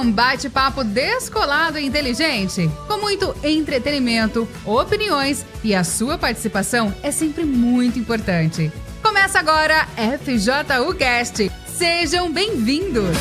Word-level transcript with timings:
um 0.00 0.10
bate-papo 0.10 0.82
descolado 0.82 1.78
e 1.78 1.84
inteligente, 1.84 2.70
com 2.88 2.96
muito 2.98 3.36
entretenimento, 3.44 4.48
opiniões 4.64 5.44
e 5.62 5.74
a 5.74 5.84
sua 5.84 6.16
participação 6.16 6.94
é 7.02 7.10
sempre 7.10 7.44
muito 7.44 7.98
importante. 7.98 8.72
Começa 9.02 9.38
agora 9.38 9.86
FJU 9.94 10.94
Cast. 10.94 11.50
Sejam 11.66 12.32
bem-vindos! 12.32 13.14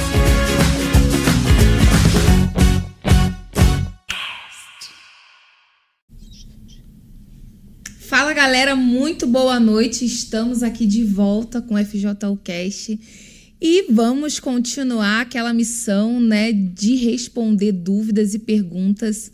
Fala 8.08 8.32
galera, 8.32 8.74
muito 8.74 9.28
boa 9.28 9.60
noite. 9.60 10.06
Estamos 10.06 10.64
aqui 10.64 10.86
de 10.86 11.04
volta 11.04 11.62
com 11.62 11.76
o 11.76 11.86
FJU 11.86 12.38
Cast 12.42 13.25
e 13.62 13.92
vamos 13.92 14.40
continuar 14.40 15.22
aquela 15.22 15.54
missão, 15.54 16.20
né, 16.20 16.52
de 16.52 16.96
responder 16.96 17.72
dúvidas 17.72 18.34
e 18.34 18.40
perguntas 18.40 19.32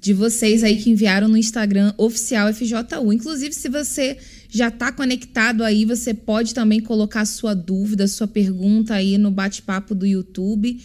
de 0.00 0.12
vocês 0.12 0.64
aí 0.64 0.76
que 0.76 0.90
enviaram 0.90 1.28
no 1.28 1.36
Instagram 1.36 1.94
oficial 1.96 2.52
FJU. 2.52 3.12
Inclusive, 3.12 3.54
se 3.54 3.68
você 3.68 4.18
já 4.50 4.68
está 4.68 4.90
conectado 4.90 5.62
aí, 5.62 5.84
você 5.84 6.12
pode 6.12 6.52
também 6.52 6.80
colocar 6.80 7.24
sua 7.24 7.54
dúvida, 7.54 8.08
sua 8.08 8.26
pergunta 8.26 8.94
aí 8.94 9.16
no 9.16 9.30
bate-papo 9.30 9.94
do 9.94 10.04
YouTube. 10.04 10.78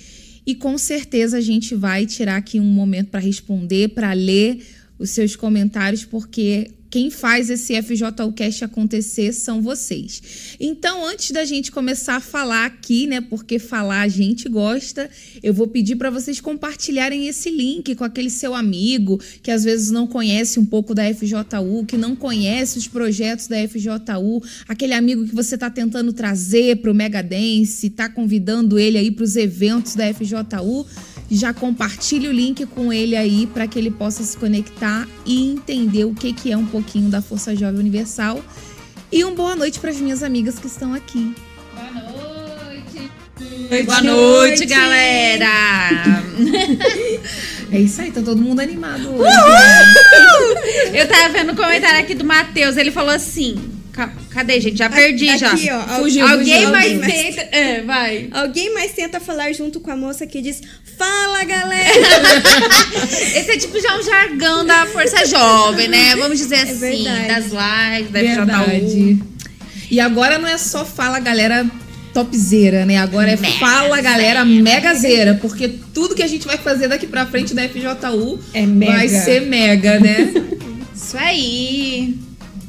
E 0.46 0.56
com 0.56 0.78
certeza 0.78 1.38
a 1.38 1.42
gente 1.42 1.76
vai 1.76 2.06
tirar 2.06 2.38
aqui 2.38 2.60
um 2.60 2.64
momento 2.64 3.10
para 3.10 3.20
responder, 3.20 3.90
para 3.90 4.14
ler 4.14 4.64
os 5.00 5.10
seus 5.10 5.36
comentários, 5.36 6.06
porque 6.06 6.72
quem 6.90 7.10
faz 7.10 7.50
esse 7.50 7.80
FJUcast 7.82 8.64
acontecer 8.64 9.34
são 9.34 9.62
vocês. 9.62 10.56
Então, 10.60 11.06
antes 11.06 11.32
da 11.32 11.44
gente 11.46 11.72
começar 11.72 12.16
a 12.16 12.22
falar 12.22 12.66
aqui, 12.66 13.08
né, 13.08 13.22
porque 13.22 13.60
falar 13.60 14.02
a 14.02 14.08
gente 14.08 14.48
gosta, 14.48 15.10
eu 15.44 15.54
vou 15.54 15.68
pedir 15.68 15.96
para 15.96 16.10
vocês 16.10 16.40
compartilharem 16.40 17.28
esse 17.28 17.50
link 17.50 17.94
com 17.96 18.04
aquele 18.04 18.30
seu 18.30 18.54
amigo 18.54 19.20
que 19.42 19.52
às 19.52 19.64
vezes 19.64 19.92
não 19.92 20.08
conhece 20.08 20.60
um 20.60 20.66
pouco 20.66 20.94
da 20.96 21.04
FJU, 21.14 21.86
que 21.88 21.98
não 21.98 22.16
conhece 22.16 22.78
os 22.78 22.88
projetos 22.88 23.48
da 23.48 23.58
FJU, 23.68 24.44
aquele 24.68 24.94
amigo 24.94 25.26
que 25.26 25.36
você 25.36 25.56
está 25.56 25.70
tentando 25.70 26.14
trazer 26.14 26.78
para 26.78 26.92
o 26.92 26.96
Mega 26.96 27.22
Dance, 27.22 27.88
está 27.88 28.10
convidando 28.10 28.80
ele 28.80 28.98
aí 28.98 29.12
para 29.12 29.24
os 29.24 29.36
eventos 29.36 29.96
da 29.96 30.14
FJU 30.14 30.38
já 31.30 31.54
compartilhe 31.54 32.28
o 32.28 32.32
link 32.32 32.66
com 32.68 32.92
ele 32.92 33.16
aí 33.16 33.48
para 33.48 33.68
que 33.68 33.78
ele 33.78 33.92
possa 33.92 34.24
se 34.24 34.38
conectar 34.38 35.08
e 35.26 35.52
entender 35.52 36.06
o 36.06 36.14
que, 36.14 36.32
que 36.34 36.52
é 36.52 36.58
um 36.58 36.66
pouquinho 36.66 37.10
da 37.10 37.22
Força 37.22 37.56
Jovem 37.56 37.80
Universal. 37.80 38.44
E 39.12 39.24
uma 39.24 39.36
boa 39.36 39.56
noite 39.56 39.80
para 39.80 39.90
as 39.90 39.98
minhas 39.98 40.24
amigas 40.24 40.60
que 40.60 40.68
estão 40.68 40.94
aqui. 40.94 41.34
Boa 41.74 41.92
noite! 41.92 43.12
Boa 43.86 44.02
noite, 44.02 44.66
galera! 44.66 46.24
é 47.72 47.80
isso 47.80 48.02
aí, 48.02 48.12
tá 48.12 48.22
todo 48.22 48.42
mundo 48.42 48.60
animado 48.60 49.10
hoje. 49.10 49.24
Né? 49.24 51.02
Eu 51.02 51.08
tava 51.08 51.34
vendo 51.34 51.52
um 51.52 51.56
comentário 51.56 52.00
aqui 52.00 52.16
do 52.16 52.24
Matheus, 52.24 52.78
ele 52.78 52.92
falou 52.92 53.14
assim: 53.14 53.77
Cadê, 54.30 54.62
gente? 54.62 54.78
Já 54.78 54.90
perdi, 54.90 55.30
aqui, 55.30 55.40
já. 55.40 55.52
Aqui, 55.52 55.72
ó. 55.72 55.82
Fugiu, 56.00 56.28
alguém 56.28 56.54
fugiu, 56.54 56.70
mais 56.70 56.94
alguém 56.94 57.12
tenta. 57.12 57.42
Mais... 57.42 57.54
É, 57.54 57.82
vai. 57.82 58.28
Alguém 58.32 58.74
mais 58.74 58.92
tenta 58.92 59.20
falar 59.20 59.52
junto 59.54 59.80
com 59.80 59.90
a 59.90 59.96
moça 59.96 60.28
que 60.28 60.42
diz: 60.42 60.62
Fala, 60.98 61.44
galera! 61.44 61.90
Esse 63.36 63.52
é 63.52 63.58
tipo 63.58 63.80
já 63.82 63.98
um 63.98 64.04
jargão 64.04 64.66
da 64.66 64.86
Força 64.86 65.26
Jovem, 65.26 65.88
né? 65.88 66.16
Vamos 66.16 66.38
dizer 66.38 66.58
é 66.58 66.62
assim. 66.64 67.04
Verdade. 67.04 67.28
Das 67.28 67.46
lives, 67.46 68.12
da 68.12 68.20
verdade. 68.20 69.20
E 69.90 70.00
agora 70.00 70.38
não 70.38 70.48
é 70.48 70.58
só 70.58 70.86
fala, 70.86 71.20
galera 71.20 71.66
topzera, 72.14 72.86
né? 72.86 72.98
Agora 72.98 73.32
é 73.32 73.36
mega 73.36 73.60
fala, 73.60 74.02
galera, 74.02 74.44
megazeira, 74.44 75.36
porque 75.36 75.68
tudo 75.94 76.16
que 76.16 76.24
a 76.24 76.28
gente 76.28 76.48
vai 76.48 76.58
fazer 76.58 76.88
daqui 76.88 77.06
pra 77.06 77.28
frente 77.28 77.54
da 77.54 77.68
FJU 77.68 78.40
é 78.54 78.66
mega. 78.66 78.94
vai 78.94 79.08
ser 79.08 79.42
mega, 79.42 80.00
né? 80.00 80.34
Isso 80.96 81.16
aí. 81.16 82.27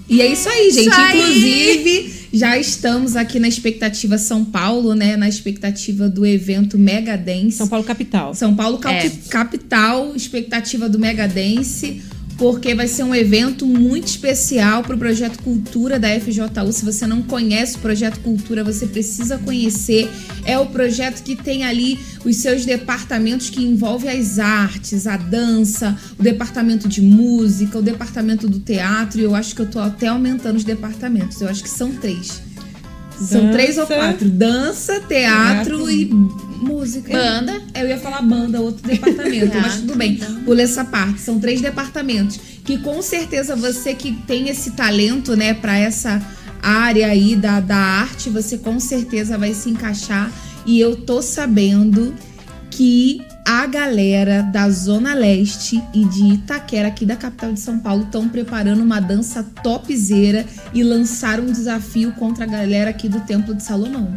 E 0.09 0.23
é 0.23 0.33
isso 0.33 0.49
aí, 0.49 0.71
gente. 0.71 0.89
Isso 0.89 1.01
Inclusive, 1.01 1.91
aí. 1.91 2.29
já 2.33 2.59
estamos 2.59 3.15
aqui 3.15 3.39
na 3.39 3.47
expectativa 3.47 4.17
São 4.17 4.45
Paulo, 4.45 4.95
né? 4.95 5.17
Na 5.17 5.29
expectativa 5.29 6.09
do 6.09 6.25
evento 6.25 6.79
Mega 6.79 7.17
Dance. 7.17 7.53
São 7.53 7.69
Paulo 7.69 7.85
Capital. 7.85 8.35
São 8.35 8.55
Paulo 8.55 8.81
é. 8.87 9.11
Capital, 9.29 10.17
expectativa 10.17 10.89
do 10.89 10.99
Mega 10.99 11.29
Dance 11.29 12.03
porque 12.39 12.73
vai 12.73 12.87
ser 12.87 13.03
um 13.03 13.13
evento 13.13 13.67
muito 13.67 14.07
especial 14.07 14.85
para 14.85 14.95
o 14.95 14.99
projeto 14.99 15.43
Cultura 15.43 15.99
da 15.99 16.09
FJU. 16.09 16.73
Se 16.73 16.85
você 16.85 17.05
não 17.05 17.21
conhece 17.21 17.77
o 17.77 17.81
projeto 17.81 18.21
Cultura, 18.21 18.63
você 18.63 18.87
precisa 18.87 19.37
conhecer. 19.39 20.09
É 20.45 20.57
o 20.57 20.67
projeto 20.67 21.23
que 21.25 21.35
tem 21.35 21.65
ali 21.65 21.99
os 22.25 22.37
seus 22.37 22.65
departamentos 22.65 23.51
que 23.51 23.61
envolvem 23.61 24.11
as 24.11 24.39
artes, 24.39 25.09
a 25.09 25.17
dança, 25.17 25.99
o 26.17 26.23
departamento 26.23 26.89
de 26.89 27.03
música, 27.03 27.77
o 27.77 27.83
departamento 27.83 28.49
do 28.49 28.61
teatro. 28.61 29.21
E 29.21 29.25
eu 29.25 29.35
acho 29.35 29.53
que 29.57 29.61
eu 29.61 29.67
estou 29.67 29.83
até 29.83 30.07
aumentando 30.07 30.57
os 30.57 30.65
departamentos. 30.65 31.41
Eu 31.41 31.49
acho 31.49 31.65
que 31.65 31.71
são 31.71 31.91
três. 31.91 32.41
São 33.21 33.41
dança, 33.41 33.53
três 33.53 33.79
ou 33.79 33.87
quatro: 33.87 34.31
dança, 34.31 35.01
teatro, 35.01 35.79
teatro. 35.79 35.91
e 35.91 36.48
música. 36.59 37.13
Banda. 37.13 37.63
Eu 37.75 37.89
ia 37.89 37.99
falar 37.99 38.23
banda, 38.23 38.61
outro 38.61 38.87
departamento, 38.87 39.57
mas 39.61 39.77
tudo 39.77 39.95
bem. 39.97 40.17
Pula 40.45 40.63
essa 40.63 40.85
parte. 40.85 41.21
São 41.21 41.39
três 41.39 41.61
departamentos. 41.61 42.39
Que 42.65 42.79
com 42.79 43.01
certeza 43.01 43.57
você 43.57 43.95
que 43.95 44.13
tem 44.27 44.49
esse 44.49 44.73
talento, 44.73 45.37
né, 45.37 45.55
para 45.55 45.79
essa 45.79 46.21
área 46.63 47.09
aí 47.09 47.37
da, 47.37 47.61
da 47.61 47.77
arte, 47.77 48.29
você 48.29 48.59
com 48.59 48.79
certeza 48.79 49.39
vai 49.39 49.55
se 49.55 49.71
encaixar. 49.71 50.31
E 50.67 50.79
eu 50.79 50.97
tô 50.97 51.23
sabendo 51.23 52.15
que 52.71 53.23
a 53.45 53.67
galera 53.67 54.43
da 54.43 54.69
Zona 54.69 55.15
Leste 55.15 55.83
e 55.95 56.05
de 56.05 56.35
Itaquera, 56.35 56.89
aqui 56.89 57.07
da 57.07 57.17
capital 57.17 57.53
de 57.55 57.61
São 57.61 57.79
Paulo, 57.79 58.03
estão 58.03 58.29
preparando 58.29 58.83
uma 58.83 59.01
dança 59.01 59.43
topzeira 59.63 60.45
e 60.75 60.83
lançaram 60.83 61.45
um 61.45 61.53
desafio 61.53 62.13
contra 62.13 62.45
a 62.45 62.47
galera 62.47 62.91
aqui 62.91 63.09
do 63.09 63.21
Templo 63.21 63.55
de 63.55 63.63
Salomão. 63.63 64.17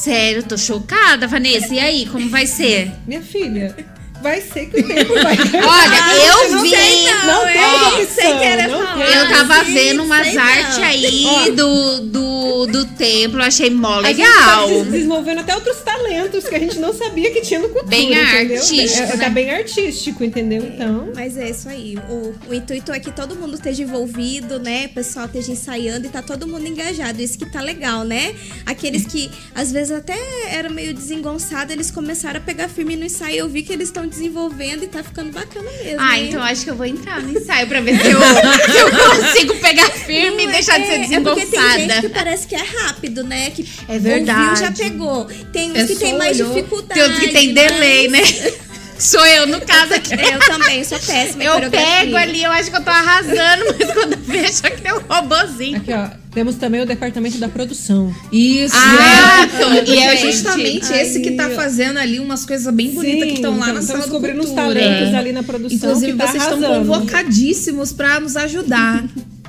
Sério, 0.00 0.42
tô 0.42 0.56
chocada, 0.56 1.26
Vanessa. 1.26 1.74
E 1.74 1.78
aí, 1.78 2.06
como 2.06 2.30
vai 2.30 2.46
ser? 2.46 2.90
Minha 3.06 3.20
filha, 3.20 3.76
vai 4.20 4.40
ser 4.40 4.66
que 4.66 4.80
o 4.80 4.86
tempo 4.86 5.14
vai. 5.14 5.36
Olha, 5.54 6.04
ah, 6.04 6.16
eu 6.16 6.50
não 6.52 6.62
vi. 6.62 6.70
Sei 6.70 7.04
não, 7.04 7.26
não 7.26 7.46
tem 7.46 8.38
querer 8.38 8.70
falar. 8.70 9.10
Eu 9.10 9.28
tava 9.28 9.64
Sim, 9.64 9.74
vendo 9.74 10.02
umas 10.02 10.36
artes 10.36 10.78
aí 10.78 11.50
do, 11.52 12.00
do, 12.00 12.66
do 12.66 12.84
templo, 12.96 13.42
achei 13.42 13.70
mó 13.70 13.98
legal. 13.98 14.64
A 14.64 14.68
gente 14.68 14.84
tá 14.84 14.90
desenvolvendo 14.90 15.38
até 15.40 15.54
outros 15.54 15.78
talentos 15.78 16.48
que 16.48 16.54
a 16.54 16.58
gente 16.58 16.78
não 16.78 16.92
sabia 16.92 17.30
que 17.30 17.40
tinha 17.40 17.60
no 17.60 17.68
cultura. 17.68 17.88
Bem 17.88 18.12
entendeu? 18.12 18.56
artístico. 18.56 19.02
É, 19.02 19.06
tá 19.06 19.16
né? 19.16 19.30
bem 19.30 19.50
artístico, 19.50 20.24
entendeu? 20.24 20.62
Então. 20.64 21.12
Mas 21.14 21.36
é 21.36 21.50
isso 21.50 21.68
aí. 21.68 21.98
O, 22.08 22.34
o 22.48 22.54
intuito 22.54 22.92
é 22.92 23.00
que 23.00 23.12
todo 23.12 23.34
mundo 23.34 23.54
esteja 23.54 23.82
envolvido, 23.82 24.58
né? 24.58 24.86
O 24.86 24.94
pessoal 24.94 25.26
esteja 25.26 25.52
ensaiando 25.52 26.06
e 26.06 26.10
tá 26.10 26.22
todo 26.22 26.46
mundo 26.46 26.66
engajado. 26.66 27.20
Isso 27.20 27.38
que 27.38 27.46
tá 27.46 27.60
legal, 27.60 28.04
né? 28.04 28.34
Aqueles 28.66 29.06
que 29.06 29.30
às 29.54 29.72
vezes 29.72 29.92
até 29.92 30.16
era 30.50 30.68
meio 30.68 30.94
desengonçado, 30.94 31.72
eles 31.72 31.90
começaram 31.90 32.38
a 32.38 32.42
pegar 32.42 32.68
firme 32.68 32.96
no 32.96 33.04
ensaio. 33.04 33.36
Eu 33.36 33.48
vi 33.48 33.62
que 33.62 33.72
eles 33.72 33.88
estão 33.88 34.06
desenvolvendo 34.10 34.84
e 34.84 34.86
tá 34.88 35.02
ficando 35.02 35.32
bacana 35.32 35.70
mesmo. 35.82 35.98
Ah, 36.00 36.18
hein? 36.18 36.28
então 36.28 36.42
acho 36.42 36.64
que 36.64 36.70
eu 36.70 36.74
vou 36.76 36.84
entrar 36.86 37.22
no 37.22 37.30
ensaio 37.38 37.66
pra 37.66 37.80
ver 37.80 37.98
se 38.00 38.10
eu, 38.10 38.20
se 38.20 38.78
eu 38.78 38.90
consigo 38.90 39.54
pegar 39.56 39.90
firme 39.90 40.44
Não, 40.44 40.50
e 40.50 40.52
deixar 40.52 40.78
é, 40.78 40.80
de 40.80 40.86
ser 41.08 41.14
É 41.14 41.20
porque 41.20 41.46
tem 41.46 41.50
desengonçada. 41.50 41.78
gente 41.78 42.00
que 42.00 42.08
parece 42.10 42.46
que 42.46 42.54
é 42.54 42.62
rápido, 42.82 43.24
né? 43.24 43.50
Que 43.50 43.66
É 43.88 43.98
verdade. 43.98 44.50
ouviu, 44.50 44.66
já 44.66 44.72
pegou. 44.72 45.24
Tem 45.52 45.70
uns 45.72 45.76
É 45.78 45.86
que 45.86 45.96
tem 45.96 46.18
mais 46.18 46.38
olhou. 46.40 46.54
dificuldade. 46.54 46.94
Tem 47.00 47.02
outros 47.02 47.20
que 47.24 47.32
tem 47.32 47.54
delay, 47.54 48.08
né? 48.08 48.20
Sou 49.00 49.24
eu, 49.24 49.46
no 49.46 49.60
caso 49.62 49.94
aqui. 49.94 50.12
Eu 50.20 50.38
também, 50.40 50.84
sou 50.84 50.98
péssima 50.98 51.42
Eu 51.42 51.70
pego 51.70 52.16
ali, 52.16 52.42
eu 52.42 52.50
acho 52.52 52.70
que 52.70 52.76
eu 52.76 52.84
tô 52.84 52.90
arrasando, 52.90 53.64
mas 53.78 53.92
quando 53.94 54.12
eu 54.12 54.18
vejo 54.18 54.62
que 54.62 54.70
tem 54.82 54.92
um 54.92 54.98
robozinho. 55.08 55.78
Aqui, 55.78 55.90
ó. 55.94 56.19
Temos 56.32 56.54
também 56.54 56.80
o 56.80 56.86
departamento 56.86 57.38
da 57.38 57.48
produção. 57.48 58.14
Isso, 58.32 58.74
Ah, 58.76 59.46
é. 59.84 59.90
E 59.90 59.98
é 59.98 60.16
justamente 60.16 60.92
Aí, 60.92 61.02
esse 61.02 61.20
que 61.20 61.32
tá 61.32 61.50
fazendo 61.50 61.98
ali 61.98 62.20
umas 62.20 62.46
coisas 62.46 62.72
bem 62.72 62.90
bonitas 62.92 63.28
que 63.28 63.34
estão 63.34 63.58
lá 63.58 63.72
na 63.72 63.80
estamos 63.80 63.86
sala 63.86 63.98
do 63.98 64.02
descobrindo 64.10 64.40
os 64.40 64.46
cultura. 64.46 64.66
talentos 64.80 65.14
ali 65.14 65.32
na 65.32 65.42
produção. 65.42 65.76
Inclusive, 65.90 66.12
que 66.12 66.18
tá 66.18 66.26
vocês 66.28 66.42
estão 66.44 66.58
arrasando. 66.64 66.86
convocadíssimos 66.92 67.92
pra 67.92 68.20
nos 68.20 68.36
ajudar. 68.36 69.04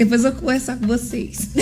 Depois 0.00 0.24
eu 0.24 0.32
vou 0.32 0.40
conversar 0.40 0.78
com 0.78 0.86
vocês. 0.86 1.50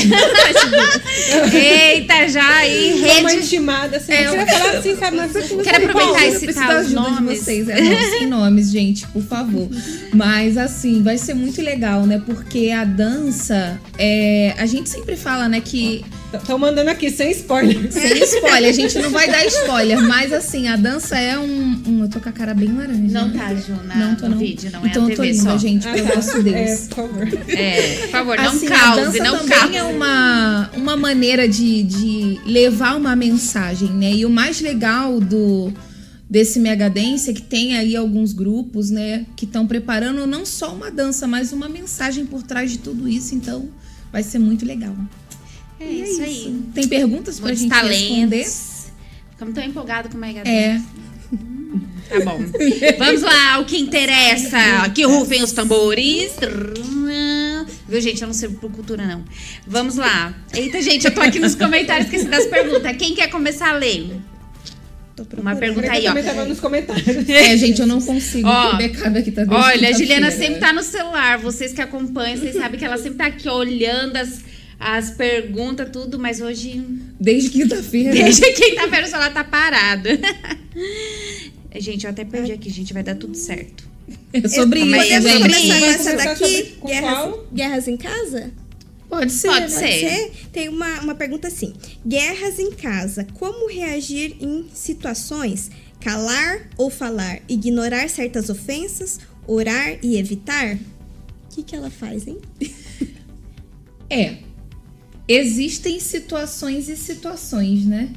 Eita, 1.52 2.28
já 2.28 2.46
aí, 2.58 3.02
Dá 3.02 3.20
uma 3.20 3.30
rede. 3.30 3.42
intimada, 3.44 3.96
assim. 3.96 4.12
É, 4.12 4.22
É, 4.22 4.28
você 4.28 4.36
vai 4.36 4.46
falar 4.46 4.70
assim, 4.78 4.96
sabe? 4.96 5.16
Mas 5.16 5.32
você 5.32 5.56
Quero 5.56 5.86
aproveitar 5.86 6.26
esse 6.26 6.46
eu 6.46 6.52
citar 6.52 6.80
os 6.80 6.92
nomes. 6.92 7.18
de 7.18 7.24
vocês. 7.44 7.68
É, 7.68 7.80
não, 7.80 8.00
sem 8.10 8.26
nomes, 8.26 8.70
gente, 8.70 9.06
por 9.08 9.22
favor. 9.22 9.68
Mas 10.14 10.56
assim, 10.56 11.02
vai 11.02 11.18
ser 11.18 11.34
muito 11.34 11.60
legal, 11.60 12.06
né? 12.06 12.22
Porque 12.24 12.70
a 12.70 12.84
dança, 12.84 13.78
é, 13.98 14.54
a 14.56 14.66
gente 14.66 14.88
sempre 14.88 15.16
fala, 15.16 15.48
né, 15.48 15.60
que 15.60 16.04
Estão 16.30 16.58
mandando 16.58 16.90
aqui, 16.90 17.10
sem 17.10 17.30
spoiler. 17.30 17.90
sem 17.90 18.22
spoiler, 18.22 18.68
a 18.68 18.72
gente 18.72 18.98
não 18.98 19.08
vai 19.08 19.30
dar 19.30 19.46
spoiler, 19.46 19.98
mas 20.02 20.30
assim, 20.30 20.68
a 20.68 20.76
dança 20.76 21.18
é 21.18 21.38
um, 21.38 21.82
um- 21.86 22.02
eu 22.02 22.08
tô 22.10 22.20
com 22.20 22.28
a 22.28 22.32
cara 22.32 22.52
bem 22.52 22.70
laranja. 22.70 23.00
Não 23.18 23.28
né? 23.28 23.38
tá, 23.38 23.54
Ju, 23.54 23.72
na, 23.86 23.94
Não 23.96 24.14
tô 24.14 24.24
no 24.26 24.32
não. 24.32 24.38
vídeo, 24.38 24.70
não 24.70 24.86
então 24.86 25.04
é 25.04 25.06
a 25.06 25.10
eu 25.10 25.16
tô 25.16 25.22
TV 25.22 25.32
linda, 25.32 25.50
só. 25.52 25.56
gente, 25.56 25.88
pelo 25.88 26.14
nosso 26.14 26.42
Deus. 26.42 26.54
É, 26.54 26.76
por 26.76 26.94
favor. 27.08 27.28
É, 27.48 27.80
por 28.02 28.08
favor, 28.10 28.27
não 28.36 28.44
Assim, 28.50 28.66
a 28.66 28.70
cause, 28.78 29.00
dança 29.00 29.22
não 29.24 29.38
também 29.38 29.58
cause. 29.58 29.76
é 29.76 29.82
uma, 29.82 30.70
uma 30.76 30.96
maneira 30.96 31.48
de, 31.48 31.82
de 31.82 32.40
levar 32.44 32.96
uma 32.96 33.14
mensagem, 33.16 33.88
né? 33.90 34.12
E 34.12 34.26
o 34.26 34.30
mais 34.30 34.60
legal 34.60 35.18
do, 35.20 35.72
desse 36.28 36.58
Mega 36.60 36.88
Dance 36.90 37.30
é 37.30 37.32
que 37.32 37.42
tem 37.42 37.76
aí 37.76 37.96
alguns 37.96 38.32
grupos, 38.32 38.90
né, 38.90 39.24
que 39.36 39.44
estão 39.44 39.66
preparando 39.66 40.26
não 40.26 40.44
só 40.44 40.74
uma 40.74 40.90
dança, 40.90 41.26
mas 41.26 41.52
uma 41.52 41.68
mensagem 41.68 42.26
por 42.26 42.42
trás 42.42 42.70
de 42.70 42.78
tudo 42.78 43.08
isso. 43.08 43.34
Então, 43.34 43.68
vai 44.12 44.22
ser 44.22 44.38
muito 44.38 44.64
legal. 44.66 44.94
É, 45.80 45.84
E 45.84 46.02
isso, 46.02 46.22
aí. 46.22 46.60
Tem 46.74 46.88
perguntas 46.88 47.38
pra 47.38 47.48
Muitos 47.48 47.62
gente 47.62 47.72
responder? 47.72 48.28
talentos. 48.42 48.86
Ficamos 49.30 49.54
tão 49.54 49.62
empolgados 49.64 50.10
com 50.10 50.18
o 50.18 50.20
Mega 50.20 50.40
É. 50.40 50.72
Dance. 50.74 50.84
Tá 52.08 52.20
bom. 52.24 52.38
Vamos 52.98 53.20
lá, 53.22 53.58
o 53.60 53.64
que 53.66 53.76
interessa. 53.78 54.88
Que 54.94 55.04
rufem 55.04 55.42
os 55.42 55.52
tambores. 55.52 56.32
Viu, 57.88 58.00
gente? 58.00 58.20
Eu 58.20 58.26
não 58.26 58.34
sei 58.34 58.50
por 58.50 58.70
cultura, 58.70 59.06
não. 59.06 59.24
Vamos 59.66 59.96
lá. 59.96 60.34
Eita, 60.52 60.82
gente, 60.82 61.06
eu 61.06 61.14
tô 61.14 61.22
aqui 61.22 61.38
nos 61.38 61.54
comentários 61.54 62.06
esqueci 62.06 62.28
das 62.28 62.46
perguntas. 62.46 62.94
Quem 62.98 63.14
quer 63.14 63.30
começar 63.30 63.70
a 63.70 63.72
ler? 63.72 64.20
Tô 65.16 65.40
Uma 65.40 65.56
pergunta 65.56 65.90
aí, 65.90 66.06
ó. 66.06 66.14
Tava 66.22 66.44
nos 66.44 66.60
comentários. 66.60 67.28
É, 67.28 67.56
gente, 67.56 67.80
eu 67.80 67.86
não 67.86 68.00
consigo. 68.00 68.46
Ó, 68.46 68.74
o 68.74 68.76
backup 68.76 69.18
aqui 69.18 69.32
tá 69.32 69.44
Olha, 69.48 69.88
a. 69.88 69.92
Juliana 69.92 70.30
sempre 70.30 70.60
tá 70.60 70.72
no 70.72 70.82
celular. 70.82 71.38
Vocês 71.38 71.72
que 71.72 71.80
acompanham, 71.80 72.36
vocês 72.36 72.54
sabem 72.54 72.78
que 72.78 72.84
ela 72.84 72.98
sempre 72.98 73.18
tá 73.18 73.26
aqui 73.26 73.48
olhando 73.48 74.16
as, 74.16 74.44
as 74.78 75.10
perguntas, 75.10 75.88
tudo, 75.90 76.18
mas 76.18 76.40
hoje 76.40 76.84
Desde 77.18 77.48
quinta-feira. 77.48 78.12
Desde 78.12 78.52
quinta-feira 78.52 79.06
o 79.06 79.08
celular 79.08 79.32
tá 79.32 79.42
parado. 79.42 80.10
gente, 81.80 82.04
eu 82.04 82.10
até 82.10 82.24
perdi 82.24 82.52
aqui, 82.52 82.68
gente. 82.70 82.92
Vai 82.92 83.02
dar 83.02 83.14
tudo 83.14 83.34
certo. 83.34 83.88
É 84.32 84.48
sobre 84.48 84.80
isso, 84.80 84.96
Podemos 84.96 85.30
gente. 85.30 85.42
começar 85.42 85.78
com 85.80 85.86
essa 85.86 86.16
daqui? 86.16 86.62
com 86.80 86.88
Guerras, 86.88 87.18
qual? 87.18 87.46
guerras 87.52 87.88
em 87.88 87.96
casa? 87.96 88.52
Pode 89.08 89.32
ser. 89.32 89.48
Pode 89.48 89.60
né? 89.62 89.68
ser. 89.68 89.80
Pode 89.80 90.00
ser? 90.00 90.32
Tem 90.52 90.68
uma, 90.68 91.00
uma 91.00 91.14
pergunta 91.14 91.48
assim: 91.48 91.72
Guerras 92.06 92.58
em 92.58 92.72
casa. 92.72 93.26
Como 93.34 93.68
reagir 93.68 94.36
em 94.40 94.66
situações? 94.74 95.70
Calar 96.00 96.68
ou 96.76 96.90
falar? 96.90 97.40
Ignorar 97.48 98.08
certas 98.08 98.50
ofensas? 98.50 99.18
Orar 99.46 99.98
e 100.02 100.16
evitar? 100.16 100.74
O 100.74 101.54
que, 101.54 101.62
que 101.62 101.74
ela 101.74 101.90
faz, 101.90 102.26
hein? 102.26 102.38
É. 104.10 104.36
Existem 105.28 106.00
situações 106.00 106.88
e 106.88 106.96
situações, 106.96 107.84
né? 107.84 108.08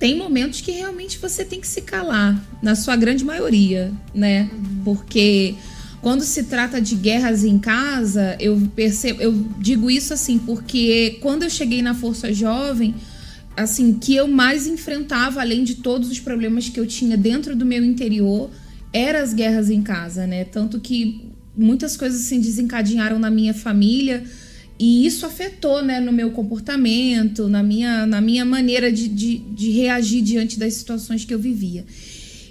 Tem 0.00 0.16
momentos 0.16 0.62
que 0.62 0.70
realmente 0.70 1.18
você 1.18 1.44
tem 1.44 1.60
que 1.60 1.68
se 1.68 1.82
calar, 1.82 2.42
na 2.62 2.74
sua 2.74 2.96
grande 2.96 3.22
maioria, 3.22 3.92
né? 4.14 4.50
Porque 4.82 5.54
quando 6.00 6.22
se 6.22 6.44
trata 6.44 6.80
de 6.80 6.94
guerras 6.94 7.44
em 7.44 7.58
casa, 7.58 8.34
eu 8.40 8.58
percebo, 8.74 9.20
eu 9.20 9.32
digo 9.58 9.90
isso 9.90 10.14
assim, 10.14 10.38
porque 10.38 11.18
quando 11.20 11.42
eu 11.42 11.50
cheguei 11.50 11.82
na 11.82 11.92
Força 11.92 12.32
Jovem, 12.32 12.94
assim, 13.54 13.92
que 13.92 14.16
eu 14.16 14.26
mais 14.26 14.66
enfrentava, 14.66 15.42
além 15.42 15.62
de 15.64 15.74
todos 15.74 16.10
os 16.10 16.18
problemas 16.18 16.70
que 16.70 16.80
eu 16.80 16.86
tinha 16.86 17.14
dentro 17.14 17.54
do 17.54 17.66
meu 17.66 17.84
interior, 17.84 18.50
eram 18.94 19.20
as 19.20 19.34
guerras 19.34 19.68
em 19.68 19.82
casa, 19.82 20.26
né? 20.26 20.44
Tanto 20.44 20.80
que 20.80 21.28
muitas 21.54 21.94
coisas 21.94 22.22
se 22.22 22.38
desencadearam 22.38 23.18
na 23.18 23.30
minha 23.30 23.52
família 23.52 24.24
e 24.82 25.04
isso 25.06 25.26
afetou, 25.26 25.82
né, 25.84 26.00
no 26.00 26.10
meu 26.10 26.30
comportamento, 26.30 27.48
na 27.50 27.62
minha, 27.62 28.06
na 28.06 28.20
minha 28.20 28.44
maneira 28.46 28.90
de, 28.90 29.08
de, 29.08 29.36
de 29.38 29.70
reagir 29.72 30.22
diante 30.22 30.58
das 30.58 30.72
situações 30.72 31.22
que 31.24 31.34
eu 31.34 31.38
vivia. 31.38 31.84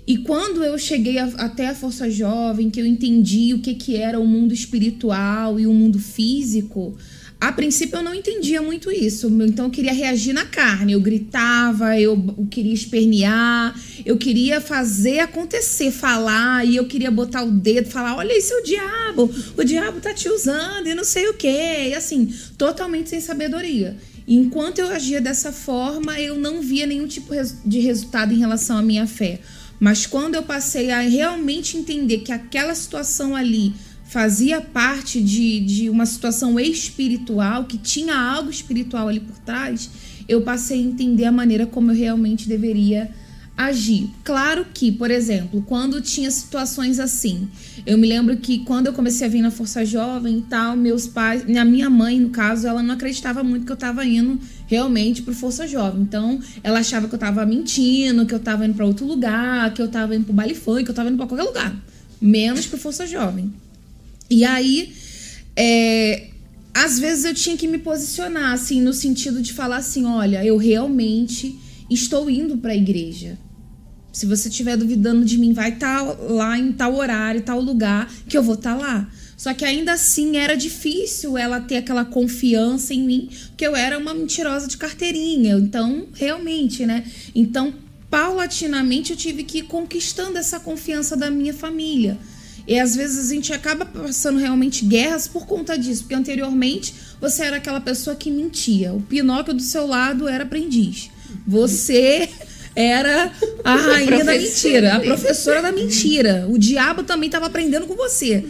E 0.06 0.18
quando 0.20 0.64
eu 0.64 0.78
cheguei 0.78 1.18
a- 1.18 1.26
até 1.38 1.68
a 1.68 1.76
Força 1.76 2.08
Jovem, 2.10 2.70
que 2.70 2.80
eu 2.80 2.86
entendi 2.86 3.54
o 3.56 3.60
que, 3.60 3.74
que 3.74 3.96
era 3.96 4.20
o 4.20 4.28
mundo 4.28 4.54
espiritual 4.54 5.60
e 5.60 5.66
o 5.66 5.74
mundo 5.74 5.98
físico, 5.98 6.96
a 7.40 7.54
princípio 7.54 7.98
eu 7.98 8.04
não 8.04 8.14
entendia 8.14 8.62
muito 8.62 8.92
isso. 8.92 9.28
Então 9.46 9.66
eu 9.66 9.72
queria 9.72 9.94
reagir 9.94 10.34
na 10.34 10.46
carne. 10.46 10.92
Eu 10.92 11.00
gritava, 11.00 11.98
eu, 11.98 12.18
queria 12.52 12.74
espernear, 12.74 13.74
eu 14.06 14.18
queria 14.18 14.60
fazer 14.60 15.20
acontecer, 15.20 15.90
falar, 15.90 16.66
e 16.68 16.76
eu 16.76 16.86
queria 16.86 17.10
botar 17.10 17.44
o 17.44 17.52
dedo, 17.52 17.90
falar: 17.90 18.18
olha 18.18 18.38
esse 18.38 18.52
é 18.52 18.58
o 18.58 18.64
diabo, 18.64 19.34
o 19.58 19.64
diabo 19.64 20.02
tá 20.02 20.14
te 20.14 20.28
usando 20.28 20.88
e 20.88 20.94
não 20.96 21.06
sei 21.06 21.30
o 21.30 21.34
quê. 21.34 21.88
E 21.90 21.94
assim, 21.94 22.34
totalmente 22.58 23.10
sem 23.10 23.22
sabedoria. 23.22 23.96
Enquanto 24.28 24.80
eu 24.80 24.90
agia 24.90 25.22
dessa 25.22 25.52
forma, 25.52 26.20
eu 26.20 26.36
não 26.36 26.62
via 26.62 26.86
nenhum 26.86 27.08
tipo 27.08 27.34
de 27.66 27.80
resultado 27.80 28.34
em 28.34 28.38
relação 28.38 28.78
à 28.78 28.82
minha 28.82 29.08
fé. 29.08 29.40
Mas 29.80 30.06
quando 30.06 30.36
eu 30.36 30.44
passei 30.44 30.92
a 30.92 31.00
realmente 31.00 31.78
entender 31.78 32.20
que 32.20 32.32
aquela 32.34 32.76
situação 32.76 33.34
ali 33.34 33.74
fazia 34.10 34.60
parte 34.60 35.22
de, 35.22 35.60
de 35.60 35.90
uma 35.90 36.04
situação 36.04 36.60
espiritual, 36.60 37.66
que 37.66 37.78
tinha 37.78 38.18
algo 38.18 38.50
espiritual 38.50 39.08
ali 39.08 39.20
por 39.20 39.38
trás, 39.38 39.88
eu 40.28 40.42
passei 40.42 40.80
a 40.80 40.84
entender 40.84 41.26
a 41.26 41.32
maneira 41.32 41.68
como 41.68 41.92
eu 41.92 41.96
realmente 41.96 42.50
deveria 42.50 43.12
agir. 43.56 44.10
Claro 44.24 44.66
que, 44.74 44.92
por 44.92 45.12
exemplo, 45.12 45.64
quando 45.68 46.02
tinha 46.02 46.32
situações 46.32 47.00
assim, 47.00 47.48
eu 47.86 48.00
me 48.00 48.08
lembro 48.08 48.36
que 48.38 48.60
quando 48.60 48.88
eu 48.88 48.94
comecei 48.94 49.28
a 49.28 49.30
vir 49.30 49.44
na 49.44 49.52
Força 49.52 49.86
Jovem 49.86 50.40
e 50.40 50.42
tal, 50.42 50.76
meus 50.76 51.06
pais, 51.06 51.44
a 51.48 51.66
minha 51.66 51.90
mãe, 51.90 52.20
no 52.20 52.30
caso, 52.30 52.66
ela 52.66 52.82
não 52.82 52.96
acreditava 52.96 53.44
muito 53.44 53.68
que 53.68 53.72
eu 53.72 53.78
tava 53.78 54.04
indo 54.06 54.40
realmente 54.66 55.22
pro 55.22 55.36
Força 55.36 55.68
Jovem. 55.68 56.02
Então, 56.02 56.40
ela 56.64 56.80
achava 56.80 57.08
que 57.08 57.14
eu 57.14 57.20
tava 57.20 57.46
mentindo, 57.46 58.26
que 58.26 58.34
eu 58.34 58.40
tava 58.40 58.66
indo 58.66 58.74
pra 58.74 58.88
outro 58.88 59.06
lugar, 59.06 59.72
que 59.72 59.82
eu 59.84 59.88
tava 59.88 60.16
indo 60.16 60.26
pro 60.26 60.34
baile 60.34 60.56
funk, 60.56 60.84
que 60.84 60.90
eu 60.90 60.96
tava 60.96 61.10
indo 61.10 61.18
pra 61.18 61.28
qualquer 61.28 61.44
lugar, 61.44 61.76
menos 62.20 62.66
pro 62.66 62.80
Força 62.80 63.06
Jovem. 63.06 63.54
E 64.30 64.46
aí, 64.46 64.94
é, 65.56 66.28
às 66.74 67.00
vezes 67.00 67.26
eu 67.26 67.34
tinha 67.34 67.58
que 67.58 67.68
me 67.68 67.78
posicionar, 67.78 68.54
assim, 68.54 68.82
no 68.82 68.94
sentido 68.94 69.42
de 69.42 69.54
falar 69.54 69.78
assim: 69.78 70.06
olha, 70.06 70.44
eu 70.46 70.58
realmente 70.58 71.58
estou 71.90 72.30
indo 72.30 72.58
para 72.58 72.72
a 72.72 72.76
igreja. 72.76 73.38
Se 74.12 74.26
você 74.26 74.50
estiver 74.50 74.76
duvidando 74.76 75.24
de 75.24 75.38
mim, 75.38 75.54
vai 75.54 75.70
estar 75.70 76.02
lá 76.02 76.58
em 76.58 76.72
tal 76.72 76.96
horário, 76.96 77.42
tal 77.42 77.62
lugar, 77.62 78.12
que 78.28 78.38
eu 78.38 78.44
vou 78.44 78.56
estar 78.56 78.76
lá. 78.76 79.10
Só 79.38 79.54
que 79.54 79.64
ainda 79.64 79.94
assim 79.94 80.36
era 80.36 80.56
difícil 80.56 81.38
ela 81.38 81.62
ter 81.62 81.78
aquela 81.78 82.04
confiança 82.04 82.94
em 82.94 83.04
mim, 83.04 83.30
porque 83.48 83.66
eu 83.66 83.76
era 83.76 83.98
uma 83.98 84.14
mentirosa 84.14 84.68
de 84.68 84.76
carteirinha. 84.76 85.56
Então, 85.56 86.08
realmente, 86.14 86.86
né? 86.86 87.06
Então, 87.34 87.74
paulatinamente 88.10 89.12
eu 89.12 89.18
tive 89.18 89.44
que 89.44 89.60
ir 89.60 89.64
conquistando 89.64 90.38
essa 90.38 90.60
confiança 90.60 91.16
da 91.16 91.32
minha 91.32 91.54
família. 91.54 92.18
E 92.70 92.78
às 92.78 92.96
vezes 92.96 93.32
a 93.32 93.34
gente 93.34 93.52
acaba 93.52 93.84
passando 93.84 94.38
realmente 94.38 94.86
guerras 94.86 95.28
por 95.28 95.48
conta 95.48 95.76
disso, 95.76 96.04
porque 96.04 96.14
anteriormente 96.14 96.94
você 97.20 97.42
era 97.42 97.58
aquela 97.58 97.82
pessoa 97.82 98.16
que 98.16 98.30
mentia. 98.30 98.94
O 98.94 99.02
Pinóquio 99.02 99.56
do 99.56 99.62
seu 99.64 99.88
lado 99.88 100.28
era 100.28 100.44
aprendiz. 100.44 101.10
Você 101.48 102.30
era 102.76 103.32
a 103.64 103.74
rainha 103.76 104.24
da 104.24 104.36
mentira, 104.36 104.98
a 104.98 105.00
professora 105.00 105.64
da 105.64 105.72
mentira. 105.72 106.46
O 106.48 106.60
diabo 106.60 107.02
também 107.02 107.26
estava 107.26 107.48
aprendendo 107.48 107.88
com 107.88 107.96
você. 107.96 108.46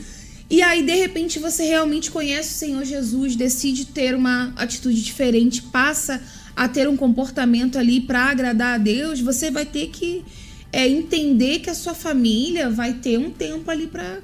E 0.49 0.61
aí, 0.61 0.83
de 0.83 0.95
repente, 0.95 1.39
você 1.39 1.63
realmente 1.63 2.11
conhece 2.11 2.55
o 2.55 2.57
Senhor 2.57 2.83
Jesus, 2.83 3.37
decide 3.37 3.85
ter 3.85 4.15
uma 4.15 4.51
atitude 4.57 5.01
diferente, 5.01 5.61
passa 5.61 6.21
a 6.57 6.67
ter 6.67 6.89
um 6.89 6.97
comportamento 6.97 7.79
ali 7.79 8.01
para 8.01 8.25
agradar 8.25 8.75
a 8.75 8.77
Deus, 8.77 9.21
você 9.21 9.49
vai 9.49 9.65
ter 9.65 9.87
que 9.87 10.25
é, 10.71 10.87
entender 10.87 11.59
que 11.59 11.69
a 11.69 11.75
sua 11.75 11.93
família 11.93 12.69
vai 12.69 12.93
ter 12.93 13.17
um 13.17 13.31
tempo 13.31 13.69
ali 13.69 13.87
para 13.87 14.19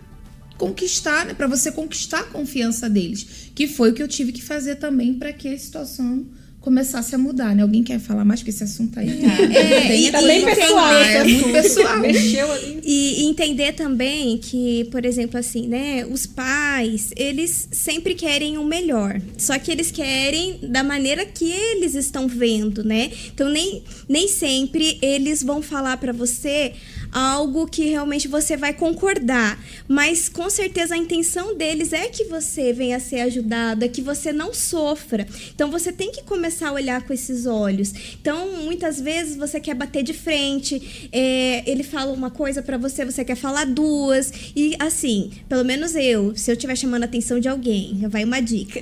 conquistar, 0.58 1.26
né? 1.26 1.34
Para 1.34 1.48
você 1.48 1.72
conquistar 1.72 2.22
a 2.22 2.26
confiança 2.26 2.90
deles, 2.90 3.52
que 3.54 3.68
foi 3.68 3.92
o 3.92 3.94
que 3.94 4.02
eu 4.02 4.08
tive 4.08 4.32
que 4.32 4.42
fazer 4.42 4.76
também 4.76 5.14
para 5.14 5.34
que 5.34 5.48
a 5.48 5.58
situação 5.58 6.26
começasse 6.66 7.14
a 7.14 7.18
mudar, 7.18 7.56
né? 7.56 7.62
Alguém 7.62 7.84
quer 7.84 8.00
falar 8.00 8.26
mais 8.26 8.42
que 8.42 8.50
esse 8.50 8.64
assunto 8.64 9.00
aí? 9.00 9.08
É, 9.56 9.88
Tem 9.88 10.08
e- 10.08 10.12
Tá 10.12 10.22
bem 10.22 10.44
pessoal 10.44 10.94
é 10.96 11.24
muito 11.24 11.52
pessoal. 11.52 12.00
Mexeu 12.00 12.52
ali. 12.52 12.80
E 12.84 13.06
e 13.06 13.24
entender 13.26 13.74
também 13.74 14.38
que, 14.38 14.86
por 14.86 15.06
exemplo, 15.06 15.40
assim, 15.40 15.68
né, 15.68 16.06
os 16.10 16.26
pais, 16.26 17.12
eles 17.16 17.68
sempre 17.72 18.16
querem 18.16 18.58
o 18.58 18.64
melhor. 18.66 19.22
Só 19.38 19.58
que 19.60 19.72
eles 19.72 19.92
querem 19.92 20.58
da 20.64 20.84
maneira 20.84 21.24
que 21.26 21.46
eles 21.52 21.94
estão 21.94 22.28
vendo, 22.28 22.84
né? 22.84 23.12
Então 23.34 23.48
nem, 23.50 23.84
nem 24.10 24.28
sempre 24.28 24.98
eles 25.02 25.44
vão 25.44 25.62
falar 25.62 25.98
pra 25.98 26.12
você 26.12 26.74
algo 27.16 27.66
que 27.66 27.86
realmente 27.86 28.28
você 28.28 28.58
vai 28.58 28.74
concordar, 28.74 29.58
mas 29.88 30.28
com 30.28 30.50
certeza 30.50 30.96
a 30.96 30.98
intenção 30.98 31.56
deles 31.56 31.94
é 31.94 32.10
que 32.10 32.26
você 32.26 32.74
venha 32.74 33.00
ser 33.00 33.22
ajudado, 33.22 33.86
é 33.86 33.88
que 33.88 34.02
você 34.02 34.34
não 34.34 34.54
sofra. 34.54 35.26
Então 35.54 35.72
você 35.72 35.94
tem 35.94 36.12
que 36.12 36.24
começar 36.24 36.68
a 36.68 36.74
olhar 36.74 37.04
com 37.04 37.14
esses 37.14 37.46
olhos. 37.46 37.94
Então 38.20 38.64
muitas 38.64 39.00
vezes 39.00 39.38
você 39.38 39.62
quer 39.62 39.76
bater 39.76 40.04
de 40.04 40.14
frente, 40.14 41.10
é, 41.10 41.64
ele 41.66 41.84
fala 41.84 42.12
uma 42.12 42.30
coisa 42.30 42.62
pra 42.62 42.78
você, 42.78 43.06
você 43.06 43.24
quer 43.24 43.36
falar 43.36 43.66
duas 43.66 44.34
e 44.54 44.76
assim, 44.78 45.32
pelo 45.48 45.64
menos 45.64 45.96
eu, 45.96 46.36
se 46.36 46.52
eu 46.52 46.54
estiver 46.54 46.76
chamando 46.76 47.04
a 47.04 47.06
atenção 47.06 47.40
de 47.40 47.48
alguém, 47.48 48.04
vai 48.10 48.26
uma 48.26 48.42
dica. 48.42 48.82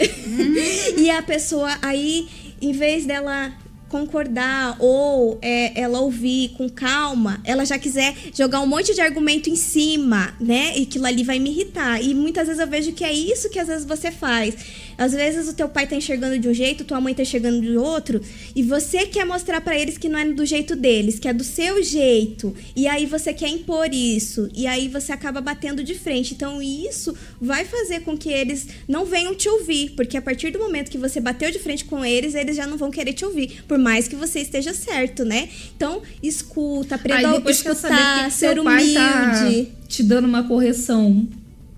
e 0.97 1.07
a 1.07 1.21
pessoa 1.21 1.77
aí, 1.83 2.27
em 2.59 2.71
vez 2.71 3.05
dela 3.05 3.53
concordar 3.93 4.75
ou 4.79 5.37
é, 5.39 5.79
ela 5.79 5.99
ouvir 5.99 6.49
com 6.57 6.67
calma, 6.67 7.39
ela 7.43 7.63
já 7.63 7.77
quiser 7.77 8.15
jogar 8.33 8.59
um 8.59 8.65
monte 8.65 8.91
de 8.95 9.01
argumento 9.01 9.51
em 9.51 9.55
cima, 9.55 10.33
né? 10.39 10.75
E 10.75 10.81
aquilo 10.81 11.05
ali 11.05 11.23
vai 11.23 11.37
me 11.37 11.51
irritar. 11.51 12.01
E 12.01 12.15
muitas 12.15 12.47
vezes 12.47 12.59
eu 12.59 12.67
vejo 12.67 12.91
que 12.93 13.03
é 13.03 13.13
isso 13.13 13.51
que 13.51 13.59
às 13.59 13.67
vezes 13.67 13.85
você 13.85 14.09
faz. 14.09 14.55
Às 14.97 15.13
vezes 15.13 15.47
o 15.47 15.53
teu 15.53 15.67
pai 15.69 15.87
tá 15.87 15.95
enxergando 15.95 16.37
de 16.37 16.47
um 16.47 16.53
jeito, 16.53 16.83
tua 16.83 17.01
mãe 17.01 17.13
tá 17.13 17.21
enxergando 17.21 17.61
de 17.61 17.77
outro, 17.77 18.21
e 18.55 18.63
você 18.63 19.05
quer 19.05 19.25
mostrar 19.25 19.61
pra 19.61 19.77
eles 19.77 19.97
que 19.97 20.09
não 20.09 20.19
é 20.19 20.25
do 20.25 20.45
jeito 20.45 20.75
deles, 20.75 21.19
que 21.19 21.27
é 21.27 21.33
do 21.33 21.43
seu 21.43 21.81
jeito. 21.83 22.55
E 22.75 22.87
aí 22.87 23.05
você 23.05 23.33
quer 23.33 23.49
impor 23.49 23.93
isso, 23.93 24.49
e 24.55 24.67
aí 24.67 24.87
você 24.87 25.11
acaba 25.11 25.41
batendo 25.41 25.83
de 25.83 25.95
frente. 25.95 26.33
Então 26.33 26.61
isso 26.61 27.15
vai 27.41 27.65
fazer 27.65 28.01
com 28.01 28.17
que 28.17 28.29
eles 28.29 28.67
não 28.87 29.05
venham 29.05 29.35
te 29.35 29.49
ouvir, 29.49 29.91
porque 29.91 30.17
a 30.17 30.21
partir 30.21 30.51
do 30.51 30.59
momento 30.59 30.89
que 30.89 30.97
você 30.97 31.19
bateu 31.19 31.51
de 31.51 31.59
frente 31.59 31.85
com 31.85 32.03
eles, 32.03 32.35
eles 32.35 32.55
já 32.55 32.67
não 32.67 32.77
vão 32.77 32.91
querer 32.91 33.13
te 33.13 33.25
ouvir, 33.25 33.63
por 33.67 33.77
mais 33.77 34.07
que 34.07 34.15
você 34.15 34.39
esteja 34.39 34.73
certo, 34.73 35.25
né? 35.25 35.49
Então, 35.75 36.01
escuta, 36.21 36.95
aprenda 36.95 37.29
a 37.29 37.51
escutar, 37.51 38.25
que 38.25 38.25
que 38.25 38.31
ser 38.31 38.55
tá 38.55 38.61
humilde. 38.61 39.71
te 39.87 40.03
dando 40.03 40.25
uma 40.25 40.43
correção. 40.43 41.27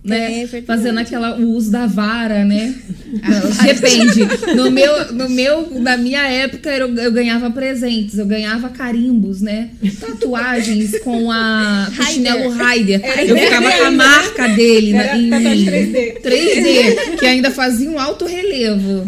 Né? 0.06 0.42
É 0.42 0.46
verdade. 0.46 0.66
Fazendo 0.68 1.00
aquela, 1.00 1.36
o 1.36 1.50
uso 1.50 1.72
da 1.72 1.88
vara, 1.88 2.46
né? 2.46 2.76
Depende. 3.66 4.26
No 4.56 4.70
meu, 4.72 5.14
no 5.14 5.30
meu, 5.30 5.80
na 5.80 5.98
minha 5.98 6.22
época, 6.28 6.70
eu, 6.70 6.94
eu 6.96 7.12
ganhava 7.12 7.50
presentes, 7.50 8.18
eu 8.18 8.26
ganhava 8.26 8.70
carimbos, 8.70 9.42
né? 9.42 9.70
Tatuagens 10.00 11.00
com 11.00 11.32
a 11.32 11.92
com 11.96 12.04
chinelo 12.04 12.50
Raider. 12.52 13.02
Eu 13.28 13.38
ficava 13.38 13.72
com 13.72 13.84
a 13.84 13.92
marca 13.92 14.48
dele? 14.50 14.94
Era 14.96 15.18
em 15.18 15.30
tatuagem 15.30 15.66
3D. 15.66 16.22
3D, 16.22 17.18
que 17.20 17.26
ainda 17.26 17.52
fazia 17.52 17.90
um 17.90 18.00
alto 18.00 18.26
relevo. 18.26 19.06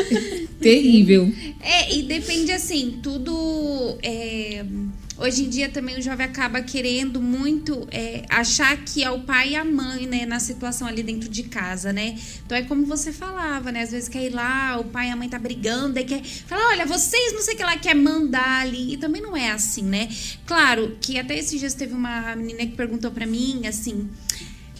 Terrível. 0.60 1.32
É, 1.62 1.94
e 1.94 2.02
depende 2.02 2.52
assim, 2.52 2.98
tudo. 3.02 3.98
é, 4.02 4.64
hoje 5.20 5.44
em 5.44 5.48
dia 5.48 5.68
também 5.68 5.98
o 5.98 6.02
jovem 6.02 6.24
acaba 6.24 6.62
querendo 6.62 7.20
muito 7.20 7.86
é, 7.90 8.24
achar 8.28 8.76
que 8.84 9.04
é 9.04 9.10
o 9.10 9.20
pai 9.20 9.50
e 9.50 9.56
a 9.56 9.64
mãe, 9.64 10.06
né, 10.06 10.24
na 10.24 10.40
situação 10.40 10.88
ali 10.88 11.02
dentro 11.02 11.28
de 11.28 11.44
casa, 11.44 11.92
né? 11.92 12.18
Então 12.44 12.56
é 12.56 12.62
como 12.62 12.86
você 12.86 13.12
falava, 13.12 13.70
né? 13.70 13.82
Às 13.82 13.90
vezes 13.92 14.08
quer 14.08 14.24
ir 14.24 14.30
lá, 14.30 14.78
o 14.78 14.84
pai 14.84 15.08
e 15.08 15.10
a 15.10 15.16
mãe 15.16 15.28
tá 15.28 15.38
brigando, 15.38 15.98
aí 15.98 16.04
quer 16.04 16.24
falar, 16.24 16.70
olha, 16.70 16.86
vocês 16.86 17.32
não 17.34 17.42
sei 17.42 17.54
o 17.54 17.56
que 17.58 17.62
lá, 17.62 17.76
quer 17.76 17.94
mandar 17.94 18.62
ali. 18.62 18.94
E 18.94 18.96
também 18.96 19.20
não 19.20 19.36
é 19.36 19.50
assim, 19.50 19.82
né? 19.82 20.08
Claro 20.46 20.96
que 21.00 21.18
até 21.18 21.38
esses 21.38 21.60
dias 21.60 21.74
teve 21.74 21.94
uma 21.94 22.34
menina 22.34 22.60
que 22.60 22.74
perguntou 22.76 23.10
pra 23.10 23.26
mim, 23.26 23.66
assim. 23.66 24.08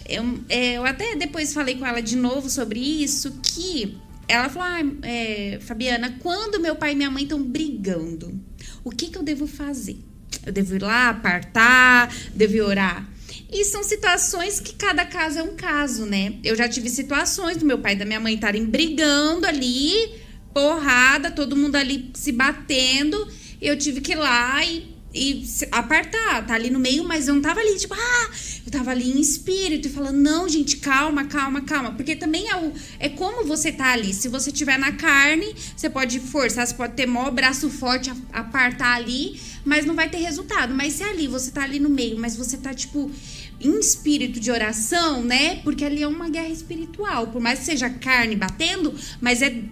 Eu, 0.08 0.24
é, 0.48 0.72
eu 0.74 0.84
até 0.84 1.14
depois 1.14 1.52
falei 1.52 1.76
com 1.76 1.86
ela 1.86 2.00
de 2.00 2.16
novo 2.16 2.48
sobre 2.48 2.80
isso, 2.80 3.38
que 3.42 3.96
ela 4.26 4.48
falou, 4.48 4.68
ah, 4.68 5.06
é, 5.06 5.58
Fabiana, 5.60 6.16
quando 6.20 6.60
meu 6.60 6.76
pai 6.76 6.92
e 6.92 6.94
minha 6.96 7.10
mãe 7.10 7.24
estão 7.24 7.42
brigando, 7.42 8.40
o 8.82 8.90
que, 8.90 9.08
que 9.08 9.18
eu 9.18 9.22
devo 9.22 9.46
fazer? 9.46 10.09
Eu 10.44 10.52
devo 10.52 10.74
ir 10.76 10.82
lá, 10.82 11.10
apartar, 11.10 12.12
devo 12.34 12.64
orar? 12.64 13.06
E 13.52 13.64
são 13.64 13.82
situações 13.82 14.60
que 14.60 14.74
cada 14.74 15.04
caso 15.04 15.40
é 15.40 15.42
um 15.42 15.56
caso, 15.56 16.06
né? 16.06 16.34
Eu 16.44 16.54
já 16.54 16.68
tive 16.68 16.88
situações 16.88 17.56
do 17.56 17.66
meu 17.66 17.78
pai 17.78 17.94
e 17.94 17.96
da 17.96 18.04
minha 18.04 18.20
mãe 18.20 18.34
estarem 18.34 18.64
brigando 18.64 19.44
ali, 19.44 19.92
porrada, 20.54 21.30
todo 21.30 21.56
mundo 21.56 21.76
ali 21.76 22.10
se 22.14 22.30
batendo. 22.30 23.26
Eu 23.60 23.76
tive 23.76 24.00
que 24.00 24.12
ir 24.12 24.16
lá 24.16 24.64
e, 24.64 24.94
e 25.12 25.44
apartar, 25.72 26.46
tá 26.46 26.54
ali 26.54 26.70
no 26.70 26.78
meio, 26.78 27.02
mas 27.02 27.26
eu 27.26 27.34
não 27.34 27.42
tava 27.42 27.58
ali, 27.58 27.76
tipo, 27.76 27.92
ah, 27.94 28.30
eu 28.64 28.70
tava 28.70 28.92
ali 28.92 29.10
em 29.10 29.20
espírito 29.20 29.88
e 29.88 29.90
falando, 29.90 30.18
não, 30.18 30.48
gente, 30.48 30.76
calma, 30.76 31.24
calma, 31.24 31.62
calma. 31.62 31.92
Porque 31.92 32.14
também 32.14 32.48
é, 32.48 32.56
o, 32.56 32.72
é 33.00 33.08
como 33.08 33.44
você 33.44 33.72
tá 33.72 33.92
ali. 33.92 34.14
Se 34.14 34.28
você 34.28 34.52
tiver 34.52 34.78
na 34.78 34.92
carne, 34.92 35.54
você 35.76 35.90
pode 35.90 36.20
forçar, 36.20 36.64
você 36.64 36.74
pode 36.74 36.94
ter 36.94 37.06
maior 37.06 37.32
braço 37.32 37.68
forte, 37.68 38.12
apartar 38.32 38.94
ali, 38.94 39.40
mas 39.64 39.84
não 39.84 39.94
vai 39.94 40.08
ter 40.08 40.18
resultado. 40.18 40.74
Mas 40.74 40.94
se 40.94 41.02
ali 41.02 41.26
você 41.26 41.50
tá 41.50 41.62
ali 41.62 41.78
no 41.78 41.88
meio, 41.88 42.18
mas 42.18 42.36
você 42.36 42.56
tá, 42.56 42.72
tipo, 42.74 43.10
em 43.60 43.78
espírito 43.78 44.40
de 44.40 44.50
oração, 44.50 45.22
né? 45.22 45.56
Porque 45.56 45.84
ali 45.84 46.02
é 46.02 46.08
uma 46.08 46.28
guerra 46.28 46.48
espiritual. 46.48 47.28
Por 47.28 47.40
mais 47.40 47.60
que 47.60 47.66
seja 47.66 47.90
carne 47.90 48.36
batendo, 48.36 48.94
mas 49.20 49.42
é 49.42 49.62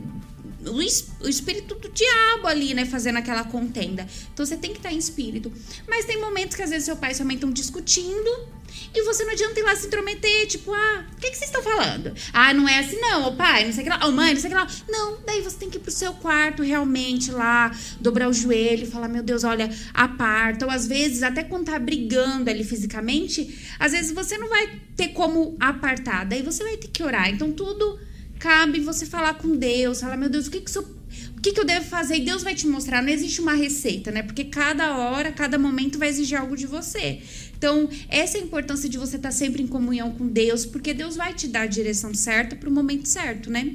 o, 0.68 0.76
o 0.76 1.28
espírito 1.28 1.74
do 1.74 1.88
diabo 1.88 2.46
ali, 2.46 2.74
né? 2.74 2.84
Fazendo 2.84 3.16
aquela 3.16 3.44
contenda. 3.44 4.06
Então 4.32 4.44
você 4.44 4.56
tem 4.56 4.72
que 4.72 4.78
estar 4.78 4.92
em 4.92 4.98
espírito. 4.98 5.52
Mas 5.88 6.04
tem 6.04 6.20
momentos 6.20 6.56
que 6.56 6.62
às 6.62 6.70
vezes 6.70 6.84
seu 6.84 6.96
pai 6.96 7.12
e 7.12 7.14
sua 7.14 7.24
mãe 7.24 7.34
estão 7.34 7.50
discutindo 7.50 8.58
e 8.94 9.02
você 9.02 9.24
não 9.24 9.32
adianta 9.32 9.58
ir 9.58 9.62
lá 9.62 9.74
se 9.74 9.86
intrometer. 9.86 10.46
Tipo, 10.46 10.72
ah, 10.72 11.04
o 11.12 11.16
que, 11.16 11.30
que 11.30 11.36
vocês 11.36 11.50
estão 11.50 11.62
falando? 11.62 12.14
Ah, 12.32 12.52
não 12.54 12.68
é 12.68 12.78
assim 12.78 12.98
não, 13.00 13.28
ô 13.28 13.36
pai, 13.36 13.64
não 13.64 13.72
sei 13.72 13.82
o 13.82 13.84
que 13.84 13.90
lá. 13.90 14.06
Ô 14.06 14.12
mãe, 14.12 14.34
não 14.34 14.40
sei 14.40 14.50
o 14.50 14.54
que 14.54 14.58
lá. 14.58 14.66
Não, 14.88 15.18
daí 15.26 15.42
você 15.42 15.56
tem 15.56 15.70
que 15.70 15.76
ir 15.76 15.80
pro 15.80 15.90
seu 15.90 16.12
quarto 16.14 16.62
realmente 16.62 17.30
lá, 17.30 17.70
dobrar 18.00 18.28
o 18.28 18.32
joelho 18.32 18.86
falar, 18.86 19.08
meu 19.08 19.22
Deus, 19.22 19.44
olha, 19.44 19.70
aparta. 19.92 20.66
Ou 20.66 20.70
às 20.70 20.86
vezes, 20.86 21.22
até 21.22 21.42
quando 21.42 21.66
tá 21.66 21.78
brigando 21.78 22.50
ali 22.50 22.64
fisicamente, 22.64 23.76
às 23.78 23.92
vezes 23.92 24.12
você 24.12 24.38
não 24.38 24.48
vai 24.48 24.80
ter 24.96 25.08
como 25.08 25.56
apartar. 25.60 26.24
Daí 26.24 26.42
você 26.42 26.62
vai 26.62 26.76
ter 26.76 26.88
que 26.88 27.02
orar. 27.02 27.28
Então 27.28 27.52
tudo 27.52 27.98
cabe 28.38 28.80
você 28.80 29.04
falar 29.04 29.34
com 29.34 29.56
Deus, 29.56 30.00
falar, 30.00 30.16
meu 30.16 30.28
Deus, 30.28 30.46
o 30.46 30.50
que 30.50 30.60
que, 30.60 30.78
o 30.78 31.40
que 31.40 31.52
que 31.52 31.60
eu 31.60 31.64
devo 31.64 31.84
fazer? 31.84 32.16
E 32.16 32.24
Deus 32.24 32.42
vai 32.42 32.54
te 32.54 32.66
mostrar. 32.66 33.02
Não 33.02 33.10
existe 33.10 33.40
uma 33.40 33.54
receita, 33.54 34.10
né? 34.10 34.22
Porque 34.22 34.44
cada 34.44 34.96
hora, 34.96 35.32
cada 35.32 35.58
momento 35.58 35.98
vai 35.98 36.08
exigir 36.08 36.38
algo 36.38 36.56
de 36.56 36.66
você. 36.66 37.20
Então, 37.56 37.88
essa 38.08 38.38
é 38.38 38.40
a 38.40 38.44
importância 38.44 38.88
de 38.88 38.96
você 38.96 39.16
estar 39.16 39.32
sempre 39.32 39.62
em 39.62 39.66
comunhão 39.66 40.12
com 40.12 40.26
Deus, 40.26 40.64
porque 40.64 40.94
Deus 40.94 41.16
vai 41.16 41.34
te 41.34 41.48
dar 41.48 41.62
a 41.62 41.66
direção 41.66 42.14
certa 42.14 42.54
para 42.54 42.68
o 42.68 42.72
momento 42.72 43.06
certo, 43.06 43.50
né? 43.50 43.74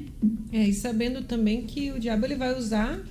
É, 0.51 0.67
e 0.67 0.73
sabendo 0.73 1.23
também 1.23 1.63
que 1.63 1.91
o 1.91 1.99
diabo 1.99 2.25
ele 2.25 2.35
vai 2.35 2.57
usar 2.57 3.01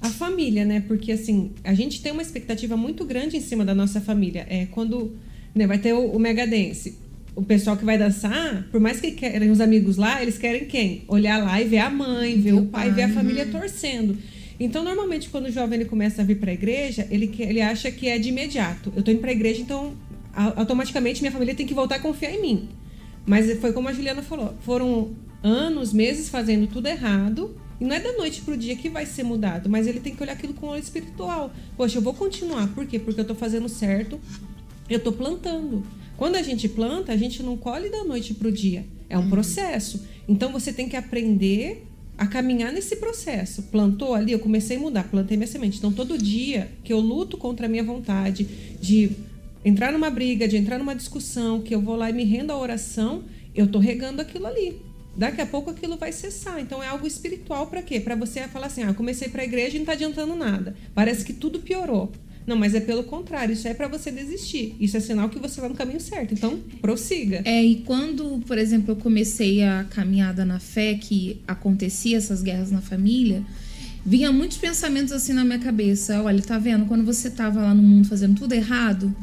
a 0.00 0.10
família, 0.10 0.64
né? 0.64 0.80
Porque 0.80 1.12
assim, 1.12 1.52
a 1.62 1.74
gente 1.74 2.02
tem 2.02 2.12
uma 2.12 2.22
expectativa 2.22 2.76
muito 2.76 3.04
grande 3.04 3.36
em 3.36 3.40
cima 3.40 3.64
da 3.64 3.74
nossa 3.74 4.00
família. 4.00 4.46
É 4.48 4.66
quando 4.66 5.16
né, 5.54 5.66
vai 5.66 5.78
ter 5.78 5.92
o, 5.92 6.10
o 6.10 6.18
Mega 6.18 6.46
Dance. 6.46 6.96
O 7.38 7.44
pessoal 7.44 7.76
que 7.76 7.84
vai 7.84 7.96
dançar, 7.96 8.64
por 8.64 8.80
mais 8.80 9.00
que 9.00 9.12
querem 9.12 9.48
os 9.48 9.60
amigos 9.60 9.96
lá, 9.96 10.20
eles 10.20 10.36
querem 10.36 10.64
quem? 10.64 11.04
Olhar 11.06 11.40
lá 11.40 11.62
e 11.62 11.64
ver 11.64 11.78
a 11.78 11.88
mãe, 11.88 12.40
ver 12.40 12.52
o 12.52 12.66
pai, 12.66 12.90
ver 12.90 13.02
a 13.02 13.08
família 13.10 13.46
torcendo. 13.46 14.18
Então, 14.58 14.82
normalmente, 14.82 15.28
quando 15.28 15.46
o 15.46 15.52
jovem 15.52 15.78
ele 15.78 15.88
começa 15.88 16.20
a 16.20 16.24
vir 16.24 16.40
para 16.40 16.50
a 16.50 16.54
igreja, 16.54 17.06
ele, 17.12 17.32
ele 17.38 17.60
acha 17.60 17.92
que 17.92 18.08
é 18.08 18.18
de 18.18 18.30
imediato. 18.30 18.92
Eu 18.96 19.04
tô 19.04 19.12
indo 19.12 19.20
para 19.20 19.30
a 19.30 19.32
igreja, 19.32 19.60
então 19.60 19.92
automaticamente 20.34 21.20
minha 21.20 21.30
família 21.30 21.54
tem 21.54 21.64
que 21.64 21.74
voltar 21.74 21.94
a 21.94 21.98
confiar 22.00 22.32
em 22.32 22.42
mim. 22.42 22.68
Mas 23.24 23.56
foi 23.60 23.72
como 23.72 23.88
a 23.88 23.92
Juliana 23.92 24.20
falou, 24.20 24.54
foram 24.62 25.12
anos, 25.40 25.92
meses 25.92 26.28
fazendo 26.28 26.66
tudo 26.66 26.88
errado. 26.88 27.56
E 27.80 27.84
não 27.84 27.94
é 27.94 28.00
da 28.00 28.14
noite 28.14 28.40
pro 28.40 28.56
dia 28.56 28.74
que 28.74 28.88
vai 28.88 29.06
ser 29.06 29.22
mudado, 29.22 29.70
mas 29.70 29.86
ele 29.86 30.00
tem 30.00 30.12
que 30.12 30.20
olhar 30.20 30.32
aquilo 30.32 30.54
com 30.54 30.66
o 30.66 30.70
olho 30.70 30.82
espiritual. 30.82 31.52
Poxa, 31.76 31.98
eu 31.98 32.02
vou 32.02 32.14
continuar. 32.14 32.66
Por 32.74 32.84
quê? 32.84 32.98
Porque 32.98 33.20
eu 33.20 33.24
tô 33.24 33.36
fazendo 33.36 33.68
certo, 33.68 34.18
eu 34.90 34.98
tô 34.98 35.12
plantando. 35.12 35.84
Quando 36.18 36.34
a 36.34 36.42
gente 36.42 36.68
planta, 36.68 37.12
a 37.12 37.16
gente 37.16 37.44
não 37.44 37.56
colhe 37.56 37.88
da 37.88 38.02
noite 38.02 38.34
pro 38.34 38.50
dia. 38.50 38.84
É 39.08 39.16
um 39.16 39.30
processo. 39.30 40.04
Então 40.28 40.50
você 40.50 40.72
tem 40.72 40.88
que 40.88 40.96
aprender 40.96 41.86
a 42.18 42.26
caminhar 42.26 42.72
nesse 42.72 42.96
processo. 42.96 43.62
Plantou 43.62 44.14
ali, 44.14 44.32
eu 44.32 44.40
comecei 44.40 44.76
a 44.76 44.80
mudar, 44.80 45.04
plantei 45.04 45.36
minha 45.36 45.46
semente. 45.46 45.78
Então 45.78 45.92
todo 45.92 46.18
dia 46.18 46.72
que 46.82 46.92
eu 46.92 46.98
luto 46.98 47.38
contra 47.38 47.66
a 47.66 47.68
minha 47.68 47.84
vontade 47.84 48.44
de 48.80 49.12
entrar 49.64 49.92
numa 49.92 50.10
briga, 50.10 50.48
de 50.48 50.56
entrar 50.56 50.76
numa 50.76 50.94
discussão, 50.94 51.62
que 51.62 51.72
eu 51.72 51.80
vou 51.80 51.94
lá 51.94 52.10
e 52.10 52.12
me 52.12 52.24
rendo 52.24 52.50
à 52.50 52.58
oração, 52.58 53.22
eu 53.54 53.68
tô 53.68 53.78
regando 53.78 54.20
aquilo 54.20 54.48
ali. 54.48 54.82
Daqui 55.16 55.40
a 55.40 55.46
pouco 55.46 55.70
aquilo 55.70 55.96
vai 55.96 56.10
cessar. 56.10 56.60
Então 56.60 56.82
é 56.82 56.88
algo 56.88 57.06
espiritual 57.06 57.68
para 57.68 57.80
quê? 57.80 58.00
Para 58.00 58.16
você 58.16 58.40
falar 58.48 58.66
assim: 58.66 58.82
"Ah, 58.82 58.92
comecei 58.92 59.28
para 59.28 59.42
a 59.42 59.44
igreja 59.44 59.76
e 59.76 59.78
não 59.78 59.86
tá 59.86 59.92
adiantando 59.92 60.34
nada. 60.34 60.76
Parece 60.96 61.24
que 61.24 61.32
tudo 61.32 61.60
piorou". 61.60 62.10
Não, 62.48 62.56
mas 62.56 62.74
é 62.74 62.80
pelo 62.80 63.04
contrário, 63.04 63.52
isso 63.52 63.68
é 63.68 63.74
para 63.74 63.86
você 63.88 64.10
desistir. 64.10 64.74
Isso 64.80 64.96
é 64.96 65.00
sinal 65.00 65.28
que 65.28 65.38
você 65.38 65.60
vai 65.60 65.68
no 65.68 65.74
caminho 65.74 66.00
certo. 66.00 66.32
Então, 66.32 66.58
prossiga. 66.80 67.42
É, 67.44 67.62
e 67.62 67.82
quando, 67.82 68.42
por 68.46 68.56
exemplo, 68.56 68.92
eu 68.92 68.96
comecei 68.96 69.62
a 69.62 69.84
caminhada 69.84 70.46
na 70.46 70.58
fé, 70.58 70.94
que 70.94 71.42
acontecia 71.46 72.16
essas 72.16 72.40
guerras 72.40 72.70
na 72.70 72.80
família, 72.80 73.44
vinha 74.04 74.32
muitos 74.32 74.56
pensamentos 74.56 75.12
assim 75.12 75.34
na 75.34 75.44
minha 75.44 75.58
cabeça. 75.58 76.22
Olha, 76.22 76.40
tá 76.40 76.58
vendo? 76.58 76.86
Quando 76.86 77.04
você 77.04 77.28
tava 77.28 77.60
lá 77.60 77.74
no 77.74 77.82
mundo 77.82 78.08
fazendo 78.08 78.34
tudo 78.38 78.54
errado, 78.54 79.14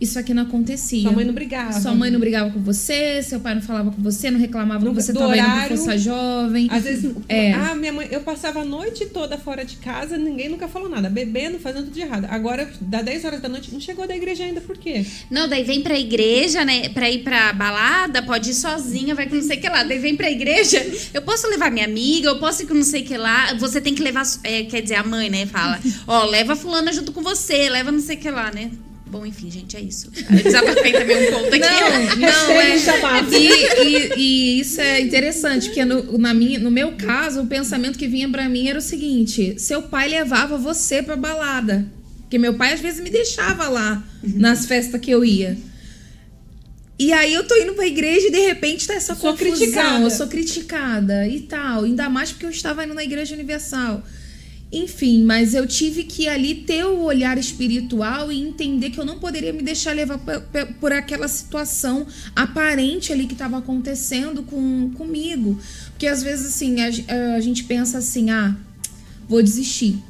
isso 0.00 0.18
aqui 0.18 0.34
não 0.34 0.42
acontecia. 0.42 1.02
Sua 1.02 1.12
mãe 1.12 1.24
não 1.24 1.32
brigava. 1.34 1.80
Sua 1.80 1.94
mãe 1.94 2.10
não 2.10 2.20
brigava 2.20 2.50
com 2.50 2.60
você, 2.60 3.22
seu 3.22 3.40
pai 3.40 3.54
não 3.54 3.62
falava 3.62 3.90
com 3.90 4.02
você, 4.02 4.30
não 4.30 4.38
reclamava 4.38 4.84
No- 4.84 4.94
que 4.94 5.00
você 5.02 5.12
do 5.12 5.18
tava 5.18 5.36
indo 5.36 5.44
pra 5.44 5.68
força 5.68 5.96
jovem. 5.98 6.68
Às 6.70 6.84
vezes, 6.84 7.12
É. 7.28 7.52
ah, 7.54 7.74
minha 7.74 7.92
mãe, 7.92 8.08
eu 8.10 8.20
passava 8.20 8.60
a 8.60 8.64
noite 8.64 9.06
toda 9.06 9.38
fora 9.38 9.64
de 9.64 9.76
casa, 9.76 10.16
ninguém 10.18 10.48
nunca 10.48 10.68
falou 10.68 10.88
nada, 10.88 11.08
bebendo, 11.08 11.58
fazendo 11.58 11.84
tudo 11.84 11.94
de 11.94 12.00
errado. 12.02 12.26
Agora, 12.30 12.70
dá 12.80 13.00
10 13.00 13.24
horas 13.24 13.40
da 13.40 13.48
noite, 13.48 13.72
não 13.72 13.80
chegou 13.80 14.06
da 14.06 14.14
igreja 14.16 14.44
ainda, 14.44 14.60
por 14.60 14.76
quê? 14.76 15.04
Não, 15.30 15.48
daí 15.48 15.64
vem 15.64 15.80
pra 15.82 15.98
igreja, 15.98 16.64
né? 16.64 16.88
Pra 16.90 17.10
ir 17.10 17.22
pra 17.24 17.52
balada, 17.54 18.22
pode 18.22 18.50
ir 18.50 18.54
sozinha, 18.54 19.14
vai 19.14 19.26
com 19.28 19.34
não 19.36 19.42
sei 19.42 19.56
o 19.56 19.60
que 19.60 19.68
lá. 19.68 19.82
Daí 19.82 19.98
vem 19.98 20.14
pra 20.16 20.30
igreja, 20.30 20.84
eu 21.14 21.22
posso 21.22 21.48
levar 21.48 21.70
minha 21.70 21.86
amiga, 21.86 22.28
eu 22.28 22.38
posso 22.38 22.62
ir 22.62 22.66
com 22.66 22.74
não 22.74 22.82
sei 22.84 23.02
o 23.02 23.04
que 23.06 23.16
lá. 23.16 23.54
Você 23.54 23.80
tem 23.80 23.94
que 23.94 24.02
levar, 24.02 24.24
é, 24.44 24.64
quer 24.64 24.82
dizer, 24.82 24.96
a 24.96 25.04
mãe, 25.04 25.30
né? 25.30 25.46
Fala, 25.46 25.80
ó, 26.06 26.24
leva 26.26 26.52
a 26.52 26.56
fulana 26.56 26.92
junto 26.92 27.12
com 27.12 27.22
você, 27.22 27.68
leva 27.70 27.90
não 27.90 28.00
sei 28.00 28.16
o 28.16 28.20
que 28.20 28.30
lá, 28.30 28.50
né? 28.52 28.70
Bom, 29.08 29.24
enfim, 29.24 29.48
gente, 29.50 29.76
é 29.76 29.80
isso. 29.80 30.10
Eu 30.30 30.42
desabafei 30.42 30.92
também 30.92 31.28
um 31.28 31.32
ponto 31.32 31.46
aqui. 31.46 31.58
Não, 31.60 32.16
não, 32.16 32.50
é. 32.60 32.74
E, 33.38 33.84
e- 33.84 34.12
e 34.16 34.60
isso 34.60 34.80
é 34.80 35.00
interessante, 35.00 35.66
porque 35.68 35.84
no, 35.84 36.18
na 36.18 36.34
minha, 36.34 36.58
no 36.58 36.70
meu 36.72 36.92
caso, 36.92 37.42
o 37.42 37.46
pensamento 37.46 37.98
que 37.98 38.08
vinha 38.08 38.28
pra 38.28 38.48
mim 38.48 38.66
era 38.68 38.78
o 38.78 38.82
seguinte: 38.82 39.54
seu 39.58 39.82
pai 39.82 40.08
levava 40.08 40.58
você 40.58 41.02
pra 41.02 41.16
balada. 41.16 41.86
Porque 42.22 42.36
meu 42.38 42.54
pai 42.54 42.72
às 42.72 42.80
vezes 42.80 43.00
me 43.00 43.08
deixava 43.08 43.68
lá 43.68 44.02
nas 44.24 44.66
festas 44.66 45.00
que 45.00 45.10
eu 45.12 45.24
ia. 45.24 45.56
E 46.98 47.12
aí 47.12 47.32
eu 47.34 47.44
tô 47.46 47.54
indo 47.56 47.74
pra 47.74 47.86
igreja 47.86 48.26
e 48.26 48.30
de 48.32 48.40
repente 48.40 48.86
tá 48.86 48.94
essa 48.94 49.14
Sou 49.14 49.30
confusão. 49.32 49.54
criticada. 49.56 50.02
Eu 50.04 50.10
sou 50.10 50.26
criticada 50.26 51.28
e 51.28 51.40
tal. 51.42 51.84
Ainda 51.84 52.08
mais 52.08 52.32
porque 52.32 52.46
eu 52.46 52.50
estava 52.50 52.84
indo 52.84 52.94
na 52.94 53.04
igreja 53.04 53.34
universal. 53.34 54.02
Enfim, 54.72 55.22
mas 55.24 55.54
eu 55.54 55.64
tive 55.66 56.02
que 56.02 56.28
ali 56.28 56.54
ter 56.54 56.84
o 56.84 57.02
olhar 57.02 57.38
espiritual 57.38 58.32
e 58.32 58.42
entender 58.42 58.90
que 58.90 58.98
eu 58.98 59.04
não 59.04 59.18
poderia 59.20 59.52
me 59.52 59.62
deixar 59.62 59.92
levar 59.92 60.18
por 60.80 60.92
aquela 60.92 61.28
situação 61.28 62.04
aparente 62.34 63.12
ali 63.12 63.26
que 63.26 63.32
estava 63.32 63.58
acontecendo 63.58 64.42
com, 64.42 64.90
comigo. 64.96 65.58
Porque 65.90 66.06
às 66.06 66.22
vezes, 66.22 66.46
assim, 66.46 66.76
a, 66.80 67.36
a 67.36 67.40
gente 67.40 67.64
pensa 67.64 67.98
assim, 67.98 68.30
ah, 68.30 68.56
vou 69.28 69.40
desistir. 69.40 70.02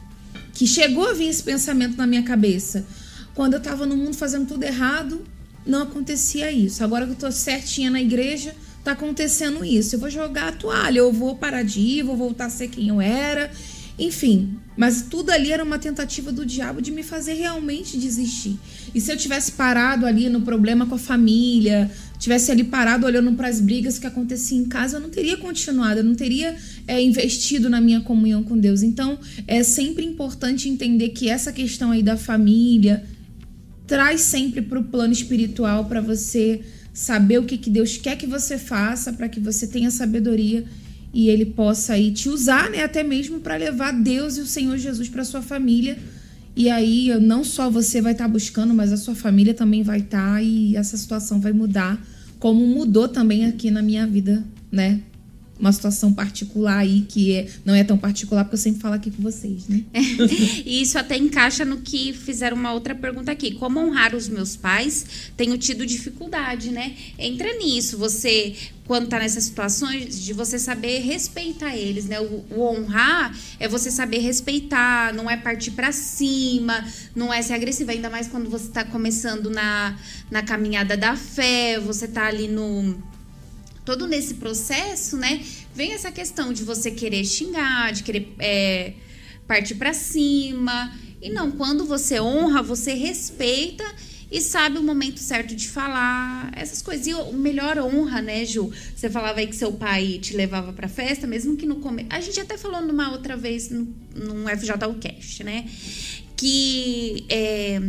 Que 0.54 0.66
chegou 0.66 1.06
a 1.06 1.12
vir 1.12 1.28
esse 1.28 1.42
pensamento 1.42 1.96
na 1.98 2.06
minha 2.06 2.22
cabeça. 2.22 2.86
Quando 3.34 3.54
eu 3.54 3.60
tava 3.60 3.84
no 3.84 3.94
mundo 3.94 4.16
fazendo 4.16 4.46
tudo 4.46 4.64
errado, 4.64 5.22
não 5.66 5.82
acontecia 5.82 6.50
isso. 6.50 6.82
Agora 6.82 7.04
que 7.04 7.12
eu 7.12 7.16
tô 7.16 7.30
certinha 7.30 7.90
na 7.90 8.00
igreja, 8.00 8.54
tá 8.82 8.92
acontecendo 8.92 9.62
isso. 9.62 9.96
Eu 9.96 10.00
vou 10.00 10.08
jogar 10.08 10.48
a 10.48 10.52
toalha, 10.52 11.00
eu 11.00 11.12
vou 11.12 11.36
parar 11.36 11.62
de 11.62 11.78
ir, 11.78 12.02
vou 12.02 12.16
voltar 12.16 12.46
a 12.46 12.50
ser 12.50 12.68
quem 12.68 12.88
eu 12.88 13.02
era. 13.02 13.50
Enfim, 13.98 14.58
mas 14.76 15.02
tudo 15.08 15.30
ali 15.30 15.50
era 15.50 15.64
uma 15.64 15.78
tentativa 15.78 16.30
do 16.30 16.44
diabo 16.44 16.82
de 16.82 16.90
me 16.90 17.02
fazer 17.02 17.32
realmente 17.32 17.96
desistir. 17.96 18.58
E 18.94 19.00
se 19.00 19.10
eu 19.10 19.16
tivesse 19.16 19.52
parado 19.52 20.04
ali 20.04 20.28
no 20.28 20.42
problema 20.42 20.84
com 20.84 20.96
a 20.96 20.98
família, 20.98 21.90
tivesse 22.18 22.50
ali 22.50 22.62
parado 22.62 23.06
olhando 23.06 23.32
para 23.32 23.48
as 23.48 23.58
brigas 23.58 23.98
que 23.98 24.06
aconteciam 24.06 24.60
em 24.60 24.66
casa, 24.66 24.98
eu 24.98 25.00
não 25.00 25.08
teria 25.08 25.38
continuado, 25.38 26.00
eu 26.00 26.04
não 26.04 26.14
teria 26.14 26.54
é, 26.86 27.02
investido 27.02 27.70
na 27.70 27.80
minha 27.80 28.02
comunhão 28.02 28.42
com 28.42 28.58
Deus. 28.58 28.82
Então, 28.82 29.18
é 29.46 29.62
sempre 29.62 30.04
importante 30.04 30.68
entender 30.68 31.10
que 31.10 31.30
essa 31.30 31.50
questão 31.50 31.90
aí 31.90 32.02
da 32.02 32.18
família 32.18 33.02
traz 33.86 34.20
sempre 34.22 34.60
para 34.60 34.78
o 34.78 34.84
plano 34.84 35.12
espiritual 35.12 35.86
para 35.86 36.02
você 36.02 36.60
saber 36.92 37.38
o 37.38 37.44
que, 37.44 37.56
que 37.56 37.70
Deus 37.70 37.96
quer 37.96 38.16
que 38.16 38.26
você 38.26 38.58
faça, 38.58 39.12
para 39.12 39.28
que 39.28 39.40
você 39.40 39.66
tenha 39.66 39.90
sabedoria 39.90 40.64
e 41.16 41.30
ele 41.30 41.46
possa 41.46 41.94
aí 41.94 42.12
te 42.12 42.28
usar, 42.28 42.68
né, 42.68 42.84
até 42.84 43.02
mesmo 43.02 43.40
para 43.40 43.56
levar 43.56 43.90
Deus 43.90 44.36
e 44.36 44.42
o 44.42 44.46
Senhor 44.46 44.76
Jesus 44.76 45.08
para 45.08 45.24
sua 45.24 45.40
família. 45.40 45.96
E 46.54 46.68
aí 46.68 47.08
não 47.18 47.42
só 47.42 47.70
você 47.70 48.02
vai 48.02 48.12
estar 48.12 48.28
buscando, 48.28 48.74
mas 48.74 48.92
a 48.92 48.98
sua 48.98 49.14
família 49.14 49.54
também 49.54 49.82
vai 49.82 50.00
estar 50.00 50.44
e 50.44 50.76
essa 50.76 50.94
situação 50.94 51.40
vai 51.40 51.54
mudar, 51.54 51.98
como 52.38 52.66
mudou 52.66 53.08
também 53.08 53.46
aqui 53.46 53.70
na 53.70 53.80
minha 53.80 54.06
vida, 54.06 54.44
né? 54.70 55.00
Uma 55.58 55.72
situação 55.72 56.12
particular 56.12 56.78
aí 56.78 57.06
que 57.08 57.34
é, 57.34 57.48
não 57.64 57.74
é 57.74 57.82
tão 57.82 57.96
particular 57.96 58.44
porque 58.44 58.56
eu 58.56 58.60
sempre 58.60 58.80
falo 58.80 58.94
aqui 58.94 59.10
com 59.10 59.22
vocês, 59.22 59.66
né? 59.68 59.82
E 60.66 60.82
isso 60.82 60.98
até 60.98 61.16
encaixa 61.16 61.64
no 61.64 61.78
que 61.78 62.12
fizeram 62.12 62.56
uma 62.56 62.72
outra 62.72 62.94
pergunta 62.94 63.32
aqui. 63.32 63.52
Como 63.52 63.80
honrar 63.80 64.14
os 64.14 64.28
meus 64.28 64.56
pais? 64.56 65.30
Tenho 65.36 65.56
tido 65.56 65.86
dificuldade, 65.86 66.70
né? 66.70 66.94
Entra 67.18 67.56
nisso. 67.56 67.96
Você, 67.98 68.54
quando 68.86 69.08
tá 69.08 69.18
nessas 69.18 69.44
situações, 69.44 70.22
de 70.22 70.32
você 70.32 70.58
saber 70.58 71.00
respeitar 71.00 71.76
eles, 71.76 72.06
né? 72.06 72.20
O, 72.20 72.44
o 72.50 72.60
honrar 72.62 73.34
é 73.58 73.66
você 73.66 73.90
saber 73.90 74.18
respeitar, 74.18 75.14
não 75.14 75.30
é 75.30 75.36
partir 75.36 75.70
pra 75.70 75.92
cima, 75.92 76.84
não 77.14 77.32
é 77.32 77.40
ser 77.42 77.54
agressiva, 77.54 77.92
ainda 77.92 78.10
mais 78.10 78.28
quando 78.28 78.50
você 78.50 78.68
tá 78.68 78.84
começando 78.84 79.50
na, 79.50 79.96
na 80.30 80.42
caminhada 80.42 80.96
da 80.96 81.16
fé, 81.16 81.78
você 81.80 82.06
tá 82.06 82.26
ali 82.26 82.48
no 82.48 82.96
todo 83.86 84.06
nesse 84.08 84.34
processo, 84.34 85.16
né, 85.16 85.42
vem 85.72 85.92
essa 85.92 86.10
questão 86.10 86.52
de 86.52 86.64
você 86.64 86.90
querer 86.90 87.24
xingar, 87.24 87.92
de 87.92 88.02
querer 88.02 88.34
é, 88.40 88.92
partir 89.46 89.76
pra 89.76 89.94
cima. 89.94 90.92
E 91.22 91.30
não, 91.30 91.52
quando 91.52 91.86
você 91.86 92.20
honra, 92.20 92.62
você 92.62 92.92
respeita 92.92 93.84
e 94.30 94.40
sabe 94.40 94.76
o 94.76 94.82
momento 94.82 95.20
certo 95.20 95.54
de 95.54 95.68
falar 95.68 96.50
essas 96.56 96.82
coisas. 96.82 97.06
E 97.06 97.14
o 97.14 97.32
melhor 97.32 97.78
honra, 97.78 98.20
né, 98.20 98.44
Ju? 98.44 98.70
Você 98.94 99.08
falava 99.08 99.38
aí 99.38 99.46
que 99.46 99.54
seu 99.54 99.72
pai 99.72 100.18
te 100.20 100.36
levava 100.36 100.72
pra 100.72 100.88
festa, 100.88 101.26
mesmo 101.26 101.56
que 101.56 101.64
no 101.64 101.76
começo. 101.76 102.08
A 102.10 102.20
gente 102.20 102.40
até 102.40 102.58
falou 102.58 102.82
numa 102.82 103.12
outra 103.12 103.36
vez 103.36 103.70
num 103.70 104.46
FJUcast, 104.48 105.44
né? 105.44 105.64
Que. 106.36 107.24
É, 107.28 107.80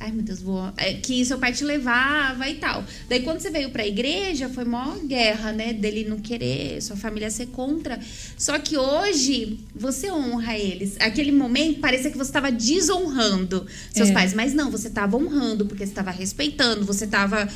Ai, 0.00 0.12
meu 0.12 0.22
Deus, 0.22 0.40
vou. 0.40 0.72
é, 0.76 0.94
que 0.94 1.24
seu 1.24 1.38
pai 1.38 1.52
te 1.52 1.64
levava 1.64 2.48
e 2.48 2.54
tal. 2.54 2.84
Daí, 3.08 3.20
quando 3.22 3.40
você 3.40 3.50
veio 3.50 3.70
pra 3.70 3.84
igreja, 3.84 4.48
foi 4.48 4.64
mó 4.64 4.94
guerra, 5.04 5.52
né? 5.52 5.72
Dele 5.72 6.04
não 6.08 6.20
querer, 6.20 6.80
sua 6.80 6.96
família 6.96 7.28
ser 7.30 7.46
contra. 7.46 7.98
Só 8.36 8.56
que 8.60 8.76
hoje, 8.76 9.58
você 9.74 10.08
honra 10.10 10.56
eles. 10.56 10.96
Aquele 11.00 11.32
momento, 11.32 11.80
parecia 11.80 12.12
que 12.12 12.16
você 12.16 12.30
estava 12.30 12.50
desonrando 12.52 13.66
seus 13.92 14.10
É. 14.10 14.12
pais. 14.12 14.32
Mas 14.34 14.54
não, 14.54 14.70
você 14.70 14.86
estava 14.86 15.16
honrando, 15.16 15.66
porque 15.66 15.84
você 15.84 15.90
estava 15.90 16.12
respeitando, 16.12 16.84
você 16.84 17.04
estava. 17.04 17.48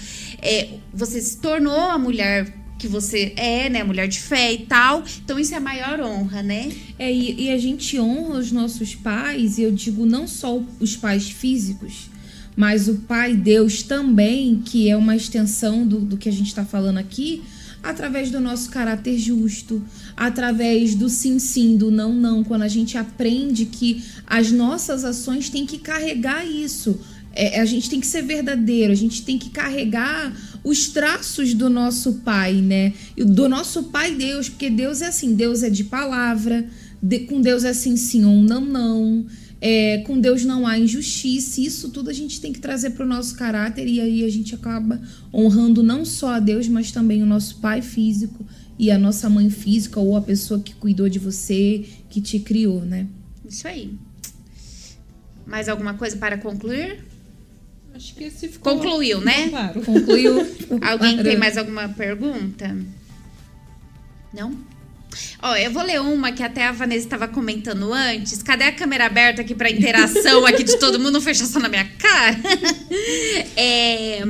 é, 0.42 0.68
você 0.92 1.20
se 1.20 1.36
tornou 1.38 1.78
a 1.78 1.96
mulher 1.96 2.52
que 2.76 2.88
você 2.88 3.32
é, 3.36 3.70
né? 3.70 3.82
A 3.82 3.84
mulher 3.84 4.08
de 4.08 4.18
fé 4.18 4.52
e 4.52 4.66
tal. 4.66 5.04
Então, 5.24 5.38
isso 5.38 5.54
é 5.54 5.58
a 5.58 5.60
maior 5.60 6.00
honra, 6.00 6.42
né? 6.42 6.72
É, 6.98 7.12
e, 7.12 7.44
e 7.44 7.50
a 7.50 7.58
gente 7.58 8.00
honra 8.00 8.38
os 8.40 8.50
nossos 8.50 8.96
pais, 8.96 9.58
e 9.58 9.62
eu 9.62 9.70
digo 9.70 10.04
não 10.04 10.26
só 10.26 10.60
os 10.80 10.96
pais 10.96 11.30
físicos, 11.30 12.10
mas 12.56 12.88
o 12.88 12.94
Pai 12.96 13.34
Deus 13.34 13.82
também, 13.82 14.62
que 14.64 14.88
é 14.88 14.96
uma 14.96 15.16
extensão 15.16 15.86
do, 15.86 16.00
do 16.00 16.16
que 16.16 16.28
a 16.28 16.32
gente 16.32 16.48
está 16.48 16.64
falando 16.64 16.98
aqui, 16.98 17.42
através 17.82 18.30
do 18.30 18.40
nosso 18.40 18.70
caráter 18.70 19.18
justo, 19.18 19.82
através 20.16 20.94
do 20.94 21.08
sim, 21.08 21.38
sim, 21.38 21.76
do 21.76 21.90
não, 21.90 22.12
não, 22.12 22.44
quando 22.44 22.62
a 22.62 22.68
gente 22.68 22.96
aprende 22.96 23.66
que 23.66 24.02
as 24.26 24.52
nossas 24.52 25.04
ações 25.04 25.48
têm 25.48 25.66
que 25.66 25.78
carregar 25.78 26.46
isso. 26.46 26.98
É, 27.34 27.60
a 27.60 27.64
gente 27.64 27.88
tem 27.88 27.98
que 27.98 28.06
ser 28.06 28.22
verdadeiro, 28.22 28.92
a 28.92 28.96
gente 28.96 29.22
tem 29.22 29.38
que 29.38 29.48
carregar 29.48 30.36
os 30.62 30.88
traços 30.88 31.54
do 31.54 31.70
nosso 31.70 32.14
Pai, 32.24 32.54
né? 32.56 32.92
Do 33.16 33.48
nosso 33.48 33.84
Pai 33.84 34.14
Deus, 34.14 34.50
porque 34.50 34.68
Deus 34.68 35.00
é 35.00 35.06
assim, 35.06 35.34
Deus 35.34 35.62
é 35.62 35.70
de 35.70 35.84
palavra, 35.84 36.66
de- 37.02 37.20
com 37.20 37.40
Deus 37.40 37.64
é 37.64 37.70
assim, 37.70 37.96
sim 37.96 38.24
ou 38.24 38.36
não, 38.42 38.60
não. 38.60 39.24
É, 39.64 39.98
com 39.98 40.18
Deus 40.18 40.44
não 40.44 40.66
há 40.66 40.76
injustiça, 40.76 41.60
isso 41.60 41.90
tudo 41.90 42.10
a 42.10 42.12
gente 42.12 42.40
tem 42.40 42.52
que 42.52 42.58
trazer 42.58 42.90
para 42.90 43.06
o 43.06 43.08
nosso 43.08 43.36
caráter 43.36 43.86
e 43.86 44.00
aí 44.00 44.24
a 44.24 44.28
gente 44.28 44.56
acaba 44.56 45.00
honrando 45.32 45.84
não 45.84 46.04
só 46.04 46.34
a 46.34 46.40
Deus, 46.40 46.66
mas 46.66 46.90
também 46.90 47.22
o 47.22 47.26
nosso 47.26 47.60
pai 47.60 47.80
físico 47.80 48.44
e 48.76 48.90
a 48.90 48.98
nossa 48.98 49.30
mãe 49.30 49.48
física 49.48 50.00
ou 50.00 50.16
a 50.16 50.20
pessoa 50.20 50.58
que 50.58 50.74
cuidou 50.74 51.08
de 51.08 51.20
você, 51.20 51.86
que 52.10 52.20
te 52.20 52.40
criou, 52.40 52.80
né? 52.80 53.06
Isso 53.48 53.68
aí. 53.68 53.96
Mais 55.46 55.68
alguma 55.68 55.94
coisa 55.94 56.16
para 56.16 56.36
concluir? 56.38 57.04
Acho 57.94 58.16
que 58.16 58.24
esse 58.24 58.48
ficou. 58.48 58.74
Concluiu, 58.74 59.20
né? 59.20 59.48
Claro. 59.48 59.82
Concluiu. 59.82 60.44
Alguém 60.82 61.22
tem 61.22 61.36
mais 61.38 61.56
alguma 61.56 61.88
pergunta? 61.88 62.76
Não? 64.34 64.71
Ó, 65.40 65.56
eu 65.56 65.70
vou 65.70 65.82
ler 65.82 66.00
uma 66.00 66.32
que 66.32 66.42
até 66.42 66.66
a 66.66 66.72
Vanessa 66.72 67.04
estava 67.04 67.28
comentando 67.28 67.92
antes. 67.92 68.42
Cadê 68.42 68.64
a 68.64 68.72
câmera 68.72 69.06
aberta 69.06 69.42
aqui 69.42 69.54
para 69.54 69.70
interação 69.70 70.46
aqui 70.46 70.62
de 70.62 70.78
todo 70.78 70.98
mundo? 70.98 71.12
Não 71.12 71.20
fechar 71.20 71.46
só 71.46 71.58
na 71.58 71.68
minha 71.68 71.88
cara. 71.98 72.36
É, 73.56 74.22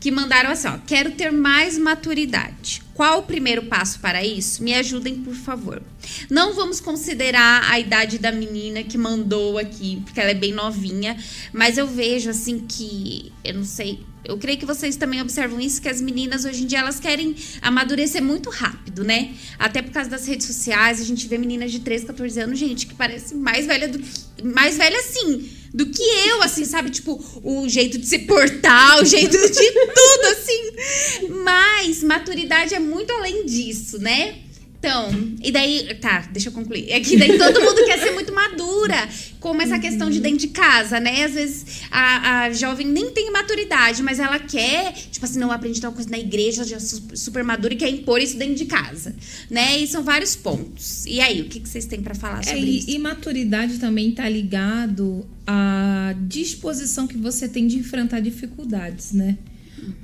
que 0.00 0.10
mandaram 0.10 0.50
assim, 0.50 0.68
ó. 0.68 0.78
Quero 0.86 1.12
ter 1.12 1.30
mais 1.30 1.76
maturidade. 1.76 2.82
Qual 2.94 3.20
o 3.20 3.22
primeiro 3.22 3.62
passo 3.62 4.00
para 4.00 4.24
isso? 4.24 4.62
Me 4.62 4.74
ajudem, 4.74 5.16
por 5.16 5.34
favor. 5.34 5.82
Não 6.28 6.54
vamos 6.54 6.80
considerar 6.80 7.70
a 7.70 7.78
idade 7.78 8.18
da 8.18 8.32
menina 8.32 8.82
que 8.82 8.98
mandou 8.98 9.58
aqui, 9.58 10.02
porque 10.04 10.20
ela 10.20 10.30
é 10.30 10.34
bem 10.34 10.52
novinha, 10.52 11.16
mas 11.52 11.78
eu 11.78 11.86
vejo 11.86 12.30
assim 12.30 12.64
que, 12.66 13.32
eu 13.44 13.54
não 13.54 13.64
sei, 13.64 14.00
eu 14.28 14.36
creio 14.36 14.58
que 14.58 14.66
vocês 14.66 14.94
também 14.94 15.22
observam 15.22 15.58
isso, 15.58 15.80
que 15.80 15.88
as 15.88 16.02
meninas 16.02 16.44
hoje 16.44 16.62
em 16.62 16.66
dia 16.66 16.80
elas 16.80 17.00
querem 17.00 17.34
amadurecer 17.62 18.22
muito 18.22 18.50
rápido, 18.50 19.02
né? 19.02 19.34
Até 19.58 19.80
por 19.80 19.90
causa 19.90 20.10
das 20.10 20.26
redes 20.26 20.46
sociais, 20.46 21.00
a 21.00 21.04
gente 21.04 21.26
vê 21.26 21.38
meninas 21.38 21.72
de 21.72 21.80
13, 21.80 22.04
14 22.06 22.40
anos, 22.40 22.58
gente, 22.58 22.86
que 22.86 22.94
parece 22.94 23.34
mais 23.34 23.64
velha 23.64 23.88
do 23.88 23.98
que, 23.98 24.10
mais 24.44 24.76
velha 24.76 24.98
assim, 24.98 25.50
do 25.72 25.86
que 25.86 26.02
eu, 26.02 26.42
assim, 26.42 26.66
sabe? 26.66 26.90
Tipo, 26.90 27.18
o 27.42 27.66
jeito 27.70 27.96
de 27.96 28.06
se 28.06 28.18
portar, 28.20 29.00
o 29.00 29.04
jeito 29.06 29.32
de 29.32 29.72
tudo, 29.72 30.26
assim. 30.30 31.32
Mas 31.42 32.02
maturidade 32.02 32.74
é 32.74 32.78
muito 32.78 33.10
além 33.10 33.46
disso, 33.46 33.98
né? 33.98 34.47
Então, 34.80 35.10
e 35.42 35.50
daí, 35.50 35.92
tá, 36.00 36.28
deixa 36.32 36.50
eu 36.50 36.52
concluir. 36.52 36.88
É 36.88 37.00
que 37.00 37.16
daí 37.16 37.36
todo 37.36 37.60
mundo 37.60 37.84
quer 37.84 37.98
ser 37.98 38.12
muito 38.12 38.32
madura, 38.32 39.08
como 39.40 39.60
essa 39.60 39.76
questão 39.76 40.08
de 40.08 40.20
dentro 40.20 40.38
de 40.38 40.48
casa, 40.48 41.00
né? 41.00 41.24
Às 41.24 41.32
vezes 41.34 41.66
a, 41.90 42.42
a 42.44 42.52
jovem 42.52 42.86
nem 42.86 43.10
tem 43.10 43.28
maturidade, 43.32 44.04
mas 44.04 44.20
ela 44.20 44.38
quer, 44.38 44.92
tipo 44.92 45.24
assim, 45.26 45.40
não 45.40 45.50
aprende 45.50 45.80
tal 45.80 45.90
coisa 45.92 46.08
na 46.08 46.18
igreja, 46.18 46.62
já 46.62 46.76
é 46.76 46.78
su- 46.80 47.08
super 47.14 47.42
madura 47.42 47.74
e 47.74 47.76
quer 47.76 47.88
impor 47.90 48.20
isso 48.22 48.36
dentro 48.38 48.54
de 48.54 48.66
casa, 48.66 49.16
né? 49.50 49.80
E 49.80 49.86
são 49.88 50.04
vários 50.04 50.36
pontos. 50.36 51.04
E 51.06 51.20
aí, 51.20 51.40
o 51.40 51.46
que, 51.46 51.58
que 51.58 51.68
vocês 51.68 51.84
têm 51.84 52.00
pra 52.00 52.14
falar 52.14 52.38
É, 52.40 52.44
sobre 52.44 52.60
e, 52.60 52.78
isso? 52.78 52.90
e 52.90 52.98
maturidade 53.00 53.78
também 53.78 54.12
tá 54.12 54.28
ligado 54.28 55.26
à 55.44 56.14
disposição 56.28 57.08
que 57.08 57.16
você 57.16 57.48
tem 57.48 57.66
de 57.66 57.78
enfrentar 57.78 58.20
dificuldades, 58.20 59.10
né? 59.12 59.36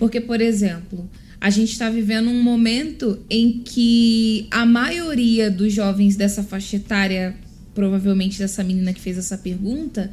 Porque, 0.00 0.20
por 0.20 0.40
exemplo, 0.40 1.08
a 1.44 1.50
gente 1.50 1.72
está 1.72 1.90
vivendo 1.90 2.30
um 2.30 2.42
momento 2.42 3.22
em 3.28 3.60
que 3.62 4.46
a 4.50 4.64
maioria 4.64 5.50
dos 5.50 5.74
jovens 5.74 6.16
dessa 6.16 6.42
faixa 6.42 6.76
etária, 6.76 7.36
provavelmente 7.74 8.38
dessa 8.38 8.64
menina 8.64 8.94
que 8.94 9.00
fez 9.02 9.18
essa 9.18 9.36
pergunta, 9.36 10.10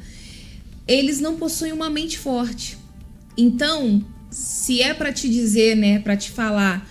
eles 0.85 1.21
não 1.21 1.37
possuem 1.37 1.71
uma 1.71 1.89
mente 1.89 2.19
forte. 2.19 2.77
Então, 3.37 4.03
se 4.29 4.81
é 4.81 4.93
para 4.93 5.13
te 5.13 5.29
dizer, 5.29 5.77
né, 5.77 5.99
para 5.99 6.17
te 6.17 6.29
falar 6.31 6.85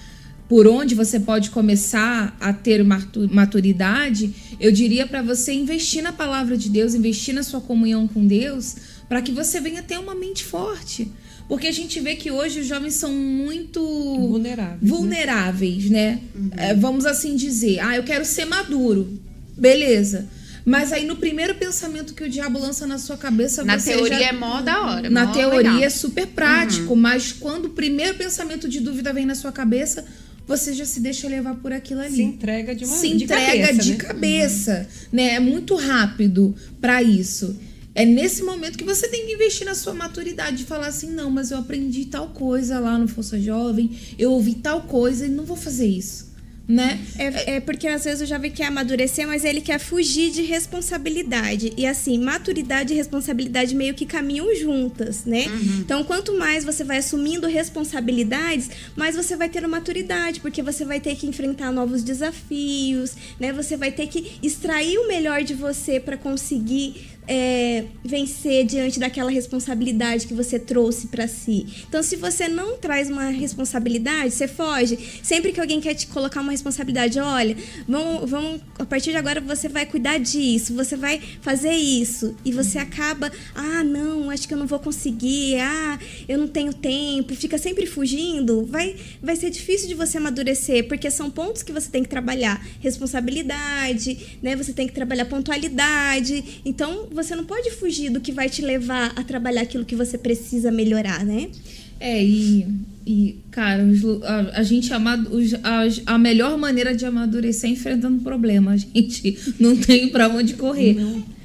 por 0.49 0.67
onde 0.67 0.95
você 0.95 1.21
pode 1.21 1.51
começar 1.51 2.35
a 2.41 2.51
ter 2.51 2.83
maturidade, 2.83 4.35
eu 4.59 4.73
diria 4.73 5.07
para 5.07 5.21
você 5.21 5.53
investir 5.53 6.03
na 6.03 6.15
palavra 6.15 6.57
de 6.57 6.71
Deus, 6.71 6.95
investir 6.95 7.35
na 7.35 7.43
sua 7.43 7.61
comunhão 7.61 8.09
com 8.09 8.27
Deus, 8.27 8.75
para 9.07 9.21
que 9.21 9.33
você 9.33 9.61
venha 9.61 9.83
ter 9.83 9.99
uma 9.99 10.15
mente 10.15 10.45
forte. 10.45 11.13
Porque 11.51 11.67
a 11.67 11.73
gente 11.73 11.99
vê 11.99 12.15
que 12.15 12.31
hoje 12.31 12.61
os 12.61 12.67
jovens 12.69 12.95
são 12.95 13.13
muito 13.13 13.83
vulneráveis, 13.83 14.89
vulneráveis 14.89 15.91
né? 15.91 16.13
né? 16.13 16.21
Uhum. 16.33 16.51
É, 16.57 16.75
vamos 16.75 17.05
assim 17.05 17.35
dizer, 17.35 17.81
ah, 17.81 17.97
eu 17.97 18.05
quero 18.05 18.25
ser 18.25 18.45
maduro. 18.45 19.19
Beleza. 19.59 20.29
Mas 20.65 20.93
aí 20.93 21.05
no 21.05 21.17
primeiro 21.17 21.57
pensamento 21.57 22.15
que 22.15 22.23
o 22.23 22.31
diabo 22.31 22.57
lança 22.57 22.87
na 22.87 22.99
sua 22.99 23.17
cabeça, 23.17 23.65
na 23.65 23.77
você 23.77 23.95
teoria 23.95 24.21
já... 24.21 24.27
é 24.27 24.33
mó 24.33 24.61
da 24.61 24.81
hora. 24.81 25.11
Na 25.11 25.27
mó 25.27 25.33
teoria 25.33 25.73
legal. 25.73 25.83
é 25.83 25.91
super 25.91 26.29
prático, 26.29 26.91
uhum. 26.91 27.01
mas 27.01 27.33
quando 27.33 27.65
o 27.65 27.71
primeiro 27.71 28.15
pensamento 28.15 28.69
de 28.69 28.79
dúvida 28.79 29.13
vem 29.13 29.27
na 29.27 29.35
sua 29.35 29.51
cabeça, 29.51 30.05
você 30.47 30.73
já 30.73 30.85
se 30.85 31.01
deixa 31.01 31.27
levar 31.27 31.57
por 31.57 31.73
aquilo 31.73 32.01
ali. 32.01 32.15
Se 32.15 32.23
entrega 32.23 32.77
de 32.77 32.85
uma 32.85 32.97
Se 32.97 33.09
de 33.09 33.25
entrega 33.25 33.67
cabeça, 33.67 33.83
de 33.83 33.91
né? 33.91 33.99
cabeça, 33.99 34.89
né? 35.13 35.35
É 35.35 35.41
muito 35.41 35.75
rápido 35.75 36.55
para 36.81 37.03
isso. 37.03 37.57
É 38.01 38.05
nesse 38.07 38.43
momento 38.43 38.79
que 38.79 38.85
você 38.85 39.09
tem 39.09 39.27
que 39.27 39.35
investir 39.35 39.67
na 39.67 39.75
sua 39.75 39.93
maturidade 39.93 40.63
e 40.63 40.67
falar 40.67 40.87
assim: 40.87 41.11
não, 41.11 41.31
mas 41.31 41.51
eu 41.51 41.59
aprendi 41.59 42.07
tal 42.07 42.29
coisa 42.29 42.81
lá 42.81 42.97
no 42.97 43.07
Força 43.07 43.39
Jovem, 43.39 43.91
eu 44.19 44.33
ouvi 44.33 44.55
tal 44.55 44.85
coisa 44.85 45.27
e 45.27 45.29
não 45.29 45.45
vou 45.45 45.55
fazer 45.55 45.87
isso 45.87 46.30
né? 46.71 47.01
É, 47.19 47.57
é, 47.57 47.61
porque 47.61 47.89
às 47.89 48.05
vezes 48.05 48.23
o 48.23 48.27
jovem 48.27 48.51
quer 48.51 48.67
amadurecer, 48.67 49.27
mas 49.27 49.45
ele 49.45 49.61
quer 49.61 49.81
fugir 49.81 50.31
de 50.31 50.43
responsabilidade. 50.43 51.73
E 51.77 51.85
assim, 51.85 52.17
maturidade 52.19 52.93
e 52.93 52.97
responsabilidade 52.97 53.75
meio 53.75 53.93
que 53.93 54.07
caminham 54.07 54.55
juntas, 54.55 55.25
né? 55.25 55.47
Uhum. 55.47 55.81
Então, 55.81 56.05
quanto 56.05 56.39
mais 56.39 56.65
você 56.65 56.85
vai 56.85 56.99
assumindo 56.99 57.49
responsabilidades, 57.49 58.71
mais 58.97 59.17
você 59.17 59.37
vai 59.37 59.49
ter 59.49 59.67
maturidade, 59.67 60.41
porque 60.41 60.63
você 60.63 60.85
vai 60.85 61.01
ter 61.01 61.17
que 61.17 61.27
enfrentar 61.27 61.73
novos 61.73 62.05
desafios, 62.05 63.17
né? 63.39 63.53
Você 63.53 63.77
vai 63.77 63.91
ter 63.91 64.07
que 64.07 64.39
extrair 64.43 64.97
o 64.99 65.09
melhor 65.09 65.43
de 65.43 65.55
você 65.55 65.99
para 65.99 66.17
conseguir 66.17 66.95
é, 67.33 67.85
vencer 68.05 68.67
diante 68.67 68.99
daquela 68.99 69.31
responsabilidade 69.31 70.27
que 70.27 70.35
você 70.35 70.59
trouxe 70.59 71.07
para 71.07 71.29
si. 71.29 71.65
Então, 71.89 72.03
se 72.03 72.17
você 72.17 72.49
não 72.49 72.77
traz 72.77 73.09
uma 73.09 73.27
responsabilidade, 73.27 74.33
você 74.33 74.49
foge. 74.49 74.99
Sempre 75.23 75.53
que 75.53 75.61
alguém 75.61 75.81
quer 75.81 75.95
te 75.95 76.09
colocar 76.09 76.41
uma 76.41 76.53
responsabilidade, 76.61 77.19
olha, 77.19 77.57
vamos, 77.89 78.31
vamos, 78.31 78.61
a 78.79 78.85
partir 78.85 79.11
de 79.11 79.17
agora 79.17 79.41
você 79.41 79.69
vai 79.69 79.87
cuidar 79.87 80.19
disso, 80.19 80.75
você 80.75 80.97
vai 80.97 81.21
fazer 81.41 81.73
isso, 81.73 82.37
e 82.45 82.53
você 82.53 82.79
acaba, 82.79 83.33
ah, 83.55 83.83
não, 83.83 84.31
acho 84.31 84.47
que 84.47 84.53
eu 84.53 84.59
não 84.59 84.67
vou 84.67 84.79
conseguir, 84.79 85.59
ah, 85.59 85.99
eu 86.29 86.39
não 86.39 86.47
tenho 86.47 86.73
tempo, 86.73 87.35
fica 87.35 87.57
sempre 87.57 87.87
fugindo, 87.87 88.67
vai, 88.67 88.97
vai 89.23 89.37
ser 89.37 89.51
difícil 89.51 89.89
de 89.89 89.95
você 89.95 90.19
amadurecer, 90.19 90.87
porque 90.87 91.11
são 91.11 91.31
pontos 91.31 91.63
que 91.63 91.73
você 91.73 91.91
tem 91.91 92.03
que 92.03 92.09
trabalhar, 92.09 92.65
responsabilidade, 92.81 94.39
né? 94.43 94.55
Você 94.57 94.73
tem 94.73 94.87
que 94.87 94.93
trabalhar 94.93 95.25
pontualidade. 95.25 96.61
Então, 96.65 97.09
você 97.11 97.35
não 97.35 97.45
pode 97.45 97.71
fugir 97.73 98.11
do 98.11 98.21
que 98.21 98.33
vai 98.33 98.49
te 98.49 98.63
levar 98.63 99.13
a 99.17 99.25
trabalhar 99.25 99.63
aquilo 99.63 99.85
que 99.85 99.97
você 99.97 100.19
precisa 100.19 100.71
melhorar, 100.71 101.25
né? 101.25 101.51
É, 101.99 102.23
e, 102.23 102.67
e 103.07 103.39
cara, 103.51 103.83
a, 104.25 104.61
a 104.61 104.63
gente 104.63 104.93
amado, 104.93 105.31
a, 105.63 106.15
a 106.15 106.19
melhor 106.19 106.59
maneira 106.59 106.95
de 106.95 107.07
amadurecer 107.07 107.71
é 107.71 107.73
enfrentando 107.73 108.23
problema. 108.23 108.73
A 108.73 108.77
gente 108.79 109.39
não 109.59 109.77
tem 109.77 110.09
para 110.09 110.29
onde 110.29 110.55
correr. 110.55 110.95
Não. 110.95 111.41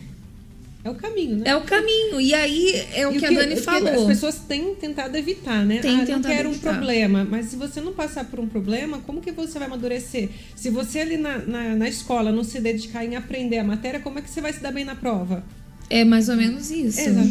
É 0.83 0.89
o 0.91 0.93
caminho, 0.93 1.37
né? 1.37 1.43
É 1.47 1.55
o 1.55 1.61
caminho. 1.61 2.21
E 2.21 2.31
aí 2.31 2.85
é 2.93 3.07
o, 3.07 3.11
que, 3.11 3.17
que, 3.17 3.25
a 3.25 3.31
Dani 3.31 3.55
falou. 3.55 4.01
as 4.01 4.05
pessoas 4.05 4.37
têm 4.37 4.75
tentado 4.75 5.17
evitar, 5.17 5.65
né? 5.65 5.79
Tem 5.79 5.95
ah, 5.95 5.99
tentado 6.05 6.21
não 6.21 6.29
quero 6.29 6.49
evitar. 6.49 6.69
um 6.69 6.73
problema. 6.75 7.25
Mas 7.27 7.47
se 7.47 7.55
você 7.55 7.81
não 7.81 7.91
passar 7.91 8.25
por 8.25 8.39
um 8.39 8.47
problema, 8.47 8.99
como 8.99 9.19
que 9.19 9.31
você 9.31 9.57
vai 9.57 9.67
amadurecer? 9.67 10.29
Se 10.55 10.69
você 10.69 10.99
ali 10.99 11.17
na, 11.17 11.39
na, 11.39 11.75
na 11.75 11.89
escola 11.89 12.31
não 12.31 12.43
se 12.43 12.61
dedicar 12.61 13.03
em 13.03 13.15
aprender 13.15 13.57
a 13.57 13.63
matéria, 13.63 13.99
como 13.99 14.19
é 14.19 14.21
que 14.21 14.29
você 14.29 14.41
vai 14.41 14.53
se 14.53 14.61
dar 14.61 14.71
bem 14.71 14.85
na 14.85 14.93
prova? 14.93 15.43
É 15.89 16.03
mais 16.03 16.29
ou 16.29 16.35
menos 16.35 16.71
isso. 16.71 16.99
Exato. 16.99 17.29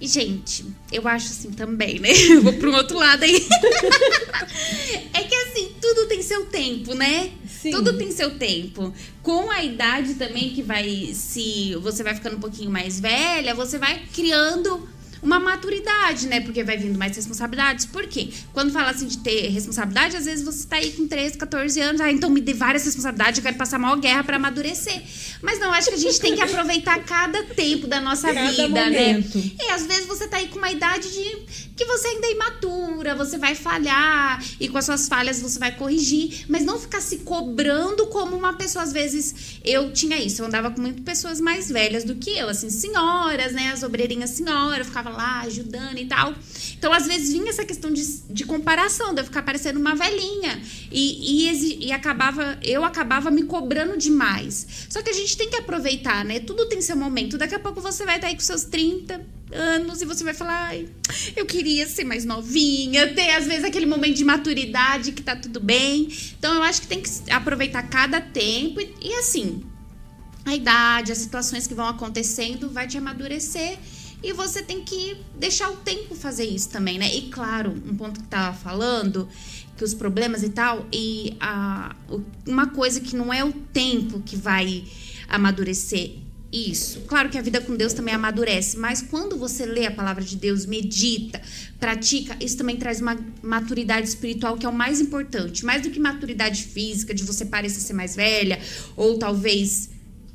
E, 0.00 0.06
gente, 0.06 0.64
eu 0.92 1.06
acho 1.06 1.28
assim 1.28 1.50
também, 1.52 1.98
né? 1.98 2.10
Eu 2.28 2.42
vou 2.42 2.52
para 2.54 2.70
um 2.70 2.74
outro 2.74 2.98
lado 2.98 3.22
aí. 3.22 3.34
é 5.14 5.22
que 5.22 5.34
assim, 5.34 5.72
tudo 5.80 6.06
tem 6.06 6.22
seu 6.22 6.46
tempo, 6.46 6.94
né? 6.94 7.30
Sim. 7.48 7.70
Tudo 7.70 7.96
tem 7.96 8.10
seu 8.10 8.36
tempo. 8.36 8.92
Com 9.22 9.50
a 9.50 9.64
idade 9.64 10.14
também 10.14 10.50
que 10.50 10.62
vai 10.62 11.12
se 11.14 11.74
você 11.76 12.02
vai 12.02 12.14
ficando 12.14 12.36
um 12.36 12.40
pouquinho 12.40 12.70
mais 12.70 13.00
velha, 13.00 13.54
você 13.54 13.78
vai 13.78 14.02
criando 14.12 14.86
uma 15.24 15.40
maturidade, 15.40 16.28
né? 16.28 16.40
Porque 16.40 16.62
vai 16.62 16.76
vindo 16.76 16.98
mais 16.98 17.16
responsabilidades. 17.16 17.86
Por 17.86 18.06
quê? 18.06 18.28
Quando 18.52 18.70
fala 18.70 18.90
assim 18.90 19.06
de 19.06 19.18
ter 19.18 19.48
responsabilidade, 19.48 20.16
às 20.16 20.26
vezes 20.26 20.44
você 20.44 20.66
tá 20.66 20.76
aí 20.76 20.92
com 20.92 21.08
13, 21.08 21.38
14 21.38 21.80
anos, 21.80 22.00
ah, 22.02 22.12
então 22.12 22.28
me 22.28 22.42
dê 22.42 22.52
várias 22.52 22.84
responsabilidades, 22.84 23.38
eu 23.38 23.42
quero 23.42 23.56
passar 23.56 23.78
maior 23.78 23.96
guerra 23.96 24.22
para 24.22 24.36
amadurecer. 24.36 25.02
Mas 25.40 25.58
não, 25.58 25.72
acho 25.72 25.88
que 25.88 25.94
a 25.94 25.98
gente 25.98 26.20
tem 26.20 26.34
que 26.34 26.42
aproveitar 26.42 27.02
cada 27.04 27.42
tempo 27.44 27.86
da 27.86 28.00
nossa 28.00 28.32
cada 28.32 28.50
vida, 28.50 28.68
momento. 28.68 29.38
né? 29.38 29.50
E 29.60 29.70
às 29.70 29.86
vezes 29.86 30.06
você 30.06 30.28
tá 30.28 30.36
aí 30.36 30.48
com 30.48 30.58
uma 30.58 30.70
idade 30.70 31.10
de 31.10 31.64
que 31.74 31.84
você 31.86 32.08
ainda 32.08 32.26
é 32.26 32.32
imatura, 32.32 33.14
você 33.14 33.38
vai 33.38 33.54
falhar 33.54 34.44
e 34.60 34.68
com 34.68 34.78
as 34.78 34.84
suas 34.84 35.08
falhas 35.08 35.40
você 35.40 35.58
vai 35.58 35.72
corrigir, 35.72 36.44
mas 36.48 36.64
não 36.64 36.78
ficar 36.78 37.00
se 37.00 37.18
cobrando 37.18 38.06
como 38.06 38.36
uma 38.36 38.52
pessoa 38.52 38.84
às 38.84 38.92
vezes 38.92 39.58
eu 39.64 39.92
tinha 39.92 40.16
isso, 40.18 40.42
eu 40.42 40.46
andava 40.46 40.70
com 40.70 40.80
muito 40.80 41.02
pessoas 41.02 41.40
mais 41.40 41.70
velhas 41.70 42.04
do 42.04 42.14
que 42.14 42.36
eu, 42.36 42.48
assim, 42.48 42.70
senhoras, 42.70 43.52
né, 43.52 43.70
as 43.72 43.82
obreirinhas 43.82 44.30
senhoras, 44.30 44.80
eu 44.80 44.84
ficava 44.84 45.13
lá 45.14 45.40
ajudando 45.40 45.98
e 45.98 46.06
tal. 46.06 46.34
Então, 46.76 46.92
às 46.92 47.06
vezes, 47.06 47.32
vinha 47.32 47.48
essa 47.48 47.64
questão 47.64 47.90
de, 47.92 48.04
de 48.30 48.44
comparação, 48.44 49.14
de 49.14 49.20
eu 49.20 49.24
ficar 49.24 49.42
parecendo 49.42 49.80
uma 49.80 49.94
velhinha. 49.94 50.60
E, 50.90 51.48
e, 51.48 51.86
e, 51.86 51.92
acabava, 51.92 52.58
eu 52.62 52.84
acabava 52.84 53.30
me 53.30 53.44
cobrando 53.44 53.96
demais. 53.96 54.86
Só 54.90 55.00
que 55.00 55.10
a 55.10 55.12
gente 55.12 55.36
tem 55.36 55.48
que 55.48 55.56
aproveitar, 55.56 56.24
né? 56.24 56.40
Tudo 56.40 56.68
tem 56.68 56.80
seu 56.80 56.96
momento. 56.96 57.38
Daqui 57.38 57.54
a 57.54 57.58
pouco 57.58 57.80
você 57.80 58.04
vai 58.04 58.16
estar 58.16 58.28
aí 58.28 58.34
com 58.34 58.40
seus 58.40 58.64
30 58.64 59.24
anos 59.52 60.02
e 60.02 60.04
você 60.04 60.24
vai 60.24 60.34
falar, 60.34 60.68
ai, 60.68 60.88
eu 61.36 61.46
queria 61.46 61.86
ser 61.86 62.04
mais 62.04 62.24
novinha, 62.24 63.14
ter 63.14 63.30
às 63.30 63.46
vezes 63.46 63.64
aquele 63.64 63.86
momento 63.86 64.16
de 64.16 64.24
maturidade 64.24 65.12
que 65.12 65.22
tá 65.22 65.36
tudo 65.36 65.60
bem. 65.60 66.08
Então, 66.38 66.54
eu 66.54 66.62
acho 66.62 66.82
que 66.82 66.86
tem 66.86 67.00
que 67.00 67.10
aproveitar 67.30 67.82
cada 67.84 68.20
tempo 68.20 68.80
e, 68.80 68.94
e 69.00 69.14
assim, 69.14 69.64
a 70.44 70.54
idade, 70.54 71.12
as 71.12 71.18
situações 71.18 71.66
que 71.66 71.74
vão 71.74 71.88
acontecendo 71.88 72.68
vai 72.68 72.86
te 72.86 72.98
amadurecer 72.98 73.78
e 74.24 74.32
você 74.32 74.62
tem 74.62 74.82
que 74.82 75.18
deixar 75.38 75.70
o 75.70 75.76
tempo 75.76 76.14
fazer 76.14 76.44
isso 76.44 76.70
também, 76.70 76.98
né? 76.98 77.14
E 77.14 77.28
claro, 77.28 77.70
um 77.70 77.94
ponto 77.94 78.20
que 78.20 78.26
tava 78.26 78.56
falando, 78.56 79.28
que 79.76 79.84
os 79.84 79.92
problemas 79.92 80.42
e 80.42 80.48
tal, 80.48 80.86
e 80.90 81.36
a, 81.38 81.94
uma 82.46 82.68
coisa 82.68 83.00
que 83.00 83.14
não 83.14 83.32
é 83.32 83.44
o 83.44 83.52
tempo 83.52 84.20
que 84.20 84.34
vai 84.34 84.84
amadurecer 85.28 86.14
isso. 86.50 87.00
Claro 87.02 87.28
que 87.28 87.36
a 87.36 87.42
vida 87.42 87.60
com 87.60 87.74
Deus 87.74 87.92
também 87.92 88.14
amadurece, 88.14 88.78
mas 88.78 89.02
quando 89.02 89.36
você 89.36 89.66
lê 89.66 89.86
a 89.86 89.90
palavra 89.90 90.22
de 90.22 90.36
Deus, 90.36 90.64
medita, 90.64 91.42
pratica, 91.78 92.36
isso 92.40 92.56
também 92.56 92.76
traz 92.76 93.00
uma 93.00 93.18
maturidade 93.42 94.08
espiritual 94.08 94.56
que 94.56 94.64
é 94.64 94.68
o 94.68 94.72
mais 94.72 95.00
importante. 95.00 95.64
Mais 95.64 95.82
do 95.82 95.90
que 95.90 95.98
maturidade 96.00 96.62
física, 96.62 97.12
de 97.12 97.24
você 97.24 97.44
parecer 97.44 97.80
ser 97.80 97.92
mais 97.92 98.14
velha, 98.16 98.60
ou 98.96 99.18
talvez 99.18 99.90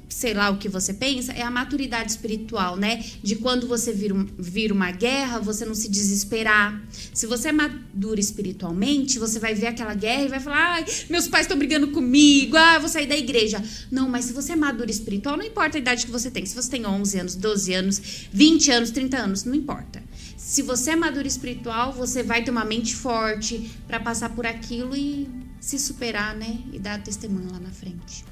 sei 0.10 0.34
lá 0.34 0.50
o 0.50 0.58
que 0.58 0.68
você 0.68 0.94
pensa, 0.94 1.32
é 1.34 1.44
a 1.44 1.52
maturidade 1.52 2.12
espiritual, 2.12 2.76
né? 2.76 3.04
De 3.24 3.36
quando 3.36 3.68
você 3.68 3.94
vir, 3.94 4.12
um, 4.12 4.28
vir 4.38 4.72
uma 4.72 4.92
guerra, 4.92 5.40
você 5.40 5.66
não 5.66 5.76
se 5.76 5.88
desesperar. 5.88 6.82
Se 7.14 7.28
você 7.28 7.50
é 7.50 7.52
maduro 7.52 8.20
espiritualmente, 8.20 9.20
você 9.20 9.40
vai 9.40 9.54
ver 9.54 9.68
aquela 9.68 9.94
guerra 9.94 10.24
e 10.24 10.28
vai 10.28 10.40
falar: 10.40 10.74
ai, 10.74 10.86
meus 11.10 11.28
pais 11.28 11.46
estão 11.46 11.58
brigando 11.58 11.90
comigo, 11.90 12.58
ah, 12.58 12.76
eu 12.76 12.82
vou 12.82 12.90
sair 12.90 13.08
da 13.08 13.16
igreja. 13.16 13.64
Não, 13.92 14.10
mas 14.10 14.26
se 14.26 14.34
você 14.34 14.54
é 14.54 14.56
maduro 14.56 14.90
espiritual, 14.90 15.38
não 15.38 15.46
importa 15.46 15.78
a 15.78 15.80
idade 15.82 16.06
que 16.06 16.12
você 16.12 16.32
tem. 16.32 16.46
Se 16.46 16.56
você 16.56 16.70
tem 16.70 16.86
11 16.86 17.20
anos, 17.20 17.36
12 17.36 17.74
anos, 17.74 18.02
20 18.34 18.72
anos, 18.72 18.92
30 18.92 19.18
anos, 19.18 19.44
não 19.44 19.54
importa. 19.54 20.04
Se 20.36 20.64
você 20.64 20.92
é 20.92 20.96
maduro 20.96 21.28
espiritual, 21.28 21.94
você 21.94 22.24
vai 22.24 22.44
ter 22.44 22.50
uma 22.50 22.66
mente 22.66 22.96
forte 22.96 23.70
para 23.88 24.00
passar 24.00 24.30
por 24.30 24.48
aquilo 24.48 24.96
e 24.96 25.30
se 25.60 25.78
superar, 25.78 26.36
né? 26.36 26.60
E 26.74 26.80
dar 26.80 27.02
testemunho 27.04 27.52
lá 27.52 27.60
na 27.60 27.70
frente. 27.70 28.29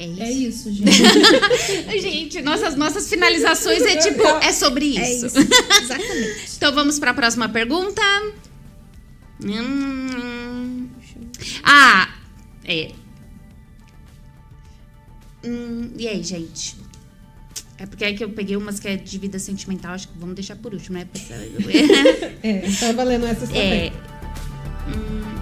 É 0.00 0.06
isso. 0.06 0.22
É 0.22 0.30
isso, 0.30 0.72
gente. 0.72 2.00
gente, 2.00 2.40
nossas, 2.40 2.74
nossas 2.74 3.06
finalizações 3.06 3.82
é 3.82 3.96
tipo, 3.96 4.22
é 4.22 4.50
sobre 4.50 4.86
isso. 4.86 5.00
É 5.00 5.12
isso. 5.12 5.38
Exatamente. 5.38 6.40
então 6.56 6.74
vamos 6.74 6.98
para 6.98 7.10
a 7.10 7.14
próxima 7.14 7.50
pergunta. 7.50 8.00
Hum. 9.44 10.88
Ah, 11.62 12.14
é. 12.64 12.92
Hum, 15.44 15.90
e 15.98 16.08
aí, 16.08 16.22
gente? 16.22 16.76
É 17.76 17.84
porque 17.84 18.04
é 18.04 18.14
que 18.14 18.24
eu 18.24 18.30
peguei 18.30 18.56
umas 18.56 18.80
que 18.80 18.88
é 18.88 18.96
de 18.96 19.18
vida 19.18 19.38
sentimental, 19.38 19.92
acho 19.92 20.08
que 20.08 20.18
vamos 20.18 20.34
deixar 20.34 20.56
por 20.56 20.72
último, 20.72 20.96
né? 20.96 21.06
é, 22.42 22.60
tá 22.78 22.92
valendo 22.92 23.26
essas 23.26 23.48
também. 23.50 23.88
É. 23.88 23.92
Hum, 24.88 25.39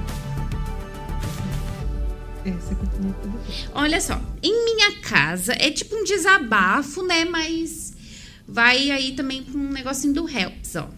Olha 3.74 4.00
só, 4.00 4.20
em 4.42 4.64
minha 4.64 5.00
casa 5.00 5.52
é 5.58 5.70
tipo 5.70 5.94
um 5.96 6.04
desabafo, 6.04 7.02
né? 7.02 7.24
Mas 7.24 7.92
vai 8.46 8.90
aí 8.90 9.12
também 9.12 9.42
para 9.42 9.58
um 9.58 9.70
negocinho 9.70 10.14
do 10.14 10.28
Helps, 10.28 10.76
ó. 10.76 10.88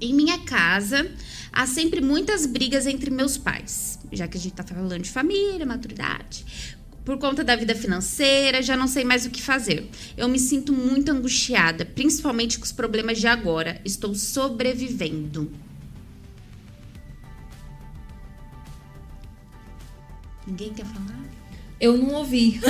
Em 0.00 0.14
minha 0.14 0.38
casa, 0.40 1.10
há 1.52 1.66
sempre 1.66 2.00
muitas 2.00 2.46
brigas 2.46 2.86
entre 2.86 3.10
meus 3.10 3.36
pais, 3.36 3.98
já 4.10 4.26
que 4.26 4.38
a 4.38 4.40
gente 4.40 4.54
tá 4.54 4.64
falando 4.64 4.98
de 4.98 5.10
família, 5.10 5.66
maturidade. 5.66 6.44
Por 7.04 7.18
conta 7.18 7.42
da 7.42 7.56
vida 7.56 7.74
financeira, 7.74 8.62
já 8.62 8.76
não 8.76 8.86
sei 8.86 9.04
mais 9.04 9.26
o 9.26 9.30
que 9.30 9.42
fazer. 9.42 9.88
Eu 10.16 10.28
me 10.28 10.38
sinto 10.38 10.72
muito 10.72 11.10
angustiada, 11.10 11.84
principalmente 11.84 12.58
com 12.58 12.64
os 12.64 12.72
problemas 12.72 13.18
de 13.18 13.26
agora. 13.26 13.80
Estou 13.84 14.14
sobrevivendo. 14.14 15.50
Ninguém 20.50 20.72
quer 20.74 20.84
falar? 20.84 21.20
Eu 21.80 21.96
não 21.96 22.14
ouvi. 22.14 22.60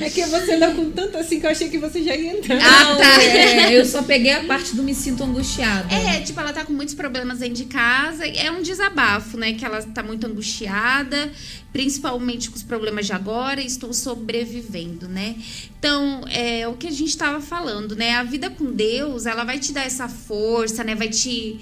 É 0.00 0.10
que 0.10 0.24
você 0.26 0.54
anda 0.54 0.72
com 0.72 0.90
tanto 0.90 1.16
assim 1.16 1.38
que 1.38 1.46
eu 1.46 1.50
achei 1.50 1.68
que 1.68 1.78
você 1.78 2.02
já 2.02 2.16
ia 2.16 2.36
entrar. 2.36 2.58
Ah, 2.60 2.96
tá. 2.96 3.22
é, 3.22 3.78
eu 3.78 3.86
só 3.86 4.02
peguei 4.02 4.32
a 4.32 4.42
parte 4.44 4.74
do 4.74 4.82
me 4.82 4.96
sinto 4.96 5.22
angustiada. 5.22 5.94
É, 5.94 6.20
tipo, 6.20 6.40
ela 6.40 6.52
tá 6.52 6.64
com 6.64 6.72
muitos 6.72 6.94
problemas 6.94 7.38
dentro 7.38 7.54
de 7.54 7.66
casa. 7.66 8.26
É 8.26 8.50
um 8.50 8.62
desabafo, 8.62 9.36
né? 9.36 9.52
Que 9.52 9.64
ela 9.64 9.80
tá 9.80 10.02
muito 10.02 10.26
angustiada, 10.26 11.30
principalmente 11.72 12.50
com 12.50 12.56
os 12.56 12.64
problemas 12.64 13.06
de 13.06 13.12
agora, 13.12 13.60
e 13.60 13.66
estou 13.66 13.92
sobrevivendo, 13.92 15.06
né? 15.06 15.36
Então, 15.78 16.24
é 16.28 16.66
o 16.66 16.74
que 16.74 16.88
a 16.88 16.92
gente 16.92 17.16
tava 17.16 17.40
falando, 17.40 17.94
né? 17.94 18.16
A 18.16 18.24
vida 18.24 18.50
com 18.50 18.72
Deus, 18.72 19.24
ela 19.24 19.44
vai 19.44 19.60
te 19.60 19.72
dar 19.72 19.84
essa 19.84 20.08
força, 20.08 20.82
né? 20.82 20.96
Vai 20.96 21.10
te. 21.10 21.60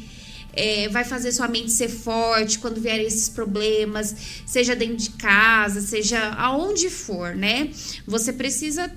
É, 0.53 0.89
vai 0.89 1.05
fazer 1.05 1.33
sua 1.33 1.49
mente 1.49 1.71
ser 1.71 1.89
forte 1.89 2.59
quando 2.59 2.81
vierem 2.81 3.07
esses 3.07 3.29
problemas, 3.29 4.15
seja 4.47 4.75
dentro 4.75 4.97
de 4.97 5.11
casa, 5.11 5.81
seja 5.81 6.31
aonde 6.31 6.91
for, 6.91 7.35
né? 7.35 7.71
Você 8.07 8.33
precisa 8.33 8.91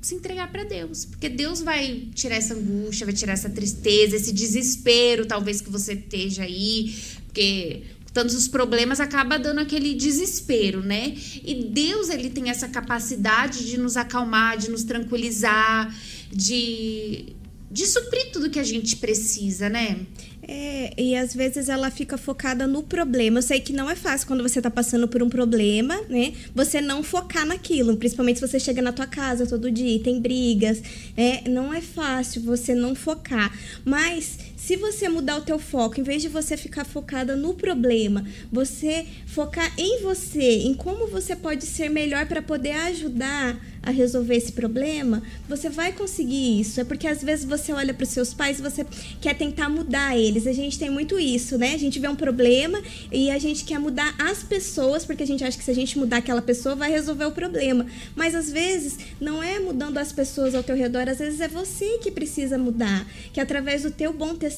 se 0.00 0.14
entregar 0.14 0.50
para 0.50 0.64
Deus, 0.64 1.04
porque 1.04 1.28
Deus 1.28 1.60
vai 1.60 2.08
tirar 2.14 2.36
essa 2.36 2.54
angústia, 2.54 3.04
vai 3.04 3.14
tirar 3.14 3.34
essa 3.34 3.50
tristeza, 3.50 4.16
esse 4.16 4.32
desespero, 4.32 5.26
talvez 5.26 5.60
que 5.60 5.68
você 5.68 5.92
esteja 5.92 6.42
aí, 6.42 6.94
porque 7.26 7.82
tantos 8.12 8.34
os 8.34 8.48
problemas 8.48 8.98
acaba 8.98 9.38
dando 9.38 9.60
aquele 9.60 9.94
desespero, 9.94 10.82
né? 10.82 11.14
E 11.44 11.66
Deus 11.66 12.08
ele 12.08 12.30
tem 12.30 12.48
essa 12.50 12.68
capacidade 12.68 13.66
de 13.66 13.78
nos 13.78 13.96
acalmar, 13.96 14.56
de 14.56 14.70
nos 14.70 14.84
tranquilizar, 14.84 15.94
de 16.32 17.36
de 17.70 17.86
suprir 17.86 18.32
tudo 18.32 18.50
que 18.50 18.58
a 18.58 18.64
gente 18.64 18.96
precisa, 18.96 19.68
né? 19.68 20.00
É, 20.52 20.92
e 21.00 21.14
às 21.14 21.32
vezes 21.32 21.68
ela 21.68 21.92
fica 21.92 22.18
focada 22.18 22.66
no 22.66 22.82
problema. 22.82 23.38
Eu 23.38 23.42
sei 23.42 23.60
que 23.60 23.72
não 23.72 23.88
é 23.88 23.94
fácil 23.94 24.26
quando 24.26 24.42
você 24.42 24.60
tá 24.60 24.68
passando 24.68 25.06
por 25.06 25.22
um 25.22 25.28
problema, 25.28 25.96
né? 26.08 26.32
Você 26.52 26.80
não 26.80 27.04
focar 27.04 27.46
naquilo. 27.46 27.96
Principalmente 27.96 28.40
se 28.40 28.48
você 28.48 28.58
chega 28.58 28.82
na 28.82 28.90
tua 28.90 29.06
casa 29.06 29.46
todo 29.46 29.70
dia 29.70 29.94
e 29.94 30.00
tem 30.00 30.20
brigas. 30.20 30.82
né? 31.16 31.42
Não 31.48 31.72
é 31.72 31.80
fácil 31.80 32.42
você 32.42 32.74
não 32.74 32.96
focar. 32.96 33.56
Mas 33.84 34.38
se 34.60 34.76
você 34.76 35.08
mudar 35.08 35.38
o 35.38 35.40
teu 35.40 35.58
foco, 35.58 35.98
em 35.98 36.02
vez 36.02 36.20
de 36.20 36.28
você 36.28 36.54
ficar 36.54 36.84
focada 36.84 37.34
no 37.34 37.54
problema, 37.54 38.26
você 38.52 39.06
focar 39.26 39.72
em 39.78 40.02
você, 40.02 40.58
em 40.58 40.74
como 40.74 41.06
você 41.06 41.34
pode 41.34 41.64
ser 41.64 41.88
melhor 41.88 42.26
para 42.26 42.42
poder 42.42 42.72
ajudar 42.72 43.58
a 43.82 43.90
resolver 43.90 44.36
esse 44.36 44.52
problema, 44.52 45.22
você 45.48 45.68
vai 45.68 45.92
conseguir 45.92 46.60
isso. 46.60 46.80
É 46.80 46.84
porque 46.84 47.06
às 47.06 47.22
vezes 47.22 47.44
você 47.44 47.72
olha 47.72 47.94
para 47.94 48.04
os 48.04 48.10
seus 48.10 48.34
pais 48.34 48.58
e 48.58 48.62
você 48.62 48.86
quer 49.20 49.34
tentar 49.34 49.68
mudar 49.68 50.16
eles. 50.16 50.46
A 50.46 50.52
gente 50.52 50.78
tem 50.78 50.90
muito 50.90 51.18
isso, 51.18 51.56
né? 51.56 51.74
A 51.74 51.78
gente 51.78 51.98
vê 51.98 52.08
um 52.08 52.16
problema 52.16 52.80
e 53.10 53.30
a 53.30 53.38
gente 53.38 53.64
quer 53.64 53.78
mudar 53.78 54.14
as 54.18 54.42
pessoas 54.42 55.04
porque 55.04 55.22
a 55.22 55.26
gente 55.26 55.42
acha 55.42 55.56
que 55.56 55.64
se 55.64 55.70
a 55.70 55.74
gente 55.74 55.98
mudar 55.98 56.18
aquela 56.18 56.42
pessoa 56.42 56.74
vai 56.74 56.90
resolver 56.90 57.24
o 57.24 57.32
problema. 57.32 57.86
Mas 58.14 58.34
às 58.34 58.50
vezes 58.50 58.98
não 59.20 59.42
é 59.42 59.58
mudando 59.58 59.96
as 59.98 60.12
pessoas 60.12 60.54
ao 60.54 60.62
teu 60.62 60.76
redor, 60.76 61.08
às 61.08 61.18
vezes 61.18 61.40
é 61.40 61.48
você 61.48 61.98
que 61.98 62.10
precisa 62.10 62.58
mudar, 62.58 63.06
que 63.32 63.40
através 63.40 63.82
do 63.82 63.90
teu 63.90 64.12
bom 64.12 64.34
testemunho, 64.34 64.49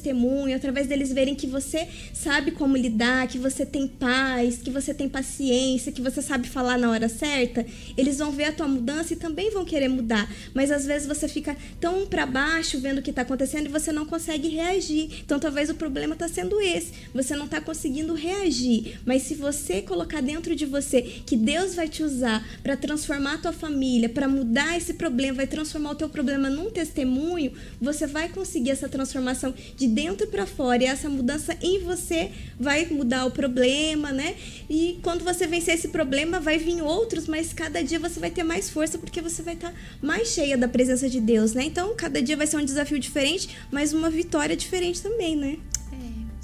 através 0.54 0.86
deles 0.86 1.12
verem 1.12 1.34
que 1.34 1.46
você 1.46 1.88
sabe 2.12 2.50
como 2.52 2.76
lidar, 2.76 3.26
que 3.28 3.38
você 3.38 3.64
tem 3.66 3.86
paz, 3.86 4.58
que 4.58 4.70
você 4.70 4.94
tem 4.94 5.08
paciência, 5.08 5.92
que 5.92 6.00
você 6.00 6.22
sabe 6.22 6.48
falar 6.48 6.78
na 6.78 6.90
hora 6.90 7.08
certa, 7.08 7.64
eles 7.96 8.18
vão 8.18 8.30
ver 8.30 8.44
a 8.44 8.52
tua 8.52 8.68
mudança 8.68 9.12
e 9.12 9.16
também 9.16 9.50
vão 9.50 9.64
querer 9.64 9.88
mudar. 9.88 10.30
Mas 10.54 10.70
às 10.70 10.86
vezes 10.86 11.06
você 11.06 11.28
fica 11.28 11.56
tão 11.80 12.06
para 12.06 12.26
baixo 12.26 12.78
vendo 12.78 12.98
o 12.98 13.02
que 13.02 13.12
tá 13.12 13.22
acontecendo 13.22 13.66
e 13.66 13.68
você 13.68 13.92
não 13.92 14.06
consegue 14.06 14.48
reagir. 14.48 15.22
Então 15.24 15.38
talvez 15.38 15.70
o 15.70 15.74
problema 15.74 16.16
tá 16.16 16.28
sendo 16.28 16.60
esse. 16.60 16.92
Você 17.14 17.34
não 17.34 17.48
tá 17.48 17.60
conseguindo 17.60 18.14
reagir. 18.14 19.00
Mas 19.04 19.22
se 19.22 19.34
você 19.34 19.82
colocar 19.82 20.20
dentro 20.20 20.54
de 20.54 20.66
você 20.66 21.02
que 21.02 21.36
Deus 21.36 21.74
vai 21.74 21.88
te 21.88 22.02
usar 22.02 22.46
para 22.62 22.76
transformar 22.76 23.34
a 23.34 23.38
tua 23.38 23.52
família, 23.52 24.08
para 24.08 24.28
mudar 24.28 24.76
esse 24.76 24.94
problema, 24.94 25.38
vai 25.38 25.46
transformar 25.46 25.90
o 25.90 25.94
teu 25.94 26.08
problema 26.08 26.48
num 26.48 26.70
testemunho, 26.70 27.52
você 27.80 28.06
vai 28.06 28.28
conseguir 28.28 28.70
essa 28.70 28.88
transformação 28.88 29.54
de 29.82 29.88
dentro 29.88 30.28
para 30.28 30.46
fora 30.46 30.82
e 30.84 30.86
essa 30.86 31.08
mudança 31.08 31.56
em 31.60 31.80
você 31.80 32.30
vai 32.58 32.86
mudar 32.86 33.26
o 33.26 33.32
problema, 33.32 34.12
né? 34.12 34.36
E 34.70 35.00
quando 35.02 35.24
você 35.24 35.44
vencer 35.44 35.74
esse 35.74 35.88
problema, 35.88 36.38
vai 36.38 36.56
vir 36.56 36.80
outros, 36.82 37.26
mas 37.26 37.52
cada 37.52 37.82
dia 37.82 37.98
você 37.98 38.20
vai 38.20 38.30
ter 38.30 38.44
mais 38.44 38.70
força 38.70 38.96
porque 38.96 39.20
você 39.20 39.42
vai 39.42 39.54
estar 39.54 39.74
mais 40.00 40.28
cheia 40.28 40.56
da 40.56 40.68
presença 40.68 41.08
de 41.08 41.20
Deus, 41.20 41.52
né? 41.52 41.64
Então, 41.64 41.94
cada 41.96 42.22
dia 42.22 42.36
vai 42.36 42.46
ser 42.46 42.58
um 42.58 42.64
desafio 42.64 42.98
diferente, 42.98 43.48
mas 43.72 43.92
uma 43.92 44.08
vitória 44.08 44.56
diferente 44.56 45.02
também, 45.02 45.34
né? 45.34 45.58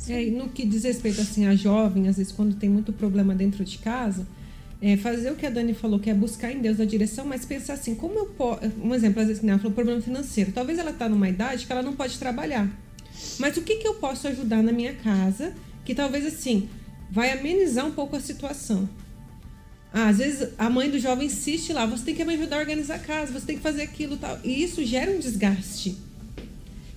É, 0.09 0.25
e 0.25 0.31
no 0.31 0.49
que 0.49 0.65
diz 0.65 0.85
respeito 0.85 1.21
assim 1.21 1.47
a 1.47 1.55
jovem, 1.55 2.09
às 2.09 2.17
vezes 2.17 2.33
quando 2.33 2.57
tem 2.57 2.69
muito 2.69 2.93
problema 2.95 3.35
dentro 3.35 3.63
de 3.63 3.77
casa, 3.79 4.27
é 4.81 4.97
fazer 4.97 5.31
o 5.31 5.37
que 5.37 5.45
a 5.45 5.51
Dani 5.51 5.75
falou, 5.75 6.01
que 6.01 6.09
é 6.09 6.15
buscar 6.15 6.51
em 6.51 6.61
Deus 6.61 6.81
a 6.81 6.85
direção, 6.85 7.27
mas 7.27 7.45
pensar 7.45 7.75
assim, 7.75 7.95
como 7.95 8.19
eu 8.19 8.27
posso. 8.27 8.63
Um 8.83 8.95
exemplo, 8.95 9.21
às 9.21 9.29
vezes, 9.29 9.43
né, 9.43 9.53
ela 9.53 9.59
falou 9.59 9.75
problema 9.75 10.01
financeiro. 10.01 10.51
Talvez 10.53 10.79
ela 10.79 10.91
está 10.91 11.09
numa 11.09 11.29
idade 11.29 11.67
que 11.67 11.73
ela 11.73 11.83
não 11.83 11.95
pode 11.95 12.19
trabalhar. 12.19 12.69
Mas 13.39 13.57
o 13.57 13.63
que, 13.63 13.77
que 13.77 13.87
eu 13.87 13.95
posso 13.95 14.29
ajudar 14.29 14.63
na 14.63 14.73
minha 14.73 14.95
casa 14.95 15.55
que 15.85 15.95
talvez 15.95 16.27
assim 16.27 16.69
vai 17.11 17.31
amenizar 17.31 17.87
um 17.87 17.93
pouco 17.93 18.17
a 18.17 18.21
situação? 18.21 18.89
Ah, 19.93 20.09
às 20.09 20.19
vezes 20.19 20.49
a 20.59 20.69
mãe 20.69 20.91
do 20.91 20.99
jovem 20.99 21.27
insiste 21.27 21.73
lá, 21.73 21.87
você 21.87 22.05
tem 22.05 22.15
que 22.15 22.25
me 22.25 22.35
ajudar 22.35 22.57
a 22.57 22.61
organizar 22.61 22.97
a 22.97 22.99
casa, 22.99 23.33
você 23.33 23.47
tem 23.47 23.57
que 23.57 23.63
fazer 23.63 23.83
aquilo 23.83 24.17
tal. 24.17 24.39
E 24.45 24.63
isso 24.63 24.85
gera 24.85 25.11
um 25.11 25.19
desgaste. 25.19 25.97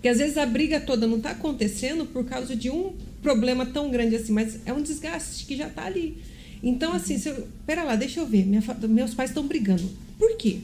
Que 0.02 0.08
às 0.08 0.18
vezes 0.18 0.38
a 0.38 0.46
briga 0.46 0.80
toda 0.80 1.08
não 1.08 1.18
está 1.18 1.32
acontecendo 1.32 2.06
por 2.06 2.26
causa 2.26 2.56
de 2.56 2.70
um 2.70 2.96
problema 3.22 3.66
tão 3.66 3.90
grande 3.92 4.16
assim, 4.16 4.34
mas 4.34 4.60
é 4.66 4.74
um 4.74 4.82
desgaste 4.82 5.46
que 5.46 5.56
já 5.56 5.68
está 5.68 5.86
ali. 5.86 6.22
Então, 6.64 6.94
assim, 6.94 7.18
se 7.18 7.30
eu, 7.30 7.48
pera 7.66 7.84
lá, 7.84 7.96
deixa 7.96 8.20
eu 8.20 8.26
ver, 8.26 8.46
minha 8.46 8.64
meus 8.90 9.14
pais 9.14 9.30
estão 9.30 9.48
brigando. 9.48 9.90
Por 10.18 10.38
quê? 10.38 10.60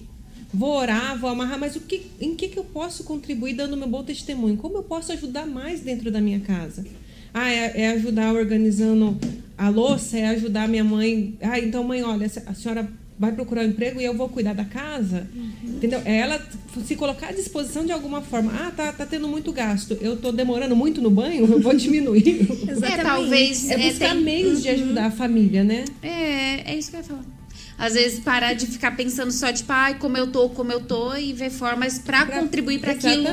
Vou 0.53 0.75
orar, 0.77 1.17
vou 1.19 1.29
amarrar, 1.29 1.59
mas 1.59 1.75
o 1.75 1.81
que, 1.81 2.03
em 2.21 2.33
que, 2.35 2.47
que 2.47 2.57
eu 2.57 2.63
posso 2.63 3.03
contribuir 3.03 3.53
dando 3.53 3.75
meu 3.75 3.87
bom 3.87 4.03
testemunho? 4.03 4.55
Como 4.57 4.77
eu 4.77 4.83
posso 4.83 5.11
ajudar 5.11 5.45
mais 5.45 5.81
dentro 5.81 6.09
da 6.09 6.21
minha 6.21 6.39
casa? 6.39 6.85
Ah, 7.33 7.51
é, 7.51 7.81
é 7.81 7.87
ajudar 7.89 8.33
organizando 8.33 9.17
a 9.57 9.69
louça, 9.69 10.17
é 10.17 10.27
ajudar 10.29 10.67
minha 10.67 10.83
mãe. 10.83 11.35
Ah, 11.41 11.59
então, 11.59 11.83
mãe, 11.83 12.01
olha, 12.01 12.25
a 12.45 12.53
senhora 12.53 12.89
vai 13.19 13.31
procurar 13.31 13.63
um 13.63 13.69
emprego 13.69 13.99
e 13.99 14.05
eu 14.05 14.15
vou 14.15 14.29
cuidar 14.29 14.53
da 14.53 14.63
casa. 14.63 15.27
Entendeu? 15.63 16.01
É 16.05 16.17
ela 16.17 16.41
se 16.85 16.95
colocar 16.95 17.27
à 17.27 17.31
disposição 17.31 17.85
de 17.85 17.91
alguma 17.91 18.21
forma. 18.21 18.51
Ah, 18.53 18.71
tá, 18.75 18.91
tá 18.93 19.05
tendo 19.05 19.27
muito 19.27 19.51
gasto. 19.51 19.97
Eu 19.99 20.15
tô 20.17 20.31
demorando 20.31 20.75
muito 20.75 21.01
no 21.01 21.09
banho, 21.09 21.45
eu 21.45 21.59
vou 21.59 21.73
diminuir. 21.75 22.47
É, 22.87 23.03
talvez. 23.03 23.69
É 23.69 23.73
é, 23.73 23.89
buscar 23.89 24.13
tem- 24.13 24.23
meios 24.23 24.61
de 24.61 24.69
ajudar 24.69 25.07
a 25.07 25.11
família, 25.11 25.63
né? 25.63 25.83
É, 26.01 26.71
é 26.71 26.77
isso 26.77 26.89
que 26.89 26.95
eu 26.95 27.01
ia 27.01 27.05
falar. 27.05 27.36
Às 27.77 27.93
vezes 27.93 28.19
parar 28.19 28.53
de 28.53 28.65
ficar 28.65 28.95
pensando 28.95 29.31
só 29.31 29.53
tipo, 29.53 29.71
ai, 29.71 29.99
como 29.99 30.17
eu 30.17 30.27
tô, 30.27 30.49
como 30.49 30.71
eu 30.71 30.79
tô, 30.81 31.15
e 31.15 31.31
ver 31.33 31.51
formas 31.51 31.99
pra, 31.99 32.25
Pra- 32.25 32.39
contribuir 32.39 32.79
pra 32.79 32.93
aquilo 32.93 33.29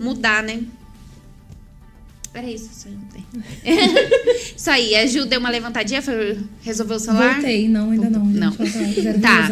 mudar, 0.00 0.42
né? 0.42 0.62
Era 2.34 2.50
isso, 2.50 2.70
isso 2.72 2.88
aí. 2.88 3.22
isso 4.56 4.70
aí, 4.70 4.96
a 4.96 5.06
Ju 5.06 5.26
deu 5.26 5.38
uma 5.38 5.50
levantadinha, 5.50 6.00
foi, 6.00 6.38
resolveu 6.62 6.96
o 6.96 7.00
celular? 7.00 7.34
Voltei, 7.34 7.68
não, 7.68 7.90
ainda 7.90 8.08
não. 8.08 8.24
Não. 8.24 8.52
Falta 8.52 8.72
0,01%. 8.72 9.20
Tá. 9.20 9.48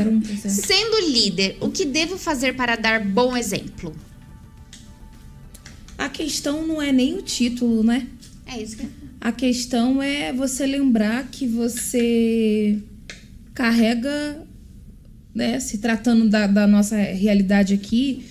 Sendo 0.48 0.98
líder, 1.10 1.58
o 1.60 1.70
que 1.70 1.84
devo 1.84 2.16
fazer 2.16 2.56
para 2.56 2.76
dar 2.76 3.04
bom 3.04 3.36
exemplo? 3.36 3.94
A 5.98 6.08
questão 6.08 6.66
não 6.66 6.80
é 6.80 6.90
nem 6.90 7.14
o 7.18 7.22
título, 7.22 7.84
né? 7.84 8.06
É 8.46 8.60
isso 8.60 8.76
que. 8.78 8.88
A 9.20 9.30
questão 9.30 10.02
é 10.02 10.32
você 10.32 10.64
lembrar 10.66 11.28
que 11.30 11.46
você 11.46 12.78
carrega, 13.60 14.42
né, 15.34 15.60
se 15.60 15.76
tratando 15.76 16.30
da, 16.30 16.46
da 16.46 16.66
nossa 16.66 16.96
realidade 16.96 17.74
aqui, 17.74 18.24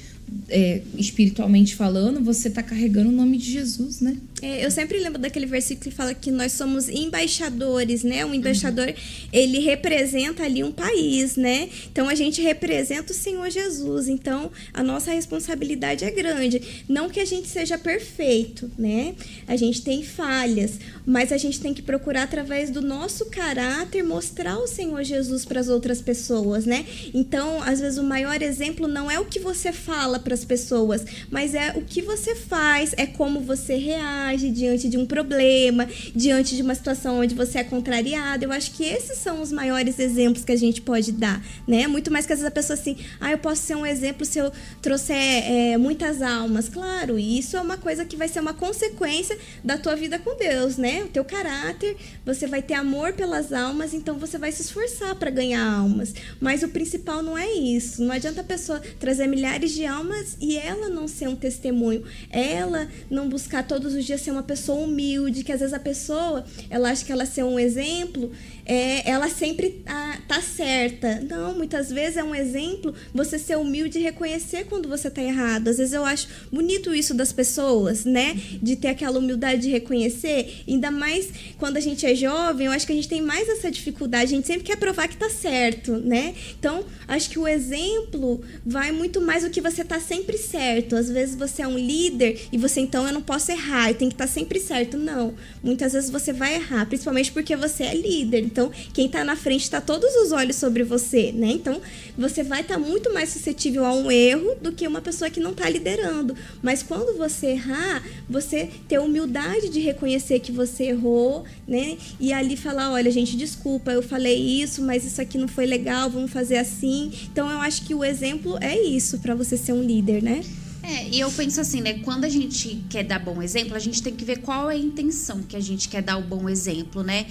é, 0.50 0.82
espiritualmente 0.98 1.76
falando, 1.76 2.20
você 2.24 2.50
tá 2.50 2.64
carregando 2.64 3.10
o 3.10 3.12
nome 3.12 3.38
de 3.38 3.52
Jesus, 3.52 4.02
né? 4.02 4.18
É, 4.42 4.66
eu 4.66 4.72
sempre 4.72 5.00
lembro 5.00 5.20
daquele 5.20 5.46
versículo 5.46 5.90
que 5.90 5.96
fala 5.96 6.14
que 6.14 6.32
nós 6.32 6.54
somos 6.54 6.88
embaixadores, 6.88 8.04
né? 8.04 8.26
Um 8.26 8.34
embaixador, 8.34 8.88
uhum. 8.88 8.94
ele 9.34 9.60
representa 9.60 10.44
ali 10.44 10.64
um 10.64 10.72
país, 10.72 11.36
né? 11.36 11.70
Então 11.92 12.08
a 12.08 12.16
gente 12.16 12.42
representa 12.42 13.12
o 13.12 13.16
Senhor 13.16 13.50
Jesus. 13.50 14.08
Então 14.08 14.52
a 14.74 14.82
nossa 14.82 15.12
responsabilidade 15.12 16.06
é 16.06 16.12
grande. 16.12 16.84
Não 16.88 17.10
que 17.10 17.20
a 17.20 17.26
gente 17.26 17.48
seja 17.48 17.78
perfeito, 17.78 18.72
né? 18.78 19.16
A 19.48 19.56
gente 19.56 19.82
tem 19.82 20.04
falhas, 20.04 20.80
mas 21.06 21.32
a 21.32 21.38
gente 21.38 21.60
tem 21.60 21.74
que 21.74 21.82
procurar 21.82 22.24
através 22.24 22.70
do 22.70 22.82
nosso 22.82 23.26
caráter 23.26 24.04
mostrar 24.04 24.58
o 24.58 24.68
Senhor 24.68 25.04
Jesus 25.04 25.44
para 25.44 25.60
as 25.60 25.68
outras 25.68 26.02
pessoas, 26.02 26.66
né? 26.66 26.86
Então, 27.14 27.62
às 27.64 27.80
vezes 27.80 27.98
o 27.98 28.04
maior 28.04 28.42
exemplo 28.42 28.88
não 28.88 29.12
é 29.12 29.20
o 29.20 29.26
que 29.26 29.40
você 29.40 29.74
fala 29.74 30.20
para 30.20 30.34
as 30.34 30.46
pessoas, 30.46 31.04
mas 31.30 31.54
é 31.54 31.74
o 31.76 31.82
que 31.82 32.02
você 32.02 32.36
faz, 32.36 32.94
é 32.98 33.06
como 33.06 33.42
você 33.42 33.76
reage 33.76 34.29
age 34.30 34.50
diante 34.50 34.88
de 34.88 34.98
um 34.98 35.06
problema, 35.06 35.88
diante 36.16 36.56
de 36.56 36.62
uma 36.62 36.76
situação 36.76 37.20
onde 37.20 37.36
você 37.36 37.60
é 37.60 37.64
contrariado. 37.64 38.46
Eu 38.46 38.52
acho 38.52 38.72
que 38.72 38.84
esses 38.84 39.18
são 39.18 39.42
os 39.42 39.52
maiores 39.52 40.00
exemplos 40.00 40.44
que 40.46 40.52
a 40.52 40.56
gente 40.56 40.82
pode 40.82 41.12
dar, 41.12 41.44
né? 41.68 41.88
Muito 41.88 42.12
mais 42.12 42.26
que 42.26 42.34
às 42.34 42.40
vezes 42.40 42.52
a 42.52 42.54
pessoa 42.54 42.78
assim, 42.78 42.98
ah, 43.20 43.32
eu 43.32 43.38
posso 43.38 43.62
ser 43.64 43.76
um 43.76 43.86
exemplo 43.86 44.26
se 44.26 44.40
eu 44.40 44.52
trouxer 44.82 45.16
é, 45.16 45.78
muitas 45.78 46.22
almas. 46.22 46.70
Claro, 46.70 47.18
isso 47.18 47.58
é 47.58 47.62
uma 47.62 47.78
coisa 47.78 48.06
que 48.06 48.16
vai 48.16 48.28
ser 48.28 48.40
uma 48.40 48.54
consequência 48.54 49.38
da 49.64 49.78
tua 49.78 49.96
vida 49.96 50.20
com 50.20 50.36
Deus, 50.38 50.78
né? 50.78 51.04
O 51.04 51.08
teu 51.08 51.26
caráter, 51.26 51.98
você 52.26 52.48
vai 52.48 52.62
ter 52.62 52.76
amor 52.76 53.14
pelas 53.14 53.52
almas, 53.52 53.94
então 53.94 54.18
você 54.18 54.38
vai 54.38 54.52
se 54.52 54.62
esforçar 54.62 55.16
para 55.16 55.30
ganhar 55.30 55.64
almas. 55.64 56.14
Mas 56.40 56.64
o 56.64 56.70
principal 56.70 57.22
não 57.22 57.38
é 57.38 57.52
isso. 57.52 58.02
Não 58.04 58.14
adianta 58.14 58.42
a 58.42 58.44
pessoa 58.44 58.82
trazer 59.00 59.28
milhares 59.28 59.72
de 59.72 59.86
almas 59.86 60.38
e 60.40 60.58
ela 60.58 60.90
não 60.90 61.08
ser 61.08 61.28
um 61.28 61.36
testemunho, 61.36 62.04
ela 62.30 62.88
não 63.10 63.28
buscar 63.30 63.66
todos 63.66 63.94
os 63.94 64.06
dias 64.06 64.19
ser 64.20 64.32
uma 64.32 64.44
pessoa 64.44 64.86
humilde, 64.86 65.44
que 65.44 65.52
às 65.52 65.60
vezes 65.60 65.74
a 65.74 65.80
pessoa, 65.80 66.46
ela 66.70 66.92
acha 66.92 67.06
que 67.06 67.12
ela 67.12 67.26
ser 67.26 67.44
um 67.44 67.60
exemplo, 67.60 68.32
é, 68.70 69.10
ela 69.10 69.28
sempre 69.28 69.72
tá, 69.84 70.20
tá, 70.28 70.40
certa. 70.44 71.22
Não, 71.28 71.56
muitas 71.56 71.90
vezes 71.90 72.18
é 72.18 72.24
um 72.24 72.36
exemplo 72.36 72.94
você 73.12 73.40
ser 73.40 73.58
humilde 73.58 73.98
e 73.98 74.04
reconhecer 74.04 74.66
quando 74.66 74.88
você 74.88 75.10
tá 75.10 75.24
errado. 75.24 75.70
Às 75.70 75.80
vezes 75.80 75.92
eu 75.92 76.06
acho 76.06 76.28
bonito 76.52 76.94
isso 76.94 77.16
das 77.16 77.34
pessoas, 77.34 78.06
né? 78.06 78.40
De 78.62 78.76
ter 78.76 78.90
aquela 78.90 79.18
humildade 79.18 79.64
de 79.64 79.70
reconhecer. 79.72 80.64
Ainda 80.68 80.92
mais 80.92 81.30
quando 81.58 81.78
a 81.78 81.80
gente 81.80 82.06
é 82.06 82.14
jovem, 82.14 82.68
eu 82.68 82.72
acho 82.72 82.86
que 82.86 82.92
a 82.92 82.96
gente 82.96 83.08
tem 83.08 83.24
mais 83.24 83.50
essa 83.50 83.72
dificuldade. 83.72 84.26
A 84.26 84.36
gente 84.36 84.46
sempre 84.46 84.64
quer 84.64 84.78
provar 84.78 85.08
que 85.08 85.18
tá 85.18 85.32
certo, 85.32 85.94
né? 85.98 86.36
Então, 86.60 86.86
acho 87.08 87.28
que 87.28 87.40
o 87.40 87.48
exemplo 87.48 88.40
vai 88.64 88.92
muito 88.92 89.20
mais 89.20 89.42
do 89.42 89.50
que 89.50 89.62
você 89.62 89.84
tá 89.84 90.00
sempre 90.00 90.38
certo. 90.38 90.96
Às 90.96 91.10
vezes 91.10 91.36
você 91.36 91.64
é 91.64 91.68
um 91.68 91.78
líder 91.78 92.40
e 92.52 92.58
você, 92.60 92.82
então, 92.82 93.08
eu 93.08 93.14
não 93.14 93.22
posso 93.24 93.52
errar, 93.52 93.90
eu 93.90 93.96
tenho 93.96 94.12
que 94.12 94.16
estar 94.16 94.28
tá 94.28 94.32
sempre 94.32 94.60
certo. 94.60 94.96
Não. 94.96 95.34
Muitas 95.64 95.94
vezes 95.94 96.12
você 96.12 96.32
vai 96.32 96.54
errar, 96.54 96.86
principalmente 96.86 97.32
porque 97.32 97.56
você 97.56 97.84
é 97.86 97.96
líder. 97.96 98.59
Então, 98.60 98.72
quem 98.94 99.06
está 99.06 99.24
na 99.24 99.38
frente 99.38 99.62
está 99.62 99.80
todos 99.80 100.14
os 100.16 100.34
olhos 100.34 100.58
sobre 100.58 100.84
você, 100.84 101.32
né? 101.32 101.48
Então, 101.48 101.80
você 102.18 102.44
vai 102.44 102.60
estar 102.60 102.74
tá 102.74 102.80
muito 102.80 103.14
mais 103.14 103.30
suscetível 103.30 103.86
a 103.86 103.94
um 103.94 104.12
erro 104.12 104.54
do 104.62 104.74
que 104.74 104.86
uma 104.86 105.00
pessoa 105.00 105.30
que 105.30 105.40
não 105.40 105.52
está 105.52 105.70
liderando. 105.70 106.36
Mas 106.62 106.84
quando 106.84 107.18
você 107.18 107.52
errar, 107.52 108.04
você 108.30 108.70
ter 108.90 109.00
humildade 109.00 109.70
de 109.70 109.80
reconhecer 109.80 110.42
que 110.42 110.52
você 110.52 110.88
errou, 110.88 111.46
né? 111.66 111.98
E 112.20 112.34
ali 112.34 112.58
falar, 112.58 112.92
olha, 112.92 113.10
gente, 113.10 113.38
desculpa, 113.38 113.94
eu 113.94 114.02
falei 114.02 114.36
isso, 114.38 114.82
mas 114.82 115.06
isso 115.06 115.22
aqui 115.22 115.38
não 115.38 115.48
foi 115.48 115.66
legal, 115.66 116.10
vamos 116.10 116.32
fazer 116.32 116.58
assim. 116.58 117.14
Então, 117.32 117.50
eu 117.50 117.62
acho 117.62 117.86
que 117.86 117.96
o 117.96 118.04
exemplo 118.04 118.58
é 118.60 118.78
isso 118.78 119.20
para 119.20 119.34
você 119.34 119.56
ser 119.56 119.72
um 119.72 119.82
líder, 119.82 120.22
né? 120.22 120.44
É, 120.82 121.10
e 121.10 121.20
eu 121.20 121.32
penso 121.32 121.60
assim, 121.60 121.82
né? 121.82 122.00
Quando 122.00 122.26
a 122.26 122.30
gente 122.30 122.84
quer 122.90 123.04
dar 123.04 123.20
bom 123.20 123.42
exemplo, 123.42 123.76
a 123.76 123.80
gente 123.80 124.02
tem 124.02 124.16
que 124.16 124.24
ver 124.24 124.40
qual 124.40 124.72
é 124.72 124.76
a 124.76 124.78
intenção 124.78 125.44
que 125.44 125.56
a 125.56 125.60
gente 125.60 125.90
quer 125.90 126.02
dar 126.02 126.18
o 126.18 126.24
bom 126.24 126.48
exemplo, 126.50 127.04
né? 127.04 127.26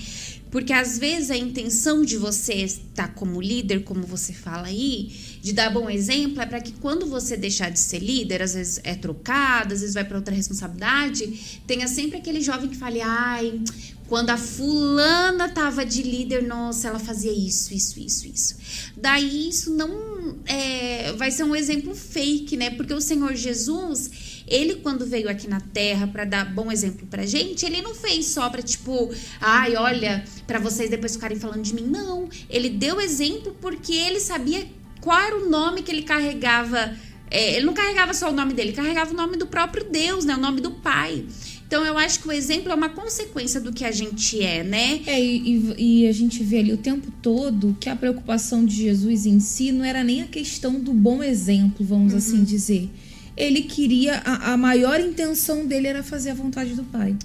Porque 0.51 0.73
às 0.73 0.99
vezes 0.99 1.31
a 1.31 1.37
intenção 1.37 2.03
de 2.05 2.17
você 2.17 2.55
estar 2.55 3.09
como 3.15 3.41
líder, 3.41 3.85
como 3.85 4.07
você 4.07 4.33
fala 4.33 4.69
aí, 4.69 5.11
de 5.43 5.53
dar 5.53 5.71
bom 5.71 5.91
exemplo, 5.91 6.41
é 6.41 6.47
para 6.47 6.61
que 6.61 6.73
quando 6.73 7.07
você 7.07 7.37
deixar 7.37 7.71
de 7.71 7.79
ser 7.79 7.99
líder, 7.99 8.43
às 8.43 8.55
vezes 8.55 8.81
é 8.83 8.95
trocado, 8.95 9.75
às 9.75 9.81
vezes 9.81 9.95
vai 9.95 10.05
para 10.05 10.17
outra 10.17 10.35
responsabilidade, 10.35 11.61
tenha 11.67 11.87
sempre 11.87 12.19
aquele 12.19 12.41
jovem 12.41 12.69
que 12.69 12.77
fale: 12.77 13.01
ai, 13.03 13.61
quando 14.09 14.31
a 14.31 14.37
fulana 14.37 15.49
tava 15.49 15.85
de 15.85 16.03
líder, 16.03 16.43
nossa, 16.43 16.89
ela 16.89 16.99
fazia 16.99 17.33
isso, 17.33 17.75
isso, 17.75 18.01
isso, 18.01 18.27
isso. 18.27 18.57
Daí 18.97 19.49
isso 19.49 19.73
não 19.75 20.39
é, 20.47 21.13
vai 21.13 21.31
ser 21.31 21.45
um 21.45 21.55
exemplo 21.55 21.95
fake, 21.95 22.57
né? 22.57 22.71
Porque 22.71 22.95
o 22.95 23.01
Senhor 23.01 23.35
Jesus 23.35 24.11
ele, 24.51 24.77
quando 24.77 25.05
veio 25.05 25.29
aqui 25.29 25.47
na 25.47 25.61
Terra 25.61 26.07
para 26.07 26.25
dar 26.25 26.45
bom 26.45 26.73
exemplo 26.73 27.07
pra 27.07 27.27
gente, 27.27 27.67
ele 27.67 27.83
não 27.83 27.95
fez 27.95 28.27
só 28.27 28.49
pra 28.49 28.63
tipo, 28.63 29.13
ai, 29.41 29.77
olha, 29.77 30.25
para 30.47 30.59
vocês 30.59 30.89
depois 30.89 31.15
ficarem 31.15 31.39
falando 31.39 31.63
de 31.63 31.75
mim. 31.75 31.83
Não. 31.83 32.29
Ele 32.49 32.71
deu 32.71 33.01
exemplo 33.01 33.55
porque 33.61 33.93
ele 33.93 34.21
sabia 34.21 34.67
qual 35.01 35.21
era 35.21 35.37
o 35.37 35.49
nome 35.49 35.83
que 35.83 35.93
ele 35.93 36.03
carregava. 36.03 36.97
É, 37.31 37.57
ele 37.57 37.67
não 37.67 37.75
carregava 37.75 38.15
só 38.15 38.31
o 38.31 38.33
nome 38.33 38.55
dele, 38.55 38.73
carregava 38.73 39.13
o 39.13 39.17
nome 39.17 39.37
do 39.37 39.47
próprio 39.47 39.85
Deus, 39.85 40.25
né? 40.25 40.35
O 40.35 40.41
nome 40.41 40.63
do 40.63 40.71
Pai. 40.71 41.27
Então 41.69 41.85
eu 41.85 41.97
acho 41.97 42.21
que 42.21 42.29
o 42.29 42.33
exemplo 42.33 42.73
é 42.73 42.75
uma 42.75 42.89
consequência 42.89 43.61
do 43.61 43.73
que 43.73 43.85
a 43.85 43.93
gente 43.93 44.43
é, 44.43 44.65
né? 44.65 45.01
É, 45.07 45.23
e, 45.23 45.75
e, 45.79 46.09
a 46.09 46.13
gente 46.13 46.43
vê 46.43 46.59
ali 46.59 46.73
o 46.73 46.79
tempo 46.79 47.13
todo 47.23 47.77
que 47.79 47.89
a 47.89 47.95
preocupação 47.95 48.65
de 48.65 48.75
Jesus 48.75 49.27
em 49.27 49.39
si 49.39 49.71
não 49.71 49.85
era 49.85 50.03
nem 50.03 50.23
a 50.23 50.27
questão 50.27 50.81
do 50.81 50.93
bom 50.93 51.23
exemplo, 51.23 51.87
vamos 51.87 52.13
uhum. 52.13 52.19
assim 52.19 52.43
dizer 52.43 52.91
ele 53.39 53.63
queria, 53.63 54.17
a, 54.25 54.53
a 54.53 54.57
maior 54.57 55.01
intenção 55.01 55.65
dele 55.65 55.87
era 55.87 56.03
fazer 56.03 56.31
a 56.31 56.35
vontade 56.35 56.75
do 56.75 56.83
Pai. 56.83 57.17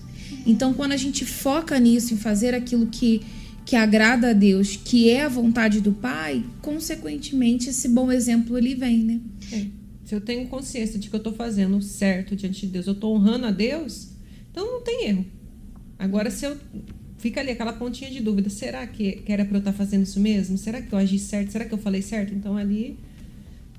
Então, 0.45 0.73
quando 0.73 0.91
a 0.91 0.97
gente 0.97 1.25
foca 1.25 1.79
nisso, 1.79 2.13
em 2.13 2.17
fazer 2.17 2.53
aquilo 2.53 2.85
que, 2.85 3.21
que 3.65 3.75
agrada 3.75 4.29
a 4.29 4.33
Deus, 4.33 4.75
que 4.75 5.09
é 5.09 5.23
a 5.23 5.29
vontade 5.29 5.81
do 5.81 5.91
Pai, 5.91 6.45
consequentemente, 6.61 7.69
esse 7.69 7.89
bom 7.89 8.11
exemplo 8.11 8.57
ele 8.57 8.75
vem, 8.75 8.99
né? 8.99 9.19
É. 9.51 9.65
Se 10.05 10.13
eu 10.13 10.21
tenho 10.21 10.47
consciência 10.47 10.99
de 10.99 11.09
que 11.09 11.15
eu 11.15 11.17
estou 11.17 11.33
fazendo 11.33 11.81
certo 11.81 12.35
diante 12.35 12.61
de 12.61 12.73
Deus, 12.73 12.85
eu 12.85 12.93
estou 12.93 13.15
honrando 13.15 13.47
a 13.47 13.51
Deus, 13.51 14.09
então 14.53 14.71
não 14.71 14.81
tem 14.81 15.07
erro. 15.07 15.25
Agora, 15.97 16.29
se 16.29 16.45
eu 16.45 16.55
fica 17.17 17.41
ali 17.41 17.49
aquela 17.49 17.73
pontinha 17.73 18.11
de 18.11 18.19
dúvida, 18.19 18.49
será 18.51 18.85
que, 18.85 19.13
que 19.13 19.31
era 19.31 19.43
para 19.43 19.55
eu 19.55 19.59
estar 19.59 19.71
tá 19.71 19.77
fazendo 19.77 20.03
isso 20.03 20.19
mesmo? 20.19 20.57
Será 20.59 20.79
que 20.79 20.93
eu 20.93 20.99
agi 20.99 21.17
certo? 21.17 21.51
Será 21.51 21.65
que 21.65 21.73
eu 21.73 21.77
falei 21.79 22.03
certo? 22.03 22.35
Então 22.35 22.55
ali 22.55 22.97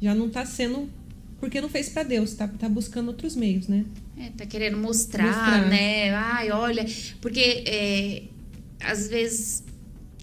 já 0.02 0.14
não 0.14 0.26
está 0.26 0.44
sendo 0.44 0.90
porque 1.38 1.60
não 1.60 1.68
fez 1.68 1.88
para 1.88 2.02
Deus, 2.02 2.34
tá, 2.34 2.48
tá 2.48 2.68
buscando 2.68 3.08
outros 3.08 3.36
meios, 3.36 3.68
né? 3.68 3.84
É, 4.18 4.30
tá 4.30 4.46
querendo 4.46 4.78
mostrar, 4.78 5.26
mostrar. 5.26 5.68
né? 5.68 6.10
Ai, 6.14 6.50
olha, 6.50 6.84
porque 7.20 7.62
é, 7.66 8.22
às 8.80 9.08
vezes 9.08 9.62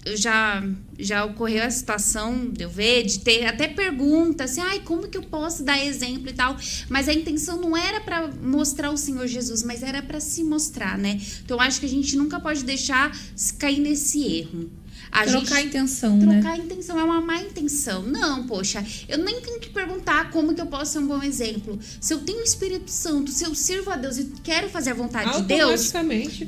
já 0.06 0.62
já 0.98 1.24
ocorreu 1.24 1.64
a 1.64 1.70
situação 1.70 2.48
de 2.48 2.62
eu 2.62 2.70
ver, 2.70 3.04
de 3.04 3.20
ter 3.20 3.46
até 3.46 3.66
perguntas 3.66 4.52
assim, 4.52 4.60
ai, 4.60 4.80
como 4.80 5.08
que 5.08 5.18
eu 5.18 5.22
posso 5.22 5.64
dar 5.64 5.84
exemplo 5.84 6.28
e 6.28 6.32
tal, 6.32 6.56
mas 6.88 7.08
a 7.08 7.12
intenção 7.12 7.60
não 7.60 7.76
era 7.76 8.00
para 8.00 8.28
mostrar 8.28 8.90
o 8.90 8.96
Senhor 8.96 9.26
Jesus, 9.26 9.62
mas 9.62 9.82
era 9.82 10.02
para 10.02 10.20
se 10.20 10.44
mostrar, 10.44 10.96
né? 10.96 11.20
Então 11.44 11.60
acho 11.60 11.80
que 11.80 11.86
a 11.86 11.88
gente 11.88 12.16
nunca 12.16 12.38
pode 12.38 12.64
deixar 12.64 13.16
cair 13.58 13.80
nesse 13.80 14.22
erro. 14.24 14.70
A 15.10 15.24
trocar 15.24 15.40
gente, 15.40 15.54
a 15.54 15.62
intenção, 15.62 16.18
trocar 16.18 16.34
né? 16.34 16.40
Trocar 16.40 16.54
a 16.54 16.64
intenção 16.64 17.00
é 17.00 17.04
uma 17.04 17.20
má 17.20 17.40
intenção. 17.40 18.02
Não, 18.02 18.46
poxa, 18.46 18.84
eu 19.08 19.18
nem 19.18 19.40
tenho 19.40 19.60
que 19.60 19.68
perguntar 19.70 20.30
como 20.30 20.54
que 20.54 20.60
eu 20.60 20.66
posso 20.66 20.92
ser 20.92 20.98
um 21.00 21.06
bom 21.06 21.22
exemplo. 21.22 21.78
Se 22.00 22.14
eu 22.14 22.20
tenho 22.20 22.40
o 22.40 22.44
Espírito 22.44 22.90
Santo, 22.90 23.30
se 23.30 23.44
eu 23.44 23.54
sirvo 23.54 23.90
a 23.90 23.96
Deus 23.96 24.18
e 24.18 24.32
quero 24.42 24.68
fazer 24.68 24.90
a 24.90 24.94
vontade 24.94 25.36
de 25.38 25.42
Deus, 25.42 25.92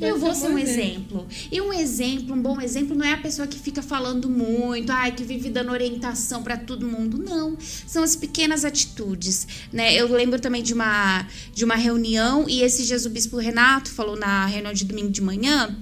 eu 0.00 0.18
vou 0.18 0.34
ser 0.34 0.48
um 0.48 0.58
exemplo. 0.58 0.84
exemplo. 0.84 1.26
E 1.50 1.60
um 1.60 1.72
exemplo, 1.72 2.34
um 2.34 2.40
bom 2.40 2.60
exemplo, 2.60 2.96
não 2.96 3.04
é 3.04 3.12
a 3.12 3.18
pessoa 3.18 3.46
que 3.46 3.58
fica 3.58 3.82
falando 3.82 4.28
muito, 4.28 4.90
ai, 4.90 5.12
que 5.12 5.24
vive 5.24 5.50
dando 5.50 5.70
orientação 5.70 6.42
para 6.42 6.56
todo 6.56 6.86
mundo. 6.86 7.18
Não. 7.18 7.56
São 7.86 8.02
as 8.02 8.16
pequenas 8.16 8.64
atitudes, 8.64 9.46
né? 9.72 9.94
Eu 9.94 10.10
lembro 10.10 10.40
também 10.40 10.62
de 10.62 10.72
uma, 10.74 11.26
de 11.52 11.64
uma 11.64 11.76
reunião 11.76 12.48
e 12.48 12.62
esse 12.62 12.84
Jesus 12.84 13.12
Bispo 13.12 13.36
Renato 13.36 13.90
falou 13.90 14.16
na 14.16 14.46
reunião 14.46 14.72
de 14.72 14.84
domingo 14.84 15.10
de 15.10 15.20
manhã 15.20 15.76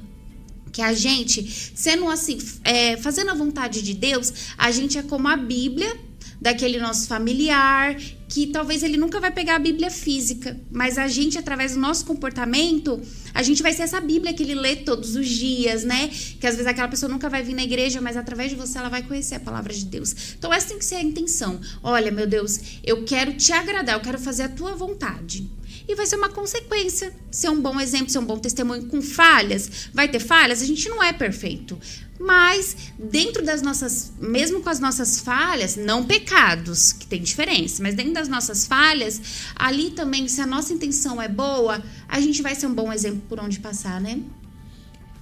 que 0.73 0.81
a 0.81 0.93
gente, 0.95 1.73
sendo 1.75 2.09
assim, 2.09 2.39
é, 2.65 2.97
fazendo 2.97 3.31
a 3.31 3.35
vontade 3.35 3.83
de 3.83 3.95
Deus, 3.95 4.33
a 4.57 4.71
gente 4.71 4.97
é 4.97 5.03
como 5.03 5.29
a 5.29 5.37
Bíblia 5.37 5.95
daquele 6.41 6.81
nosso 6.81 7.07
familiar, 7.07 7.97
que 8.29 8.49
talvez 8.49 8.83
ele 8.83 8.97
nunca 8.97 9.21
vai 9.21 9.31
pegar 9.31 9.55
a 9.55 9.59
Bíblia 9.61 9.91
física, 9.91 10.59
mas 10.73 10.99
a 10.99 11.07
gente, 11.07 11.39
através 11.39 11.75
do 11.75 11.79
nosso 11.79 12.05
comportamento, 12.05 13.01
a 13.33 13.45
gente 13.45 13.63
vai 13.63 13.73
ser 13.73 13.83
essa 13.83 14.01
Bíblia 14.01 14.33
que 14.33 14.43
ele 14.43 14.57
lê 14.57 14.75
todos 14.75 15.15
os 15.15 15.29
dias, 15.29 15.85
né? 15.85 16.09
Que 16.41 16.47
às 16.47 16.55
vezes 16.57 16.67
aquela 16.67 16.89
pessoa 16.89 17.13
nunca 17.13 17.29
vai 17.29 17.45
vir 17.45 17.55
na 17.55 17.63
igreja, 17.63 18.01
mas 18.01 18.17
através 18.17 18.51
de 18.51 18.57
você 18.57 18.79
ela 18.79 18.89
vai 18.89 19.03
conhecer 19.03 19.37
a 19.37 19.41
palavra 19.41 19.73
de 19.73 19.85
Deus. 19.85 20.35
Então 20.37 20.53
essa 20.53 20.69
tem 20.69 20.79
que 20.79 20.85
ser 20.85 20.97
a 20.97 21.03
intenção. 21.03 21.61
Olha, 21.81 22.11
meu 22.11 22.27
Deus, 22.27 22.59
eu 22.83 23.05
quero 23.05 23.35
te 23.35 23.53
agradar, 23.53 23.95
eu 23.95 24.01
quero 24.01 24.19
fazer 24.19 24.43
a 24.45 24.49
tua 24.49 24.75
vontade. 24.75 25.49
E 25.93 25.97
vai 25.97 26.07
ser 26.07 26.17
uma 26.17 26.29
consequência. 26.29 27.13
Ser 27.31 27.51
um 27.51 27.61
bom 27.61 27.79
exemplo, 27.79 28.11
ser 28.11 28.19
um 28.19 28.25
bom 28.25 28.39
testemunho 28.39 28.87
com 28.87 29.01
falhas. 29.01 29.89
Vai 29.93 30.09
ter 30.09 30.21
falhas? 30.21 30.63
A 30.63 30.65
gente 30.65 30.89
não 30.89 31.03
é 31.03 31.13
perfeito. 31.13 31.79
Mas 32.19 32.77
dentro 32.99 33.45
das 33.45 33.63
nossas, 33.63 34.13
mesmo 34.21 34.61
com 34.61 34.69
as 34.69 34.79
nossas 34.79 35.21
falhas, 35.21 35.77
não 35.77 36.05
pecados, 36.05 36.93
que 36.93 37.07
tem 37.07 37.21
diferença, 37.21 37.83
mas 37.83 37.95
dentro 37.95 38.13
das 38.13 38.29
nossas 38.29 38.67
falhas, 38.67 39.21
ali 39.57 39.91
também, 39.91 40.29
se 40.29 40.41
a 40.41 40.47
nossa 40.47 40.73
intenção 40.73 41.21
é 41.21 41.29
boa, 41.29 41.83
a 42.09 42.21
gente 42.21 42.41
vai 42.41 42.55
ser 42.55 42.67
um 42.67 42.75
bom 42.75 42.93
exemplo 42.93 43.23
por 43.29 43.41
onde 43.41 43.59
passar, 43.59 44.01
né? 44.01 44.21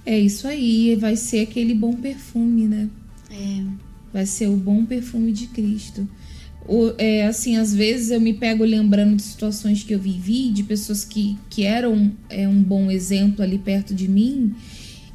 É 0.05 0.19
isso 0.19 0.47
aí, 0.47 0.95
vai 0.95 1.15
ser 1.15 1.41
aquele 1.41 1.73
bom 1.73 1.95
perfume, 1.95 2.67
né? 2.67 2.89
É. 3.29 3.63
Vai 4.13 4.25
ser 4.25 4.47
o 4.47 4.55
bom 4.55 4.85
perfume 4.85 5.31
de 5.31 5.47
Cristo. 5.47 6.07
O, 6.67 6.93
é, 6.97 7.25
assim, 7.25 7.57
às 7.57 7.73
vezes 7.73 8.11
eu 8.11 8.21
me 8.21 8.33
pego 8.33 8.63
lembrando 8.63 9.15
de 9.15 9.23
situações 9.23 9.83
que 9.83 9.93
eu 9.93 9.99
vivi, 9.99 10.51
de 10.51 10.63
pessoas 10.63 11.03
que, 11.03 11.37
que 11.49 11.63
eram 11.63 12.11
é, 12.29 12.47
um 12.47 12.61
bom 12.61 12.89
exemplo 12.89 13.43
ali 13.43 13.57
perto 13.57 13.93
de 13.93 14.07
mim. 14.07 14.53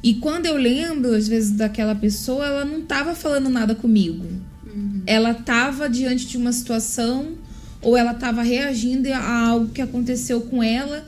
E 0.03 0.15
quando 0.15 0.45
eu 0.45 0.57
lembro, 0.57 1.13
às 1.15 1.27
vezes, 1.27 1.51
daquela 1.51 1.95
pessoa, 1.95 2.45
ela 2.45 2.65
não 2.65 2.79
estava 2.79 3.15
falando 3.15 3.49
nada 3.49 3.73
comigo. 3.73 4.25
Uhum. 4.65 5.01
Ela 5.05 5.31
estava 5.31 5.89
diante 5.89 6.27
de 6.27 6.37
uma 6.37 6.51
situação 6.51 7.35
ou 7.81 7.95
ela 7.95 8.11
estava 8.11 8.41
reagindo 8.41 9.11
a 9.13 9.47
algo 9.47 9.69
que 9.69 9.81
aconteceu 9.81 10.41
com 10.41 10.61
ela 10.61 11.05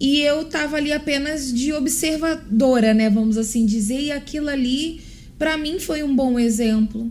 e 0.00 0.20
eu 0.20 0.42
estava 0.42 0.76
ali 0.76 0.92
apenas 0.92 1.52
de 1.52 1.72
observadora, 1.72 2.92
né, 2.92 3.08
vamos 3.08 3.38
assim 3.38 3.64
dizer, 3.64 4.00
e 4.00 4.10
aquilo 4.10 4.48
ali 4.48 5.00
para 5.38 5.56
mim 5.56 5.78
foi 5.78 6.02
um 6.02 6.14
bom 6.14 6.38
exemplo. 6.38 7.08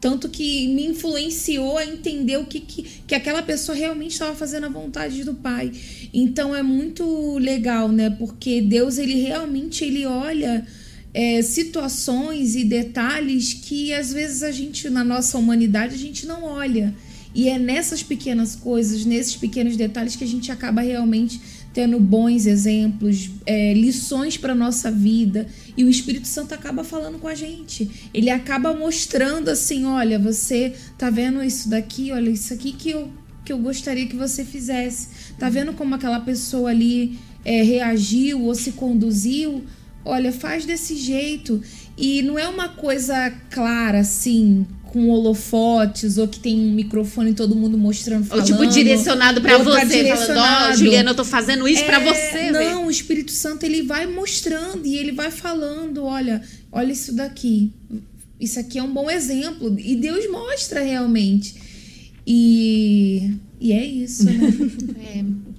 Tanto 0.00 0.30
que 0.30 0.66
me 0.68 0.86
influenciou 0.86 1.76
a 1.76 1.84
entender 1.84 2.38
o 2.38 2.46
que, 2.46 2.60
que, 2.60 2.86
que 3.06 3.14
aquela 3.14 3.42
pessoa 3.42 3.76
realmente 3.76 4.12
estava 4.12 4.34
fazendo 4.34 4.64
a 4.64 4.70
vontade 4.70 5.22
do 5.24 5.34
Pai. 5.34 5.70
Então 6.12 6.56
é 6.56 6.62
muito 6.62 7.36
legal, 7.38 7.88
né? 7.88 8.08
Porque 8.08 8.62
Deus, 8.62 8.96
ele 8.96 9.20
realmente 9.20 9.84
ele 9.84 10.06
olha 10.06 10.66
é, 11.12 11.42
situações 11.42 12.56
e 12.56 12.64
detalhes 12.64 13.52
que 13.52 13.92
às 13.92 14.12
vezes 14.12 14.42
a 14.42 14.50
gente, 14.50 14.88
na 14.88 15.04
nossa 15.04 15.36
humanidade, 15.36 15.94
a 15.94 15.98
gente 15.98 16.26
não 16.26 16.44
olha. 16.44 16.94
E 17.34 17.48
é 17.48 17.58
nessas 17.58 18.02
pequenas 18.02 18.56
coisas, 18.56 19.04
nesses 19.04 19.36
pequenos 19.36 19.76
detalhes 19.76 20.16
que 20.16 20.24
a 20.24 20.26
gente 20.26 20.50
acaba 20.50 20.80
realmente 20.80 21.40
tendo 21.72 22.00
bons 22.00 22.46
exemplos, 22.46 23.30
é, 23.46 23.74
lições 23.74 24.36
para 24.36 24.54
nossa 24.54 24.90
vida 24.90 25.46
e 25.76 25.84
o 25.84 25.90
Espírito 25.90 26.26
Santo 26.26 26.54
acaba 26.54 26.84
falando 26.84 27.18
com 27.18 27.28
a 27.28 27.34
gente. 27.34 28.08
Ele 28.12 28.30
acaba 28.30 28.74
mostrando 28.74 29.48
assim, 29.48 29.84
olha, 29.84 30.18
você 30.18 30.74
tá 30.96 31.10
vendo 31.10 31.42
isso 31.42 31.68
daqui, 31.68 32.12
olha 32.12 32.30
isso 32.30 32.52
aqui 32.52 32.72
que 32.72 32.90
eu 32.90 33.10
que 33.44 33.52
eu 33.52 33.58
gostaria 33.58 34.06
que 34.06 34.16
você 34.16 34.44
fizesse. 34.44 35.34
Tá 35.38 35.48
vendo 35.48 35.72
como 35.72 35.94
aquela 35.94 36.20
pessoa 36.20 36.70
ali 36.70 37.18
é, 37.44 37.62
reagiu 37.62 38.42
ou 38.42 38.54
se 38.54 38.72
conduziu? 38.72 39.64
Olha, 40.04 40.32
faz 40.32 40.64
desse 40.64 40.96
jeito. 40.96 41.60
E 41.96 42.22
não 42.22 42.38
é 42.38 42.46
uma 42.48 42.68
coisa 42.68 43.30
clara 43.50 44.00
assim, 44.00 44.66
com 44.92 45.08
holofotes 45.08 46.18
ou 46.18 46.26
que 46.26 46.38
tem 46.40 46.58
um 46.58 46.72
microfone 46.72 47.32
todo 47.32 47.54
mundo 47.54 47.78
mostrando 47.78 48.26
falando. 48.26 48.48
Ou 48.50 48.58
tipo 48.58 48.66
direcionado 48.66 49.40
para 49.40 49.58
tá 49.58 49.64
você, 49.64 49.86
direcionado. 49.86 50.26
falando, 50.26 50.72
ó, 50.72 50.76
Juliana, 50.76 51.10
eu 51.10 51.14
tô 51.14 51.24
fazendo 51.24 51.68
isso 51.68 51.84
pra 51.84 52.00
É, 52.00 52.04
você, 52.04 52.52
velho. 52.52 52.70
Não, 52.70 52.86
o 52.86 52.90
Espírito 52.90 53.30
Santo 53.32 53.64
ele 53.64 53.82
vai 53.82 54.06
mostrando 54.06 54.84
e 54.84 54.96
ele 54.96 55.12
vai 55.12 55.30
falando, 55.30 56.04
olha, 56.04 56.42
olha 56.72 56.92
isso 56.92 57.14
daqui. 57.14 57.72
Isso 58.40 58.58
aqui 58.58 58.78
é 58.78 58.82
um 58.82 58.92
bom 58.92 59.10
exemplo 59.10 59.76
e 59.78 59.96
Deus 59.96 60.28
mostra 60.30 60.80
realmente. 60.82 61.54
E 62.26 63.32
e 63.60 63.72
é 63.72 63.84
isso, 63.84 64.24
né? 64.24 64.32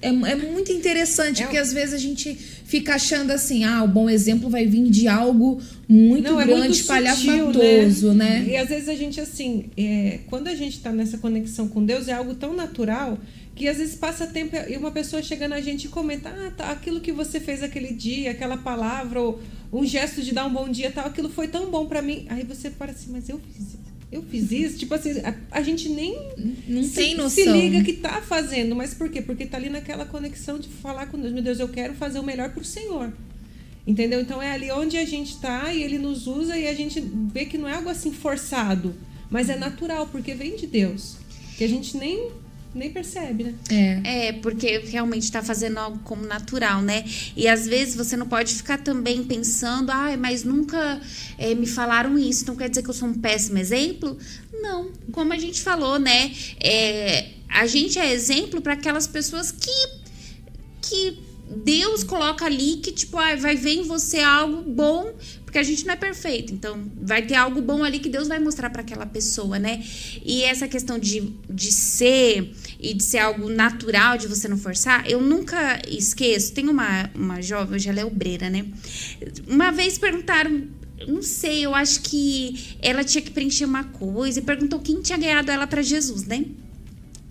É. 0.01 0.07
É, 0.07 0.07
é 0.09 0.35
muito 0.35 0.71
interessante, 0.71 1.41
É 1.41 1.45
porque 1.45 1.57
às 1.57 1.71
vezes 1.71 1.93
a 1.93 1.97
gente 1.97 2.35
fica 2.65 2.95
achando 2.95 3.29
assim, 3.29 3.63
ah, 3.63 3.83
o 3.83 3.87
bom 3.87 4.09
exemplo 4.09 4.49
vai 4.49 4.65
vir 4.65 4.89
de 4.89 5.07
algo 5.07 5.61
muito 5.91 6.31
Não, 6.31 6.39
é 6.39 6.45
grande, 6.45 6.61
muito 6.61 6.75
espalhafatoso, 6.75 8.13
né? 8.13 8.45
E 8.47 8.55
às 8.55 8.69
vezes 8.69 8.87
a 8.87 8.95
gente, 8.95 9.19
assim, 9.19 9.65
é, 9.75 10.19
quando 10.27 10.47
a 10.47 10.55
gente 10.55 10.79
tá 10.79 10.89
nessa 10.89 11.17
conexão 11.17 11.67
com 11.67 11.83
Deus, 11.83 12.07
é 12.07 12.13
algo 12.13 12.33
tão 12.33 12.55
natural 12.55 13.19
que 13.53 13.67
às 13.67 13.77
vezes 13.77 13.95
passa 13.95 14.25
tempo 14.25 14.55
e 14.69 14.77
uma 14.77 14.91
pessoa 14.91 15.21
chega 15.21 15.49
na 15.49 15.59
gente 15.59 15.85
e 15.85 15.87
comenta, 15.89 16.29
ah, 16.29 16.51
tá, 16.55 16.71
aquilo 16.71 17.01
que 17.01 17.11
você 17.11 17.41
fez 17.41 17.61
aquele 17.61 17.93
dia, 17.93 18.31
aquela 18.31 18.55
palavra, 18.55 19.19
ou 19.19 19.41
um 19.73 19.85
gesto 19.85 20.21
de 20.21 20.33
dar 20.33 20.45
um 20.45 20.53
bom 20.53 20.69
dia, 20.69 20.89
tal, 20.91 21.05
aquilo 21.05 21.27
foi 21.27 21.49
tão 21.49 21.69
bom 21.69 21.85
pra 21.85 22.01
mim. 22.01 22.25
Aí 22.29 22.45
você 22.45 22.69
para 22.69 22.93
assim, 22.93 23.11
mas 23.11 23.27
eu 23.27 23.37
fiz 23.39 23.67
isso. 23.67 23.81
Eu 24.09 24.23
fiz 24.23 24.51
isso, 24.51 24.77
tipo 24.77 24.93
assim, 24.93 25.19
a, 25.19 25.35
a 25.51 25.61
gente 25.61 25.89
nem 25.89 26.17
Não 26.69 26.83
se, 26.83 26.95
tem 26.95 27.15
noção. 27.15 27.29
se 27.29 27.45
liga 27.51 27.83
que 27.83 27.93
tá 27.93 28.21
fazendo, 28.21 28.73
mas 28.77 28.93
por 28.93 29.09
quê? 29.09 29.21
Porque 29.21 29.45
tá 29.45 29.57
ali 29.57 29.69
naquela 29.69 30.05
conexão 30.05 30.57
de 30.57 30.69
falar 30.69 31.07
com 31.07 31.19
Deus, 31.19 31.33
meu 31.33 31.43
Deus, 31.43 31.59
eu 31.59 31.67
quero 31.67 31.93
fazer 31.95 32.19
o 32.19 32.23
melhor 32.23 32.49
pro 32.53 32.63
Senhor. 32.63 33.11
Entendeu? 33.85 34.21
Então 34.21 34.41
é 34.41 34.51
ali 34.51 34.71
onde 34.71 34.97
a 34.97 35.05
gente 35.05 35.37
tá 35.37 35.73
e 35.73 35.81
ele 35.81 35.97
nos 35.97 36.27
usa 36.27 36.57
e 36.57 36.67
a 36.67 36.73
gente 36.73 37.01
vê 37.01 37.45
que 37.45 37.57
não 37.57 37.67
é 37.67 37.75
algo 37.75 37.89
assim 37.89 38.11
forçado, 38.11 38.95
mas 39.29 39.49
é 39.49 39.55
natural, 39.55 40.07
porque 40.07 40.33
vem 40.35 40.55
de 40.55 40.67
Deus. 40.67 41.15
Que 41.57 41.63
a 41.63 41.67
gente 41.67 41.97
nem, 41.97 42.29
nem 42.75 42.91
percebe, 42.91 43.43
né? 43.43 43.55
É. 43.71 44.27
É, 44.27 44.33
porque 44.33 44.79
realmente 44.79 45.31
tá 45.31 45.41
fazendo 45.41 45.79
algo 45.79 45.97
como 46.03 46.23
natural, 46.25 46.81
né? 46.81 47.03
E 47.35 47.47
às 47.47 47.65
vezes 47.65 47.95
você 47.95 48.15
não 48.15 48.27
pode 48.27 48.53
ficar 48.53 48.77
também 48.77 49.23
pensando, 49.23 49.89
ai, 49.89 50.15
mas 50.15 50.43
nunca 50.43 51.01
é, 51.39 51.55
me 51.55 51.65
falaram 51.65 52.19
isso, 52.19 52.43
então 52.43 52.55
quer 52.55 52.69
dizer 52.69 52.83
que 52.83 52.89
eu 52.89 52.93
sou 52.93 53.09
um 53.09 53.15
péssimo 53.15 53.57
exemplo? 53.57 54.15
Não, 54.61 54.91
como 55.11 55.33
a 55.33 55.39
gente 55.39 55.59
falou, 55.59 55.97
né? 55.97 56.31
É, 56.63 57.29
a 57.49 57.65
gente 57.65 57.97
é 57.97 58.13
exemplo 58.13 58.61
para 58.61 58.73
aquelas 58.73 59.07
pessoas 59.07 59.51
que, 59.51 59.87
que 60.81 61.30
Deus 61.51 62.03
coloca 62.03 62.45
ali 62.45 62.77
que, 62.77 62.91
tipo, 62.91 63.17
ai, 63.17 63.35
vai 63.35 63.55
ver 63.55 63.75
em 63.75 63.83
você 63.83 64.19
algo 64.19 64.61
bom, 64.61 65.13
porque 65.43 65.59
a 65.59 65.63
gente 65.63 65.85
não 65.85 65.93
é 65.93 65.97
perfeito. 65.97 66.53
Então, 66.53 66.89
vai 67.01 67.21
ter 67.21 67.35
algo 67.35 67.61
bom 67.61 67.83
ali 67.83 67.99
que 67.99 68.07
Deus 68.07 68.27
vai 68.27 68.39
mostrar 68.39 68.69
para 68.69 68.81
aquela 68.81 69.05
pessoa, 69.05 69.59
né? 69.59 69.83
E 70.23 70.43
essa 70.43 70.67
questão 70.67 70.97
de, 70.97 71.33
de 71.49 71.71
ser 71.71 72.53
e 72.79 72.93
de 72.93 73.03
ser 73.03 73.17
algo 73.19 73.49
natural, 73.49 74.17
de 74.17 74.27
você 74.27 74.47
não 74.47 74.57
forçar, 74.57 75.09
eu 75.09 75.21
nunca 75.21 75.81
esqueço. 75.87 76.53
Tem 76.53 76.69
uma, 76.69 77.09
uma 77.13 77.41
jovem, 77.41 77.75
hoje 77.75 77.89
ela 77.89 77.99
é 77.99 78.05
obreira, 78.05 78.49
né? 78.49 78.65
Uma 79.47 79.71
vez 79.71 79.97
perguntaram. 79.97 80.67
Não 81.07 81.23
sei, 81.23 81.65
eu 81.65 81.73
acho 81.73 82.01
que 82.01 82.77
ela 82.79 83.03
tinha 83.03 83.23
que 83.23 83.31
preencher 83.31 83.65
uma 83.65 83.83
coisa 83.85 84.37
e 84.37 84.43
perguntou 84.43 84.79
quem 84.79 85.01
tinha 85.01 85.17
ganhado 85.17 85.49
ela 85.49 85.65
para 85.65 85.81
Jesus, 85.81 86.25
né? 86.25 86.45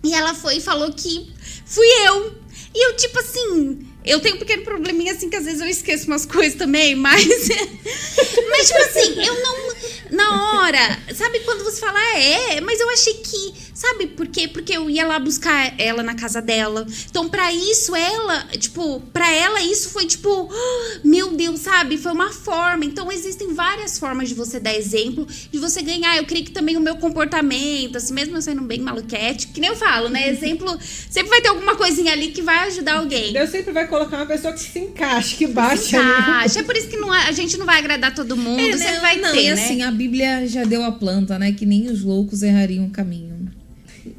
E 0.03 0.13
ela 0.13 0.33
foi 0.33 0.57
e 0.57 0.61
falou 0.61 0.91
que 0.91 1.31
fui 1.65 1.87
eu. 2.05 2.35
E 2.73 2.87
eu, 2.87 2.97
tipo 2.97 3.19
assim, 3.19 3.79
eu 4.03 4.19
tenho 4.19 4.35
um 4.35 4.39
pequeno 4.39 4.63
probleminha 4.63 5.13
assim 5.13 5.29
que 5.29 5.35
às 5.35 5.45
vezes 5.45 5.61
eu 5.61 5.67
esqueço 5.67 6.07
umas 6.07 6.25
coisas 6.25 6.55
também, 6.55 6.95
mas. 6.95 7.23
mas, 8.49 8.67
tipo 8.67 8.79
assim, 8.79 9.25
eu 9.25 9.41
não. 9.41 9.71
Na 10.11 10.61
hora, 10.63 10.99
sabe 11.15 11.39
quando 11.41 11.63
você 11.63 11.79
fala, 11.79 11.97
ah, 11.97 12.19
é, 12.19 12.61
mas 12.61 12.79
eu 12.79 12.89
achei 12.89 13.13
que. 13.13 13.53
Sabe 13.81 14.05
por 14.05 14.27
quê? 14.27 14.47
Porque 14.47 14.77
eu 14.77 14.87
ia 14.91 15.07
lá 15.07 15.17
buscar 15.17 15.73
ela 15.81 16.03
na 16.03 16.13
casa 16.13 16.39
dela. 16.39 16.85
Então, 17.09 17.27
pra 17.27 17.51
isso, 17.51 17.95
ela, 17.95 18.45
tipo, 18.59 18.99
pra 19.11 19.27
ela, 19.33 19.59
isso 19.63 19.89
foi 19.89 20.05
tipo, 20.05 20.47
"Ah, 20.51 20.99
meu 21.03 21.31
Deus, 21.35 21.61
sabe? 21.61 21.97
Foi 21.97 22.11
uma 22.11 22.31
forma. 22.31 22.85
Então, 22.85 23.11
existem 23.11 23.55
várias 23.55 23.97
formas 23.97 24.29
de 24.29 24.35
você 24.35 24.59
dar 24.59 24.75
exemplo, 24.75 25.25
de 25.51 25.57
você 25.57 25.81
ganhar. 25.81 26.15
Eu 26.15 26.25
creio 26.25 26.45
que 26.45 26.51
também 26.51 26.77
o 26.77 26.79
meu 26.79 26.97
comportamento, 26.97 27.95
assim, 27.97 28.13
mesmo 28.13 28.37
eu 28.37 28.41
sendo 28.43 28.61
bem 28.61 28.79
maluquete, 28.81 29.47
que 29.47 29.59
nem 29.59 29.71
eu 29.71 29.75
falo, 29.75 30.09
né? 30.09 30.29
Exemplo, 30.31 30.77
sempre 31.09 31.29
vai 31.31 31.41
ter 31.41 31.49
alguma 31.49 31.75
coisinha 31.75 32.13
ali 32.13 32.27
que 32.27 32.41
vai 32.43 32.67
ajudar 32.67 32.97
alguém. 32.99 33.33
Deus 33.33 33.49
sempre 33.49 33.71
vai 33.73 33.87
colocar 33.87 34.17
uma 34.17 34.25
pessoa 34.27 34.53
que 34.53 34.59
se 34.59 34.77
encaixe, 34.77 35.35
que 35.35 35.47
bate 35.47 35.95
ali. 35.95 36.05
Acha. 36.45 36.59
É 36.59 36.63
por 36.63 36.75
isso 36.77 36.87
que 36.87 36.97
não, 36.97 37.11
a 37.11 37.31
gente 37.31 37.57
não 37.57 37.65
vai 37.65 37.79
agradar 37.79 38.13
todo 38.13 38.37
mundo, 38.37 38.59
É, 38.59 38.77
sempre 38.77 38.93
né? 38.93 38.99
vai 38.99 39.17
não, 39.17 39.31
ter, 39.31 39.55
né? 39.55 39.63
assim, 39.63 39.81
a 39.81 39.91
Bíblia 39.91 40.47
já 40.47 40.63
deu 40.63 40.83
a 40.83 40.91
planta, 40.91 41.39
né? 41.39 41.51
Que 41.51 41.65
nem 41.65 41.87
os 41.89 42.03
loucos 42.03 42.43
errariam 42.43 42.85
o 42.85 42.89
caminho. 42.91 43.30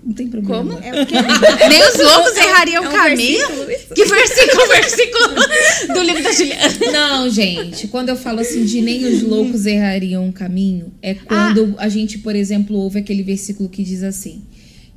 Não 0.04 0.12
tem 0.12 0.26
problema. 0.26 0.64
Como? 0.64 0.78
É? 0.84 0.90
Nem 1.68 1.88
os 1.88 1.98
loucos 1.98 2.36
errariam 2.36 2.82
É 2.82 2.86
o 2.86 2.90
um 2.90 2.92
caminho. 2.92 3.48
versículo? 3.66 3.94
Que 3.94 4.04
versículo, 4.04 4.66
versículo 4.68 5.94
do 5.94 6.02
livro 6.02 6.22
da 6.22 6.32
Juliana. 6.32 6.92
Não, 6.92 7.30
gente, 7.30 7.88
quando 7.88 8.08
eu 8.08 8.16
falo 8.16 8.40
assim 8.40 8.64
de 8.64 8.80
nem 8.80 9.04
os 9.04 9.22
loucos 9.22 9.64
errariam 9.64 10.28
o 10.28 10.32
caminho, 10.32 10.92
é 11.00 11.14
quando 11.14 11.74
a 11.78 11.88
gente, 11.88 12.18
por 12.18 12.34
exemplo, 12.34 12.76
ouve 12.76 12.98
aquele 12.98 13.22
versículo 13.22 13.68
que 13.68 13.84
diz 13.84 14.02
assim: 14.02 14.42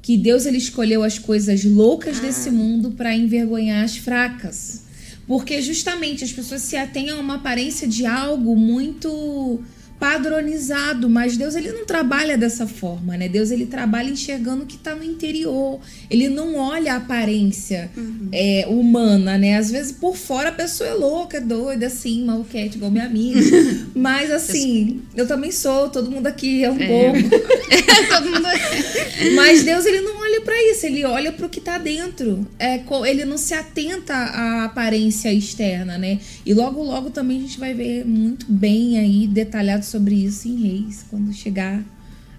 que 0.01 0.17
Deus 0.17 0.45
ele 0.45 0.57
escolheu 0.57 1.03
as 1.03 1.19
coisas 1.19 1.63
loucas 1.63 2.19
desse 2.19 2.49
mundo 2.49 2.91
para 2.91 3.15
envergonhar 3.15 3.83
as 3.83 3.97
fracas. 3.97 4.83
Porque 5.27 5.61
justamente 5.61 6.23
as 6.23 6.31
pessoas 6.31 6.61
se 6.61 6.75
atêm 6.75 7.09
a 7.09 7.15
uma 7.15 7.35
aparência 7.35 7.87
de 7.87 8.05
algo 8.05 8.55
muito 8.55 9.59
padronizado, 9.99 11.09
mas 11.09 11.37
Deus 11.37 11.55
ele 11.55 11.71
não 11.71 11.85
trabalha 11.85 12.37
dessa 12.37 12.67
forma, 12.67 13.15
né? 13.15 13.29
Deus 13.29 13.51
ele 13.51 13.65
trabalha 13.65 14.09
enxergando 14.09 14.63
o 14.63 14.65
que 14.65 14.75
está 14.75 14.93
no 14.93 15.03
interior. 15.03 15.79
Ele 16.09 16.27
não 16.27 16.55
olha 16.55 16.93
a 16.93 16.97
aparência 16.97 17.89
é, 18.31 18.65
humana, 18.67 19.37
né? 19.37 19.57
Às 19.57 19.71
vezes 19.71 19.91
por 19.91 20.15
fora 20.15 20.49
a 20.49 20.51
pessoa 20.51 20.89
é 20.89 20.93
louca, 20.93 21.37
é 21.37 21.41
doida, 21.41 21.87
assim, 21.87 22.25
maluquete, 22.25 22.77
igual 22.77 22.91
minha 22.91 23.05
amiga. 23.05 23.39
mas 23.95 24.31
assim, 24.31 25.01
eu 25.15 25.27
também 25.27 25.51
sou, 25.51 25.89
todo 25.89 26.11
mundo 26.11 26.27
aqui 26.27 26.63
é 26.63 26.69
um 26.69 26.77
pouco. 26.77 27.45
Todo 28.09 28.29
mundo... 28.29 28.47
Mas 29.35 29.63
Deus 29.63 29.85
ele 29.85 30.01
não 30.01 30.17
olha 30.19 30.41
para 30.41 30.55
isso, 30.71 30.85
ele 30.85 31.03
olha 31.05 31.31
para 31.31 31.45
o 31.45 31.49
que 31.49 31.61
tá 31.61 31.77
dentro. 31.77 32.45
É, 32.59 32.81
ele 33.07 33.25
não 33.25 33.37
se 33.37 33.53
atenta 33.53 34.13
à 34.13 34.65
aparência 34.65 35.33
externa, 35.33 35.97
né? 35.97 36.19
E 36.45 36.53
logo, 36.53 36.83
logo 36.83 37.09
também 37.09 37.37
a 37.37 37.41
gente 37.41 37.59
vai 37.59 37.73
ver 37.73 38.05
muito 38.05 38.45
bem 38.49 38.99
aí 38.99 39.27
detalhado 39.27 39.84
sobre 39.85 40.15
isso 40.15 40.47
em 40.47 40.61
Reis, 40.61 41.05
quando 41.09 41.33
chegar 41.33 41.83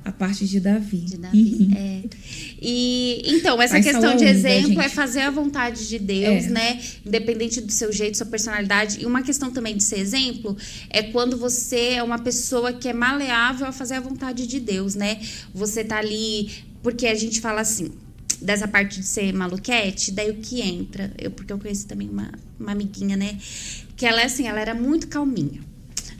a 0.06 0.12
parte 0.12 0.46
de 0.46 0.60
Davi. 0.60 0.98
De 0.98 1.16
Davi, 1.16 1.70
é. 1.76 2.02
E 2.62 3.22
então, 3.24 3.60
essa 3.60 3.80
questão 3.80 4.16
de 4.16 4.24
exemplo 4.24 4.80
é 4.80 4.88
fazer 4.88 5.22
a 5.22 5.30
vontade 5.30 5.88
de 5.88 5.98
Deus, 5.98 6.44
é. 6.44 6.50
né? 6.50 6.80
Independente 7.04 7.60
do 7.60 7.72
seu 7.72 7.92
jeito, 7.92 8.16
sua 8.16 8.26
personalidade. 8.26 9.00
E 9.00 9.06
uma 9.06 9.22
questão 9.22 9.50
também 9.50 9.76
de 9.76 9.82
ser 9.82 9.98
exemplo 9.98 10.56
é 10.90 11.02
quando 11.02 11.36
você 11.36 11.94
é 11.94 12.02
uma 12.04 12.20
pessoa 12.20 12.72
que 12.72 12.88
é 12.88 12.92
maleável 12.92 13.66
a 13.66 13.72
fazer 13.72 13.94
a 13.94 14.00
vontade 14.00 14.46
de 14.46 14.60
Deus, 14.60 14.94
né? 14.94 15.20
Você 15.52 15.82
tá 15.82 15.98
ali. 15.98 16.50
Porque 16.84 17.08
a 17.08 17.14
gente 17.16 17.40
fala 17.40 17.62
assim, 17.62 17.90
dessa 18.40 18.68
parte 18.68 19.00
de 19.00 19.06
ser 19.06 19.32
maluquete, 19.32 20.12
daí 20.12 20.30
o 20.30 20.34
que 20.34 20.60
entra? 20.60 21.12
Eu, 21.18 21.32
porque 21.32 21.52
eu 21.52 21.58
conheci 21.58 21.84
também 21.84 22.08
uma, 22.08 22.30
uma 22.60 22.70
amiguinha, 22.72 23.16
né? 23.16 23.36
Que 23.96 24.06
ela 24.06 24.20
é 24.20 24.26
assim, 24.26 24.46
ela 24.46 24.60
era 24.60 24.72
muito 24.72 25.08
calminha. 25.08 25.60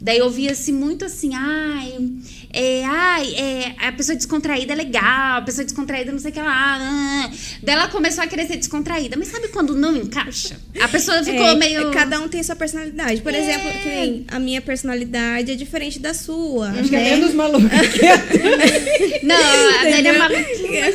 Daí 0.01 0.19
eu 0.19 0.31
via-se 0.31 0.73
muito 0.73 1.05
assim, 1.05 1.35
ai, 1.35 1.97
é, 2.59 2.85
ai, 2.87 3.35
é, 3.35 3.87
a 3.87 3.93
pessoa 3.93 4.17
descontraída 4.17 4.73
é 4.73 4.77
legal, 4.77 5.39
a 5.39 5.43
pessoa 5.43 5.63
descontraída 5.63 6.11
não 6.11 6.19
sei 6.19 6.31
o 6.31 6.35
que 6.35 6.41
lá. 6.41 6.79
Ah. 6.81 7.31
Daí 7.63 7.75
ela 7.75 7.89
começou 7.89 8.25
a 8.25 8.27
querer 8.27 8.47
ser 8.47 8.57
descontraída. 8.57 9.15
Mas 9.19 9.29
sabe 9.29 9.49
quando 9.49 9.75
não 9.75 9.95
encaixa? 9.95 10.59
A 10.81 10.89
pessoa 10.89 11.23
ficou 11.23 11.49
é, 11.49 11.55
meio. 11.55 11.91
Cada 11.91 12.19
um 12.19 12.29
tem 12.29 12.43
sua 12.43 12.57
personalidade. 12.57 13.21
Por 13.21 13.35
é. 13.35 13.39
exemplo, 13.39 13.71
a 14.29 14.39
minha 14.39 14.63
personalidade 14.63 15.53
é 15.53 15.55
diferente 15.55 15.99
da 15.99 16.15
sua. 16.15 16.71
Acho 16.71 16.85
né? 16.85 16.89
que 16.89 16.97
é 16.97 17.03
menos 17.03 17.35
maluca. 17.35 17.69
não, 19.23 19.37
a 19.37 19.83
Dani 19.83 20.09
é 20.09 20.19
maluquinha. 20.19 20.87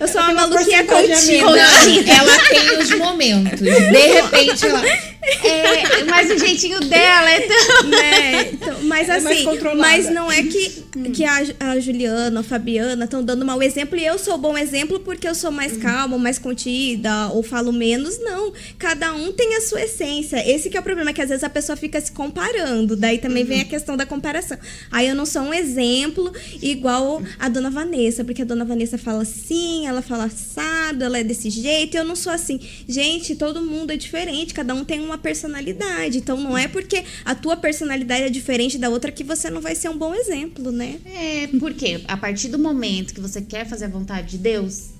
Eu 0.00 0.08
sou 0.08 0.20
uma 0.20 0.34
maluquinha 0.34 0.84
contínua. 0.84 1.58
Ela 1.58 2.38
tem 2.50 2.78
os 2.80 2.90
momentos. 2.98 3.60
De 3.60 4.06
repente 4.12 4.66
ela. 4.66 4.82
É, 5.44 6.04
mas 6.04 6.30
o 6.30 6.38
jeitinho 6.38 6.80
dela 6.80 7.30
é 7.30 7.40
tão. 7.40 7.88
Né? 7.88 8.48
Então, 8.52 8.82
mas 8.84 9.10
assim, 9.10 9.46
mas 9.76 10.10
não 10.10 10.30
é 10.30 10.42
que, 10.42 10.84
que 11.14 11.24
a, 11.24 11.38
a 11.60 11.80
Juliana, 11.80 12.40
a 12.40 12.42
Fabiana 12.42 13.04
estão 13.04 13.22
dando 13.22 13.44
mau 13.44 13.62
exemplo 13.62 13.98
e 13.98 14.04
eu 14.04 14.18
sou 14.18 14.36
bom 14.38 14.56
exemplo 14.56 15.00
porque 15.00 15.28
eu 15.28 15.34
sou 15.34 15.50
mais 15.50 15.76
hum. 15.76 15.80
calma, 15.80 16.18
mais 16.18 16.38
contida 16.38 17.28
ou 17.28 17.42
falo 17.42 17.72
menos. 17.72 18.18
Não. 18.18 18.52
Cada 18.78 19.14
um 19.14 19.32
tem 19.32 19.56
a 19.56 19.60
sua 19.60 19.82
essência. 19.82 20.42
Esse 20.48 20.70
que 20.70 20.76
é 20.76 20.80
o 20.80 20.82
problema, 20.82 21.12
que 21.12 21.22
às 21.22 21.28
vezes 21.28 21.44
a 21.44 21.50
pessoa 21.50 21.76
fica 21.76 22.00
se 22.00 22.12
comparando. 22.12 22.96
Daí 22.96 23.18
também 23.18 23.42
uhum. 23.42 23.48
vem 23.48 23.60
a 23.60 23.64
questão 23.64 23.96
da 23.96 24.06
comparação. 24.06 24.58
Aí 24.90 25.08
eu 25.08 25.14
não 25.14 25.26
sou 25.26 25.42
um 25.42 25.54
exemplo 25.54 26.32
igual 26.62 27.22
a 27.38 27.48
dona 27.48 27.70
Vanessa, 27.70 28.24
porque 28.24 28.42
a 28.42 28.44
dona 28.44 28.64
Vanessa 28.64 28.98
fala 28.98 29.22
assim, 29.22 29.86
ela 29.86 30.02
fala 30.02 30.24
assado, 30.24 31.04
ela 31.04 31.18
é 31.18 31.24
desse 31.24 31.50
jeito, 31.50 31.94
e 31.94 31.98
eu 31.98 32.04
não 32.04 32.16
sou 32.16 32.32
assim. 32.32 32.60
Gente, 32.88 33.36
todo 33.36 33.62
mundo 33.62 33.90
é 33.90 33.96
diferente, 33.96 34.54
cada 34.54 34.74
um 34.74 34.84
tem 34.84 35.00
uma 35.00 35.18
personalidade. 35.18 36.18
Então 36.18 36.36
não 36.36 36.56
é 36.56 36.68
porque 36.68 37.04
a 37.24 37.34
tua 37.34 37.56
personalidade 37.56 38.24
é 38.24 38.30
diferente 38.30 38.78
da 38.78 38.88
outra 38.88 39.12
que 39.12 39.24
você 39.24 39.50
não 39.50 39.60
vai 39.60 39.74
ser 39.74 39.88
um 39.88 39.96
bom 39.96 40.14
exemplo, 40.14 40.70
né? 40.72 40.87
É, 41.04 41.46
porque 41.58 42.02
a 42.06 42.16
partir 42.16 42.48
do 42.48 42.58
momento 42.58 43.14
que 43.14 43.20
você 43.20 43.42
quer 43.42 43.66
fazer 43.66 43.86
a 43.86 43.88
vontade 43.88 44.28
de 44.28 44.38
Deus, 44.38 44.90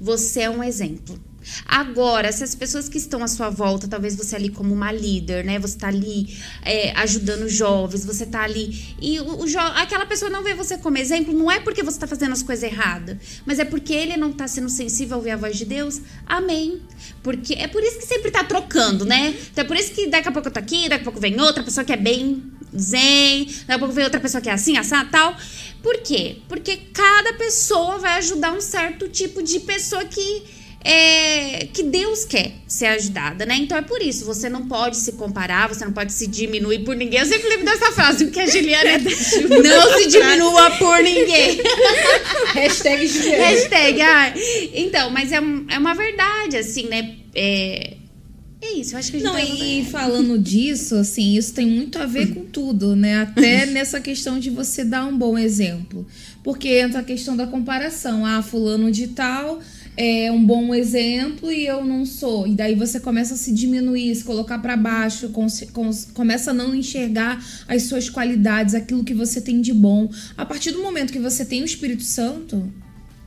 você 0.00 0.42
é 0.42 0.50
um 0.50 0.62
exemplo. 0.62 1.18
Agora, 1.66 2.30
se 2.32 2.44
as 2.44 2.54
pessoas 2.54 2.88
que 2.88 2.98
estão 2.98 3.22
à 3.22 3.28
sua 3.28 3.50
volta, 3.50 3.88
talvez 3.88 4.16
você 4.16 4.36
ali 4.36 4.48
como 4.48 4.74
uma 4.74 4.92
líder, 4.92 5.44
né? 5.44 5.58
Você 5.58 5.78
tá 5.78 5.88
ali 5.88 6.36
é, 6.64 6.92
ajudando 6.98 7.48
jovens, 7.48 8.04
você 8.04 8.26
tá 8.26 8.42
ali. 8.42 8.96
E 9.00 9.20
o, 9.20 9.44
o 9.44 9.58
aquela 9.76 10.06
pessoa 10.06 10.30
não 10.30 10.42
vê 10.42 10.54
você 10.54 10.78
como 10.78 10.98
exemplo, 10.98 11.32
não 11.32 11.50
é 11.50 11.60
porque 11.60 11.82
você 11.82 11.98
tá 11.98 12.06
fazendo 12.06 12.32
as 12.32 12.42
coisas 12.42 12.62
erradas, 12.62 13.16
mas 13.44 13.58
é 13.58 13.64
porque 13.64 13.92
ele 13.92 14.16
não 14.16 14.32
tá 14.32 14.46
sendo 14.46 14.68
sensível 14.68 15.14
a 15.14 15.18
ouvir 15.18 15.30
a 15.30 15.36
voz 15.36 15.56
de 15.56 15.64
Deus. 15.64 16.00
Amém. 16.26 16.82
Porque 17.22 17.54
é 17.54 17.66
por 17.66 17.82
isso 17.82 17.98
que 17.98 18.06
sempre 18.06 18.30
tá 18.30 18.44
trocando, 18.44 19.04
né? 19.04 19.34
Então 19.52 19.64
é 19.64 19.66
por 19.66 19.76
isso 19.76 19.92
que 19.92 20.06
daqui 20.06 20.28
a 20.28 20.32
pouco 20.32 20.48
eu 20.48 20.52
tô 20.52 20.58
aqui, 20.58 20.88
daqui 20.88 21.02
a 21.02 21.04
pouco 21.04 21.20
vem 21.20 21.40
outra 21.40 21.62
pessoa 21.62 21.84
que 21.84 21.92
é 21.92 21.96
bem 21.96 22.42
zen, 22.76 23.44
daqui 23.44 23.72
a 23.72 23.78
pouco 23.78 23.94
vem 23.94 24.04
outra 24.04 24.20
pessoa 24.20 24.40
que 24.40 24.48
é 24.48 24.52
assim, 24.52 24.76
assado, 24.76 25.10
tal. 25.10 25.36
Por 25.82 25.98
quê? 25.98 26.38
Porque 26.48 26.76
cada 26.92 27.34
pessoa 27.34 27.98
vai 27.98 28.18
ajudar 28.18 28.52
um 28.52 28.60
certo 28.60 29.08
tipo 29.08 29.42
de 29.42 29.60
pessoa 29.60 30.04
que 30.04 30.42
é, 30.84 31.66
que 31.72 31.82
Deus 31.82 32.24
quer 32.24 32.52
ser 32.66 32.86
ajudada, 32.86 33.44
né? 33.44 33.56
Então 33.56 33.76
é 33.76 33.82
por 33.82 34.00
isso, 34.00 34.24
você 34.24 34.48
não 34.48 34.68
pode 34.68 34.96
se 34.96 35.12
comparar, 35.12 35.68
você 35.68 35.84
não 35.84 35.92
pode 35.92 36.12
se 36.12 36.26
diminuir 36.26 36.80
por 36.80 36.94
ninguém. 36.94 37.20
Eu 37.20 37.26
sempre 37.26 37.48
lembro 37.48 37.64
dessa 37.64 37.92
frase, 37.92 38.26
porque 38.26 38.40
a 38.40 38.46
Juliana 38.46 38.90
é 38.90 38.98
não 39.62 39.98
se 39.98 40.08
diminua 40.08 40.70
por 40.72 41.02
ninguém. 41.02 41.58
Hashtag 42.54 43.06
Juliana. 43.06 43.44
Hashtag, 43.44 44.02
ah. 44.02 44.34
Então, 44.72 45.10
mas 45.10 45.32
é, 45.32 45.36
é 45.36 45.78
uma 45.78 45.94
verdade, 45.94 46.56
assim, 46.56 46.86
né? 46.86 47.16
É, 47.34 47.94
é 48.60 48.72
isso, 48.72 48.94
eu 48.94 48.98
acho 48.98 49.10
que 49.10 49.18
a 49.18 49.20
gente 49.20 49.28
Não, 49.28 49.34
tá 49.34 49.44
e 49.44 49.84
falando 49.84 50.38
disso, 50.38 50.94
assim, 50.94 51.36
isso 51.36 51.54
tem 51.54 51.66
muito 51.66 51.98
a 51.98 52.06
ver 52.06 52.34
com 52.34 52.44
tudo, 52.44 52.94
né? 52.96 53.22
Até 53.22 53.66
nessa 53.70 54.00
questão 54.00 54.38
de 54.38 54.50
você 54.50 54.84
dar 54.84 55.04
um 55.06 55.16
bom 55.16 55.36
exemplo. 55.36 56.06
Porque 56.42 56.68
entra 56.68 57.00
a 57.00 57.04
questão 57.04 57.36
da 57.36 57.46
comparação. 57.46 58.24
Ah, 58.24 58.42
fulano 58.42 58.90
de 58.90 59.08
tal 59.08 59.60
é 60.00 60.30
um 60.30 60.44
bom 60.44 60.72
exemplo 60.72 61.50
e 61.50 61.66
eu 61.66 61.84
não 61.84 62.06
sou. 62.06 62.46
E 62.46 62.54
daí 62.54 62.76
você 62.76 63.00
começa 63.00 63.34
a 63.34 63.36
se 63.36 63.52
diminuir, 63.52 64.14
se 64.14 64.22
colocar 64.22 64.60
para 64.60 64.76
baixo, 64.76 65.32
começa 66.14 66.52
a 66.52 66.54
não 66.54 66.72
enxergar 66.72 67.44
as 67.66 67.82
suas 67.82 68.08
qualidades, 68.08 68.76
aquilo 68.76 69.02
que 69.02 69.12
você 69.12 69.40
tem 69.40 69.60
de 69.60 69.74
bom. 69.74 70.08
A 70.36 70.46
partir 70.46 70.70
do 70.70 70.80
momento 70.80 71.12
que 71.12 71.18
você 71.18 71.44
tem 71.44 71.62
o 71.62 71.64
Espírito 71.64 72.04
Santo, 72.04 72.72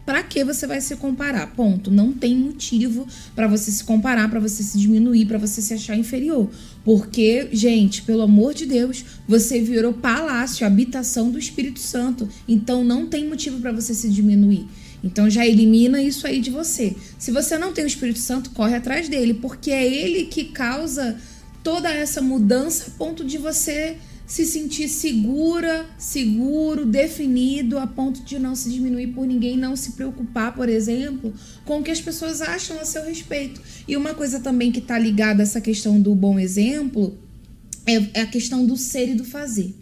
para 0.05 0.24
que 0.24 0.45
você 0.45 0.65
vai 0.65 0.80
se 0.80 0.95
comparar? 0.95 1.47
Ponto. 1.47 1.91
Não 1.91 2.13
tem 2.13 2.38
motivo 2.38 3.05
para 3.36 3.47
você 3.47 3.69
se 3.69 3.84
comparar, 3.84 4.30
para 4.30 4.39
você 4.39 4.63
se 4.63 4.78
diminuir, 4.78 5.26
para 5.26 5.38
você 5.38 5.61
se 5.61 5.74
achar 5.74 5.97
inferior. 5.97 6.49
Porque, 6.86 7.49
gente, 7.51 8.01
pelo 8.03 8.22
amor 8.22 8.53
de 8.53 8.65
Deus, 8.65 9.03
você 9.28 9.61
virou 9.61 9.91
palácio, 9.91 10.65
habitação 10.65 11.32
do 11.32 11.38
Espírito 11.38 11.82
Santo. 11.82 12.30
Então 12.47 12.82
não 12.82 13.07
tem 13.07 13.28
motivo 13.28 13.59
para 13.59 13.74
você 13.74 13.93
se 13.93 14.09
diminuir. 14.09 14.65
Então 15.03 15.29
já 15.29 15.45
elimina 15.45 16.01
isso 16.01 16.27
aí 16.27 16.39
de 16.39 16.49
você. 16.49 16.95
Se 17.17 17.31
você 17.31 17.57
não 17.57 17.73
tem 17.73 17.83
o 17.83 17.87
Espírito 17.87 18.19
Santo, 18.19 18.51
corre 18.51 18.75
atrás 18.75 19.09
dele, 19.09 19.33
porque 19.33 19.71
é 19.71 19.85
ele 19.85 20.25
que 20.25 20.45
causa 20.45 21.17
toda 21.63 21.89
essa 21.89 22.21
mudança 22.21 22.85
a 22.87 22.91
ponto 22.91 23.23
de 23.23 23.37
você 23.37 23.97
se 24.31 24.45
sentir 24.45 24.87
segura, 24.87 25.85
seguro, 25.97 26.85
definido, 26.85 27.77
a 27.77 27.85
ponto 27.85 28.23
de 28.23 28.39
não 28.39 28.55
se 28.55 28.69
diminuir 28.69 29.07
por 29.07 29.27
ninguém, 29.27 29.57
não 29.57 29.75
se 29.75 29.91
preocupar, 29.91 30.55
por 30.55 30.69
exemplo, 30.69 31.33
com 31.65 31.79
o 31.79 31.83
que 31.83 31.91
as 31.91 31.99
pessoas 31.99 32.41
acham 32.41 32.79
a 32.79 32.85
seu 32.85 33.03
respeito. 33.03 33.61
E 33.85 33.97
uma 33.97 34.13
coisa 34.13 34.39
também 34.39 34.71
que 34.71 34.79
está 34.79 34.97
ligada 34.97 35.41
a 35.41 35.43
essa 35.43 35.59
questão 35.59 35.99
do 35.99 36.15
bom 36.15 36.39
exemplo 36.39 37.17
é 37.85 38.21
a 38.21 38.25
questão 38.25 38.65
do 38.65 38.77
ser 38.77 39.09
e 39.09 39.15
do 39.15 39.25
fazer. 39.25 39.75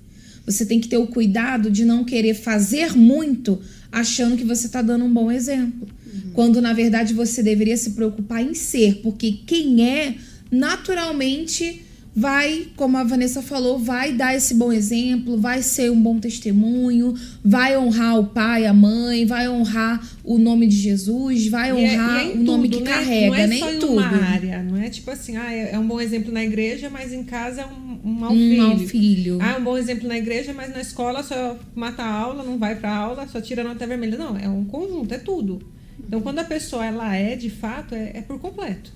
Você 0.48 0.66
tem 0.66 0.80
que 0.80 0.88
ter 0.88 0.98
o 0.98 1.06
cuidado 1.06 1.70
de 1.70 1.86
não 1.86 2.04
querer 2.04 2.34
fazer 2.34 2.98
muito 2.98 3.62
achando 3.92 4.38
que 4.38 4.44
você 4.44 4.68
está 4.68 4.82
dando 4.82 5.06
um 5.06 5.14
bom 5.14 5.32
exemplo. 5.32 5.88
Uhum. 6.06 6.32
Quando 6.34 6.62
na 6.62 6.74
verdade 6.74 7.14
você 7.14 7.42
deveria 7.42 7.78
se 7.78 7.92
preocupar 7.92 8.44
em 8.44 8.54
ser, 8.54 9.02
porque 9.02 9.32
quem 9.46 9.88
é 9.88 10.16
naturalmente 10.52 11.84
vai, 12.16 12.68
como 12.76 12.98
a 12.98 13.04
Vanessa 13.04 13.42
falou, 13.42 13.78
vai 13.78 14.14
dar 14.14 14.36
esse 14.36 14.54
bom 14.54 14.72
exemplo, 14.72 15.38
vai 15.40 15.62
ser 15.62 15.92
um 15.92 16.02
bom 16.02 16.20
testemunho, 16.20 17.14
vai 17.44 17.78
honrar 17.78 18.20
o 18.20 18.28
pai, 18.28 18.66
a 18.66 18.74
mãe, 18.74 19.26
vai 19.26 19.48
honrar 19.48 20.06
o 20.24 20.38
nome 20.38 20.68
de 20.68 20.76
Jesus, 20.76 21.48
vai 21.48 21.70
é- 21.70 21.74
honrar 21.74 22.26
é, 22.26 22.32
é 22.32 22.34
o 22.34 22.38
nome 22.38 22.70
que 22.70 22.82
né? 22.82 22.92
carrega, 22.92 23.28
não 23.28 23.36
é 23.36 23.48
nem 23.48 23.60
só 23.60 23.72
em 23.72 23.80
tudo. 23.80 23.94
Uma 23.94 24.08
área, 24.08 24.64
não 24.64 24.78
é 24.78 24.90
tipo 24.90 25.10
assim, 25.12 25.38
ah, 25.38 25.54
é, 25.54 25.72
é 25.74 25.80
um 25.80 25.88
bom 25.88 26.02
exemplo 26.02 26.32
na 26.32 26.44
igreja, 26.44 26.90
mas 26.90 27.14
em 27.14 27.24
casa 27.24 27.62
é 27.62 27.66
um, 27.66 28.00
um 28.04 28.12
mau 28.12 28.32
um 28.32 28.36
filho. 28.36 28.64
Mau 28.64 28.78
filho. 28.80 29.38
Ah, 29.42 29.52
é 29.52 29.58
um 29.58 29.64
bom 29.64 29.78
exemplo 29.78 30.08
na 30.08 30.18
igreja, 30.18 30.54
mas 30.54 30.74
na 30.74 30.82
escola 30.82 31.24
só 31.24 31.58
mata 31.76 32.04
a 32.04 32.12
aula, 32.12 32.44
não 32.44 32.58
vai 32.58 32.76
pra 32.76 32.96
aula, 32.96 33.28
só 33.28 33.40
tira 33.40 33.64
nota 33.64 33.86
vermelha. 33.86 34.18
Não, 34.18 34.38
é 34.38 34.50
um 34.50 34.66
conjunto, 34.66 35.14
é 35.14 35.18
tudo. 35.18 35.62
Então, 36.06 36.22
quando 36.22 36.40
a 36.40 36.44
pessoa 36.44 36.86
ela 36.86 37.16
é 37.16 37.36
de 37.36 37.50
fato, 37.50 37.94
é, 37.94 38.12
é 38.16 38.22
por 38.22 38.40
completo. 38.40 38.92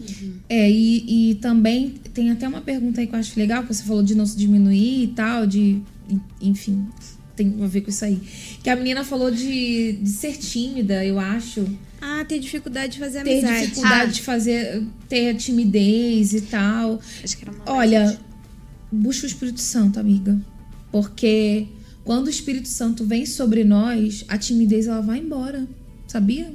Uhum. 0.00 0.34
É, 0.48 0.70
e, 0.70 1.30
e 1.30 1.34
também 1.36 1.94
tem 2.12 2.30
até 2.30 2.46
uma 2.46 2.60
pergunta 2.60 3.00
aí 3.00 3.06
que 3.06 3.14
eu 3.14 3.18
acho 3.18 3.38
legal, 3.38 3.62
que 3.62 3.72
você 3.72 3.82
falou 3.82 4.02
de 4.02 4.14
não 4.14 4.26
se 4.26 4.36
diminuir 4.36 5.04
e 5.04 5.08
tal, 5.08 5.46
de. 5.46 5.80
Enfim, 6.40 6.86
tem 7.36 7.54
a 7.62 7.66
ver 7.66 7.80
com 7.80 7.90
isso 7.90 8.04
aí. 8.04 8.20
Que 8.62 8.70
a 8.70 8.76
menina 8.76 9.04
falou 9.04 9.30
de, 9.30 9.92
de 9.92 10.08
ser 10.08 10.36
tímida, 10.36 11.04
eu 11.04 11.18
acho. 11.18 11.66
Ah, 12.00 12.24
ter 12.24 12.38
dificuldade 12.38 12.94
de 12.94 12.98
fazer 12.98 13.20
amizade. 13.20 13.46
Ter 13.46 13.60
dificuldade 13.60 14.10
ah. 14.10 14.12
de 14.12 14.22
fazer. 14.22 14.82
ter 15.08 15.34
timidez 15.36 16.34
e 16.34 16.40
tal. 16.42 17.00
Acho 17.22 17.36
que 17.36 17.44
era 17.44 17.52
uma 17.52 17.70
Olha, 17.72 18.18
busca 18.90 19.24
o 19.24 19.26
Espírito 19.26 19.60
Santo, 19.60 19.98
amiga. 19.98 20.38
Porque 20.92 21.66
quando 22.04 22.26
o 22.26 22.30
Espírito 22.30 22.68
Santo 22.68 23.04
vem 23.04 23.26
sobre 23.26 23.64
nós, 23.64 24.24
a 24.28 24.36
timidez 24.38 24.86
ela 24.86 25.00
vai 25.00 25.18
embora. 25.18 25.66
Sabia? 26.06 26.52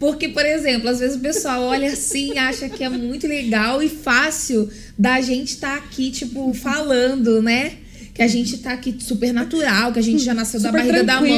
Porque, 0.00 0.28
por 0.28 0.44
exemplo, 0.44 0.88
às 0.88 0.98
vezes 0.98 1.16
o 1.16 1.20
pessoal 1.20 1.62
olha 1.62 1.92
assim, 1.92 2.38
acha 2.38 2.68
que 2.68 2.82
é 2.82 2.88
muito 2.88 3.28
legal 3.28 3.80
e 3.80 3.88
fácil 3.88 4.68
da 4.98 5.20
gente 5.20 5.50
estar 5.50 5.78
tá 5.78 5.84
aqui, 5.84 6.10
tipo, 6.10 6.52
falando, 6.54 7.40
né? 7.40 7.76
que 8.20 8.22
a 8.24 8.28
gente 8.28 8.58
tá 8.58 8.72
aqui 8.72 8.94
super 8.98 9.32
natural, 9.32 9.92
que 9.92 9.98
a 9.98 10.02
gente 10.02 10.22
já 10.22 10.34
nasceu 10.34 10.60
da 10.60 10.68
Super 10.68 10.78
barriga 10.80 11.04
da 11.04 11.20
mãe, 11.20 11.30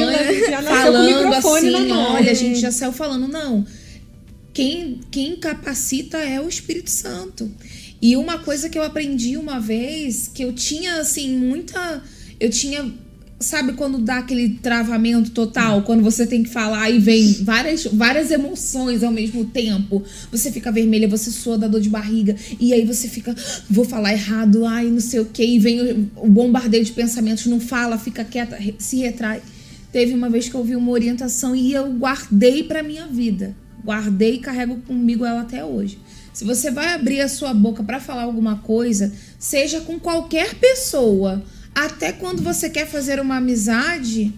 falando 0.63 1.33
assim, 1.33 1.91
olha, 1.91 2.31
a 2.31 2.33
gente 2.33 2.59
já 2.59 2.71
saiu 2.71 2.91
falando, 2.91 3.27
não. 3.27 3.65
Quem, 4.53 4.99
quem 5.09 5.35
capacita 5.35 6.17
é 6.17 6.41
o 6.41 6.49
Espírito 6.49 6.89
Santo. 6.89 7.49
E 8.01 8.17
uma 8.17 8.37
coisa 8.39 8.67
que 8.69 8.77
eu 8.77 8.83
aprendi 8.83 9.37
uma 9.37 9.61
vez, 9.61 10.29
que 10.33 10.43
eu 10.43 10.51
tinha, 10.51 10.97
assim, 10.97 11.37
muita. 11.37 12.03
Eu 12.37 12.49
tinha. 12.49 12.93
Sabe 13.39 13.73
quando 13.73 13.97
dá 13.97 14.19
aquele 14.19 14.49
travamento 14.49 15.31
total? 15.31 15.81
Quando 15.81 16.01
você 16.01 16.25
tem 16.25 16.43
que 16.43 16.49
falar 16.49 16.89
e 16.89 16.99
vem 16.99 17.33
várias, 17.43 17.85
várias 17.85 18.31
emoções 18.31 19.03
ao 19.03 19.11
mesmo 19.11 19.45
tempo. 19.45 20.01
Você 20.31 20.51
fica 20.51 20.71
vermelha, 20.71 21.07
você 21.07 21.29
sua 21.29 21.57
da 21.57 21.67
dor 21.67 21.81
de 21.81 21.89
barriga. 21.89 22.35
E 22.59 22.73
aí 22.73 22.85
você 22.85 23.07
fica, 23.07 23.35
vou 23.69 23.83
falar 23.83 24.13
errado, 24.13 24.65
ai, 24.65 24.85
não 24.85 25.01
sei 25.01 25.19
o 25.19 25.25
quê. 25.25 25.45
E 25.45 25.59
vem 25.59 25.81
o, 25.81 26.11
o 26.17 26.29
bombardeio 26.29 26.85
de 26.85 26.91
pensamentos, 26.91 27.45
não 27.47 27.59
fala, 27.59 27.97
fica 27.97 28.23
quieta, 28.23 28.57
se 28.77 28.97
retrai. 28.97 29.41
Teve 29.91 30.13
uma 30.13 30.29
vez 30.29 30.47
que 30.47 30.55
eu 30.55 30.59
ouvi 30.61 30.75
uma 30.75 30.91
orientação 30.91 31.55
e 31.55 31.73
eu 31.73 31.91
guardei 31.93 32.63
pra 32.63 32.81
minha 32.81 33.07
vida. 33.07 33.55
Guardei 33.83 34.35
e 34.35 34.39
carrego 34.39 34.77
comigo 34.87 35.25
ela 35.25 35.41
até 35.41 35.63
hoje. 35.65 35.99
Se 36.33 36.43
você 36.43 36.71
vai 36.71 36.93
abrir 36.93 37.21
a 37.21 37.27
sua 37.27 37.53
boca 37.53 37.83
pra 37.83 37.99
falar 37.99 38.23
alguma 38.23 38.57
coisa, 38.57 39.13
seja 39.37 39.81
com 39.81 39.99
qualquer 39.99 40.55
pessoa, 40.55 41.43
até 41.73 42.11
quando 42.11 42.41
você 42.41 42.69
quer 42.69 42.87
fazer 42.87 43.19
uma 43.19 43.37
amizade, 43.37 44.33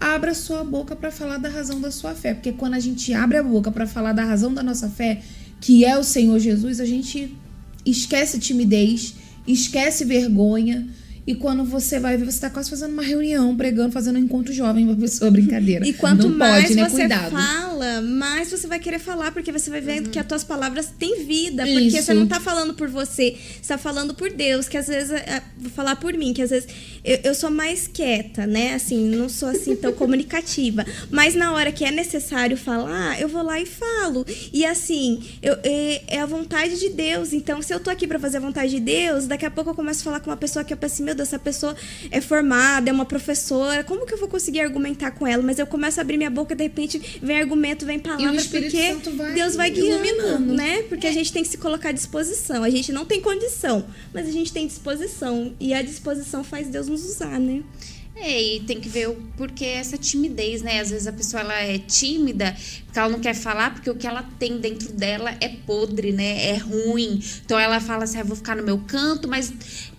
abra 0.00 0.34
sua 0.34 0.64
boca 0.64 0.94
pra 0.96 1.10
falar 1.10 1.38
da 1.38 1.48
razão 1.48 1.80
da 1.80 1.90
sua 1.90 2.14
fé, 2.14 2.34
porque 2.34 2.52
quando 2.52 2.74
a 2.74 2.80
gente 2.80 3.12
abre 3.14 3.38
a 3.38 3.42
boca 3.42 3.70
pra 3.70 3.86
falar 3.86 4.12
da 4.12 4.24
razão 4.24 4.52
da 4.52 4.62
nossa 4.62 4.88
fé, 4.88 5.22
que 5.60 5.84
é 5.84 5.96
o 5.96 6.04
Senhor 6.04 6.38
Jesus, 6.38 6.80
a 6.80 6.84
gente 6.84 7.36
esquece 7.84 8.38
timidez, 8.38 9.14
esquece 9.46 10.04
vergonha. 10.04 10.88
E 11.24 11.36
quando 11.36 11.64
você 11.64 12.00
vai 12.00 12.16
ver, 12.16 12.24
você 12.24 12.40
tá 12.40 12.50
quase 12.50 12.68
fazendo 12.68 12.92
uma 12.92 13.02
reunião, 13.02 13.56
pregando, 13.56 13.92
fazendo 13.92 14.16
um 14.16 14.18
encontro 14.18 14.52
jovem 14.52 14.86
pra 14.86 14.96
pessoa, 14.96 15.30
brincadeira. 15.30 15.86
E 15.86 15.92
quanto 15.92 16.28
Não 16.28 16.36
mais 16.36 16.64
pode, 16.64 16.74
né? 16.74 16.88
você 16.88 16.96
Cuidado. 16.96 17.30
fala, 17.30 18.02
mais 18.02 18.50
você 18.50 18.66
vai 18.66 18.80
querer 18.80 18.98
falar, 18.98 19.30
porque 19.30 19.52
você 19.52 19.70
vai 19.70 19.80
vendo 19.80 20.10
que 20.10 20.18
as 20.18 20.26
tuas 20.26 20.42
palavras 20.42 20.92
têm 20.98 21.24
vida. 21.24 21.62
Porque 21.64 21.80
Isso. 21.80 22.02
você 22.02 22.14
não 22.14 22.26
tá 22.26 22.40
falando 22.40 22.74
por 22.74 22.88
você, 22.88 23.36
você 23.60 23.68
tá 23.68 23.78
falando 23.78 24.14
por 24.14 24.32
Deus, 24.32 24.66
que 24.68 24.76
às 24.76 24.88
vezes, 24.88 25.12
é, 25.12 25.40
vou 25.56 25.70
falar 25.70 25.94
por 25.94 26.12
mim, 26.14 26.32
que 26.32 26.42
às 26.42 26.50
vezes 26.50 26.68
eu, 27.04 27.18
eu 27.24 27.34
sou 27.34 27.50
mais 27.50 27.88
quieta, 27.88 28.46
né? 28.46 28.74
Assim, 28.74 29.04
não 29.08 29.28
sou 29.28 29.48
assim 29.48 29.74
tão 29.74 29.92
comunicativa. 29.92 30.84
Mas 31.10 31.34
na 31.34 31.52
hora 31.52 31.72
que 31.72 31.84
é 31.84 31.90
necessário 31.90 32.56
falar, 32.56 33.20
eu 33.20 33.28
vou 33.28 33.42
lá 33.42 33.60
e 33.60 33.66
falo. 33.66 34.24
E 34.52 34.64
assim, 34.64 35.22
eu, 35.42 35.56
é, 35.62 36.02
é 36.06 36.20
a 36.20 36.26
vontade 36.26 36.78
de 36.78 36.90
Deus. 36.90 37.32
Então, 37.32 37.60
se 37.60 37.74
eu 37.74 37.80
tô 37.80 37.90
aqui 37.90 38.06
pra 38.06 38.18
fazer 38.18 38.36
a 38.36 38.40
vontade 38.40 38.70
de 38.70 38.80
Deus, 38.80 39.26
daqui 39.26 39.44
a 39.44 39.50
pouco 39.50 39.70
eu 39.70 39.74
começo 39.74 40.00
a 40.00 40.04
falar 40.04 40.20
com 40.20 40.30
uma 40.30 40.36
pessoa 40.36 40.64
que 40.64 40.72
eu 40.72 40.76
penso 40.76 40.94
assim, 40.94 41.02
meu 41.04 41.14
Deus, 41.14 41.28
essa 41.28 41.38
pessoa 41.38 41.74
é 42.10 42.20
formada, 42.20 42.90
é 42.90 42.92
uma 42.92 43.04
professora, 43.04 43.82
como 43.82 44.06
que 44.06 44.14
eu 44.14 44.18
vou 44.18 44.28
conseguir 44.28 44.60
argumentar 44.60 45.10
com 45.12 45.26
ela? 45.26 45.42
Mas 45.42 45.58
eu 45.58 45.66
começo 45.66 45.98
a 45.98 46.02
abrir 46.02 46.16
minha 46.16 46.30
boca 46.30 46.52
e 46.54 46.56
de 46.56 46.62
repente 46.62 47.18
vem 47.22 47.38
argumento, 47.38 47.84
vem 47.84 47.98
palavra, 47.98 48.42
porque 48.50 48.94
vai 49.16 49.32
Deus 49.34 49.56
vai 49.56 49.70
guiando, 49.70 50.06
iluminando. 50.06 50.54
né? 50.54 50.82
Porque 50.82 51.06
a 51.06 51.12
gente 51.12 51.32
tem 51.32 51.42
que 51.42 51.48
se 51.48 51.58
colocar 51.58 51.88
à 51.88 51.92
disposição. 51.92 52.62
A 52.62 52.70
gente 52.70 52.92
não 52.92 53.04
tem 53.04 53.20
condição, 53.20 53.84
mas 54.12 54.28
a 54.28 54.30
gente 54.30 54.52
tem 54.52 54.66
disposição. 54.66 55.52
E 55.58 55.74
a 55.74 55.82
disposição 55.82 56.44
faz 56.44 56.68
Deus 56.68 56.88
usar, 57.00 57.38
né? 57.38 57.62
É, 58.14 58.56
e 58.56 58.60
tem 58.60 58.78
que 58.78 58.90
ver 58.90 59.08
o 59.08 59.14
porquê 59.38 59.64
essa 59.64 59.96
timidez, 59.96 60.60
né? 60.60 60.80
Às 60.80 60.90
vezes 60.90 61.06
a 61.06 61.12
pessoa 61.12 61.40
ela 61.40 61.54
é 61.54 61.78
tímida 61.78 62.54
porque 62.84 62.98
ela 62.98 63.08
não 63.08 63.20
quer 63.20 63.34
falar, 63.34 63.72
porque 63.72 63.88
o 63.88 63.94
que 63.94 64.06
ela 64.06 64.22
tem 64.38 64.58
dentro 64.58 64.92
dela 64.92 65.34
é 65.40 65.48
podre, 65.48 66.12
né? 66.12 66.50
É 66.50 66.56
ruim. 66.58 67.22
Então 67.42 67.58
ela 67.58 67.80
fala 67.80 68.04
assim: 68.04 68.18
ah, 68.18 68.22
vou 68.22 68.36
ficar 68.36 68.54
no 68.54 68.62
meu 68.62 68.76
canto, 68.86 69.26
mas 69.26 69.50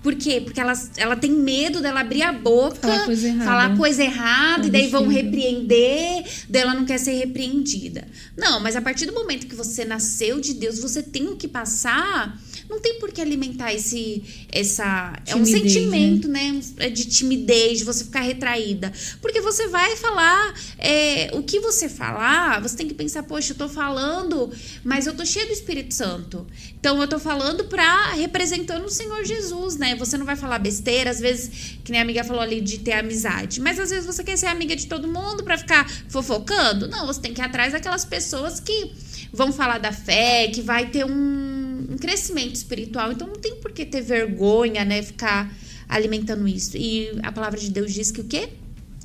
por 0.03 0.13
quê? 0.13 0.39
Porque 0.39 0.61
ela, 0.61 0.73
ela 0.95 1.15
tem 1.15 1.31
medo 1.31 1.81
dela 1.81 2.01
abrir 2.01 2.21
a 2.21 2.31
boca, 2.31 2.75
Falar 2.87 3.05
coisa 3.05 3.27
errada. 3.27 3.45
falar 3.45 3.77
coisa 3.77 4.03
errada, 4.03 4.67
e 4.67 4.69
daí 4.69 4.87
vão 4.89 5.07
repreender, 5.07 6.23
daí 6.47 6.61
ela 6.61 6.75
não 6.75 6.85
quer 6.85 6.99
ser 6.99 7.13
repreendida. 7.13 8.07
Não, 8.37 8.59
mas 8.59 8.75
a 8.75 8.81
partir 8.81 9.07
do 9.07 9.13
momento 9.13 9.47
que 9.47 9.55
você 9.55 9.83
nasceu 9.85 10.39
de 10.39 10.53
Deus, 10.53 10.79
você 10.79 11.01
tem 11.01 11.27
o 11.29 11.35
que 11.35 11.47
passar. 11.47 12.39
Não 12.69 12.79
tem 12.79 12.99
por 12.99 13.11
que 13.11 13.21
alimentar 13.21 13.73
esse 13.73 14.23
essa 14.51 15.13
é 15.25 15.35
um 15.35 15.43
Timidez, 15.43 15.73
sentimento, 15.73 16.27
né? 16.27 16.59
É 16.77 16.89
de 16.89 17.05
timidez, 17.05 17.79
de 17.79 17.83
você 17.83 18.03
ficar 18.03 18.21
retraída. 18.21 18.91
Porque 19.21 19.41
você 19.41 19.67
vai 19.67 19.95
falar, 19.95 20.53
é, 20.77 21.29
o 21.33 21.43
que 21.43 21.59
você 21.59 21.89
falar, 21.89 22.61
você 22.61 22.75
tem 22.75 22.87
que 22.87 22.93
pensar, 22.93 23.23
poxa, 23.23 23.53
eu 23.53 23.57
tô 23.57 23.67
falando, 23.69 24.51
mas 24.83 25.07
eu 25.07 25.13
tô 25.13 25.25
cheia 25.25 25.45
do 25.45 25.51
Espírito 25.51 25.93
Santo. 25.93 26.45
Então 26.79 26.99
eu 27.01 27.07
tô 27.07 27.19
falando 27.19 27.65
pra 27.65 28.13
representando 28.13 28.85
o 28.85 28.89
Senhor 28.89 29.23
Jesus, 29.23 29.77
né? 29.77 29.95
Você 29.95 30.17
não 30.17 30.25
vai 30.25 30.35
falar 30.35 30.59
besteira, 30.59 31.09
às 31.09 31.19
vezes, 31.19 31.77
que 31.83 31.91
nem 31.91 31.99
a 31.99 32.03
amiga 32.03 32.23
falou 32.23 32.41
ali 32.41 32.61
de 32.61 32.79
ter 32.79 32.93
amizade, 32.93 33.61
mas 33.61 33.79
às 33.79 33.89
vezes 33.89 34.05
você 34.05 34.23
quer 34.23 34.37
ser 34.37 34.47
amiga 34.47 34.75
de 34.75 34.87
todo 34.87 35.07
mundo 35.07 35.43
pra 35.43 35.57
ficar 35.57 35.89
fofocando. 36.09 36.87
Não, 36.87 37.05
você 37.07 37.21
tem 37.21 37.33
que 37.33 37.41
ir 37.41 37.45
atrás 37.45 37.73
daquelas 37.73 38.05
pessoas 38.05 38.59
que 38.59 38.91
vão 39.31 39.51
falar 39.51 39.79
da 39.79 39.91
fé, 39.91 40.47
que 40.47 40.61
vai 40.61 40.89
ter 40.91 41.05
um, 41.05 41.52
um 41.93 41.97
crescimento 41.97 42.55
espiritual. 42.55 43.11
Então 43.11 43.27
não 43.27 43.35
tem 43.35 43.55
por 43.55 43.71
que 43.71 43.85
ter 43.85 44.01
vergonha, 44.01 44.83
né? 44.83 45.01
Ficar 45.01 45.53
alimentando 45.87 46.47
isso. 46.47 46.75
E 46.75 47.11
a 47.23 47.31
palavra 47.31 47.59
de 47.59 47.69
Deus 47.69 47.93
diz 47.93 48.11
que 48.11 48.21
o 48.21 48.23
quê? 48.25 48.49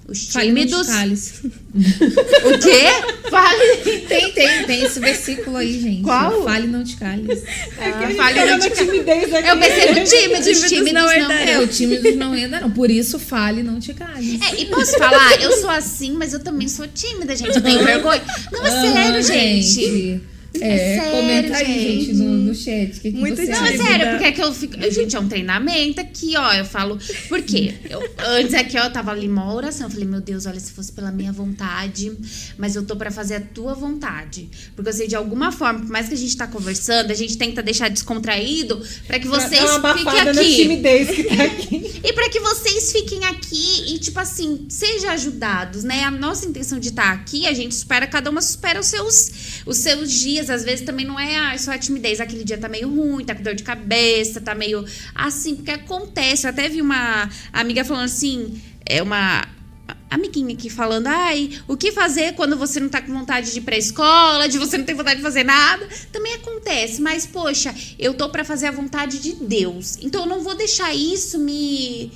Os 0.09 0.29
Fale 0.29 0.49
não 0.53 0.55
te 0.55 0.69
tímidos. 0.69 0.87
cales. 0.87 1.43
O 2.49 2.59
quê? 2.59 3.29
Fale. 3.31 3.77
Tem, 4.09 4.33
tem, 4.33 4.65
tem 4.65 4.83
esse 4.85 4.99
versículo 5.01 5.57
aí, 5.59 5.79
gente. 5.81 6.03
Qual? 6.03 6.43
Fale 6.45 6.67
não 6.67 6.83
te 6.83 6.97
cales. 6.97 7.43
É 7.77 7.91
que 7.93 8.05
a 8.05 8.07
gente 8.07 8.17
fale 8.17 8.45
não 8.47 8.59
te 8.59 8.71
ca- 8.71 8.77
timidez 8.77 9.35
aqui. 9.35 9.49
Eu 9.49 9.59
pensei 9.59 9.89
no 9.89 10.05
tímidos, 10.05 10.09
Tímidos 10.47 10.69
tímidos 10.71 10.93
não 10.95 11.29
não. 11.29 11.33
É, 11.33 11.59
o 11.61 11.67
tímidos 11.67 12.17
não 12.17 12.35
entra, 12.35 12.61
não. 12.61 12.71
Por 12.71 12.91
isso, 12.91 13.19
fale 13.19 13.63
não 13.63 13.79
te 13.79 13.93
cales. 13.93 14.41
É, 14.51 14.61
e 14.63 14.67
posso 14.67 14.93
falar, 14.97 15.43
eu 15.43 15.53
sou 15.59 15.69
assim, 15.69 16.13
mas 16.13 16.33
eu 16.33 16.41
também 16.41 16.69
sou 16.69 16.87
tímida, 16.89 17.37
gente. 17.37 17.57
Eu 17.57 17.63
tenho 17.63 17.85
vergonha. 17.85 18.23
Não, 18.51 18.65
é 18.67 18.71
sério, 18.71 19.13
Aham, 19.13 19.23
gente. 19.23 20.21
É, 20.61 20.99
sério, 20.99 21.11
comenta 21.11 21.57
aí, 21.59 22.07
gente. 22.07 22.15
no, 22.15 22.25
no 22.31 22.55
chat. 22.55 23.01
Que, 23.01 23.13
que 23.13 23.19
Muito 23.19 23.37
você 23.37 23.47
Não, 23.47 23.67
é 23.67 23.77
sério, 23.77 24.11
porque 24.11 24.25
é 24.25 24.33
que 24.33 24.43
eu 24.43 24.53
fico. 24.55 24.75
Gente, 24.91 25.15
é 25.15 25.21
um 25.21 25.29
treinamento 25.29 26.01
aqui, 26.01 26.37
ó. 26.37 26.53
Eu 26.55 26.65
falo. 26.65 26.99
Por 27.29 27.43
quê? 27.43 27.75
Eu, 27.89 28.03
antes 28.27 28.55
aqui, 28.55 28.79
ó, 28.79 28.85
eu 28.85 28.91
tava 28.93 29.11
ali 29.11 29.29
uma 29.29 29.53
oração. 29.55 29.87
Eu 29.87 29.91
falei, 29.91 30.07
meu 30.07 30.21
Deus, 30.21 30.47
olha, 30.47 30.59
se 30.59 30.73
fosse 30.73 30.91
pela 30.93 31.13
minha 31.13 31.31
vontade, 31.33 32.11
mas 32.57 32.75
eu 32.75 32.83
tô 32.85 32.97
pra 32.97 33.11
fazer 33.11 33.35
a 33.37 33.41
tua 33.41 33.75
vontade. 33.75 34.49
Porque 34.75 34.89
eu 34.89 34.93
sei, 34.93 35.07
de 35.07 35.15
alguma 35.15 35.53
forma, 35.53 35.81
por 35.81 35.91
mais 35.91 36.09
que 36.09 36.15
a 36.15 36.19
gente 36.19 36.35
tá 36.37 36.47
conversando, 36.47 37.11
a 37.11 37.15
gente 37.15 37.37
tenta 37.37 37.63
deixar 37.63 37.89
descontraído 37.89 38.83
pra 39.07 39.19
que 39.19 39.29
Pra 39.29 39.39
vocês 39.41 39.71
uma 39.77 39.95
fiquem 39.97 40.21
aqui. 40.21 40.57
timidez 40.57 41.11
que 41.11 41.25
tá 41.25 41.45
aqui. 41.45 42.01
E 42.03 42.13
para 42.15 42.29
que 42.31 42.41
vocês 42.41 42.91
fiquem 42.93 43.23
aqui 43.27 43.95
e, 43.95 43.99
tipo 43.99 44.19
assim, 44.19 44.65
sejam 44.71 45.11
ajudados, 45.11 45.85
né? 45.85 46.05
A 46.05 46.11
nossa 46.11 46.47
intenção 46.47 46.79
de 46.79 46.89
estar 46.89 47.13
aqui, 47.13 47.47
a 47.47 47.53
gente 47.53 47.73
espera, 47.73 48.07
cada 48.07 48.31
uma 48.31 48.41
supera 48.41 48.81
os 48.81 48.87
seus, 48.87 49.31
os 49.67 49.77
seus 49.77 50.11
dias. 50.11 50.38
Às 50.41 50.65
vezes 50.65 50.85
também 50.85 51.07
não 51.07 51.19
é 51.19 51.37
ah, 51.37 51.59
só 51.59 51.73
a 51.73 51.79
timidez, 51.79 52.21
aquele 52.21 52.45
dia 52.45 52.59
tá 52.59 52.69
meio 52.69 52.89
ruim, 52.89 53.25
tá 53.25 53.35
com 53.35 53.43
dor 53.43 53.55
de 53.55 53.63
cabeça, 53.63 54.41
tá 54.41 54.55
meio 54.55 54.85
assim, 55.15 55.57
porque 55.57 55.71
acontece. 55.71 56.47
Eu 56.47 56.51
até 56.51 56.69
vi 56.69 56.83
uma 56.83 57.29
amiga 57.53 57.85
falando 57.85 58.05
assim, 58.05 58.61
é 58.85 59.03
uma 59.03 59.47
amiguinha 60.11 60.55
aqui 60.55 60.71
falando, 60.71 61.07
ai, 61.07 61.51
o 61.67 61.77
que 61.77 61.93
fazer 61.93 62.35
quando 62.35 62.57
você 62.57 62.81
não 62.81 62.89
tá 62.89 63.01
com 63.01 63.13
vontade 63.13 63.53
de 63.53 63.59
ir 63.59 63.63
pra 63.63 63.77
escola, 63.77 64.49
de 64.49 64.59
você 64.59 64.79
não 64.79 64.85
tem 64.85 64.95
vontade 64.95 65.17
de 65.17 65.23
fazer 65.23 65.45
nada? 65.45 65.87
Também 66.13 66.35
acontece, 66.35 67.01
mas 67.01 67.27
poxa, 67.27 67.75
eu 67.99 68.15
tô 68.15 68.29
pra 68.29 68.45
fazer 68.45 68.67
a 68.67 68.71
vontade 68.71 69.19
de 69.19 69.35
Deus. 69.35 69.99
Então 70.01 70.23
eu 70.23 70.27
não 70.27 70.43
vou 70.43 70.55
deixar 70.55 70.95
isso 70.95 71.39
me 71.39 72.11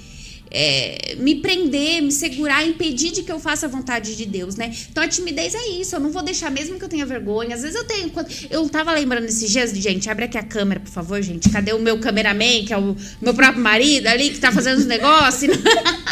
é, 0.54 1.16
me 1.18 1.36
prender, 1.36 2.02
me 2.02 2.12
segurar, 2.12 2.66
impedir 2.66 3.10
de 3.10 3.22
que 3.22 3.32
eu 3.32 3.40
faça 3.40 3.64
a 3.64 3.68
vontade 3.68 4.14
de 4.14 4.26
Deus, 4.26 4.54
né? 4.56 4.72
Então 4.90 5.02
a 5.02 5.08
timidez 5.08 5.54
é 5.54 5.68
isso, 5.80 5.96
eu 5.96 6.00
não 6.00 6.10
vou 6.10 6.22
deixar 6.22 6.50
mesmo 6.50 6.78
que 6.78 6.84
eu 6.84 6.88
tenha 6.88 7.06
vergonha. 7.06 7.54
Às 7.54 7.62
vezes 7.62 7.76
eu 7.76 7.84
tenho, 7.84 8.12
eu 8.50 8.68
tava 8.68 8.92
lembrando 8.92 9.24
esses 9.24 9.50
dias, 9.50 9.70
gente, 9.70 10.10
abre 10.10 10.26
aqui 10.26 10.36
a 10.36 10.42
câmera, 10.42 10.78
por 10.80 10.90
favor, 10.90 11.22
gente. 11.22 11.48
Cadê 11.48 11.72
o 11.72 11.78
meu 11.78 11.98
cameraman, 11.98 12.64
que 12.66 12.72
é 12.72 12.76
o 12.76 12.94
meu 13.20 13.32
próprio 13.32 13.62
marido 13.62 14.06
ali 14.08 14.30
que 14.30 14.38
tá 14.38 14.52
fazendo 14.52 14.78
os 14.78 14.86
negócios? 14.86 15.56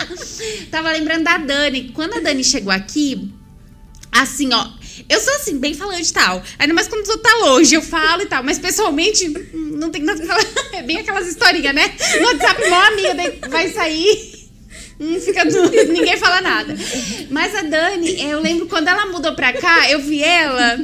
tava 0.71 0.91
lembrando 0.93 1.25
da 1.25 1.37
Dani. 1.37 1.91
Quando 1.91 2.15
a 2.15 2.21
Dani 2.21 2.43
chegou 2.43 2.73
aqui, 2.73 3.31
assim, 4.11 4.53
ó, 4.55 4.80
eu 5.09 5.21
sou 5.21 5.35
assim, 5.35 5.59
bem 5.59 5.75
falante 5.75 6.11
e 6.11 6.13
tal. 6.13 6.43
Ainda 6.59 6.75
mais 6.75 6.89
quando 6.89 7.05
tu 7.05 7.19
tá 7.19 7.35
longe, 7.43 7.75
eu 7.75 7.83
falo 7.83 8.23
e 8.23 8.27
tal. 8.27 8.43
Mas 8.43 8.59
pessoalmente, 8.59 9.29
não 9.53 9.91
tem 9.91 10.03
nada 10.03 10.19
pra 10.19 10.27
falar. 10.27 10.71
É 10.81 10.83
bem 10.83 10.99
aquelas 10.99 11.27
historinhas, 11.27 11.75
né? 11.75 11.93
No 12.21 12.27
WhatsApp, 12.29 12.69
mó 12.71 12.81
amiga, 12.81 13.15
daí 13.15 13.39
vai 13.49 13.71
sair. 13.71 14.49
Hum, 14.99 15.21
fica 15.21 15.45
tudo, 15.47 15.71
ninguém 15.93 16.17
fala 16.17 16.41
nada. 16.41 16.75
Mas 17.31 17.55
a 17.55 17.63
Dani, 17.63 18.23
eu 18.23 18.41
lembro 18.41 18.67
quando 18.67 18.89
ela 18.89 19.07
mudou 19.07 19.35
pra 19.35 19.53
cá, 19.53 19.91
eu 19.91 20.01
vi 20.01 20.23
ela. 20.23 20.79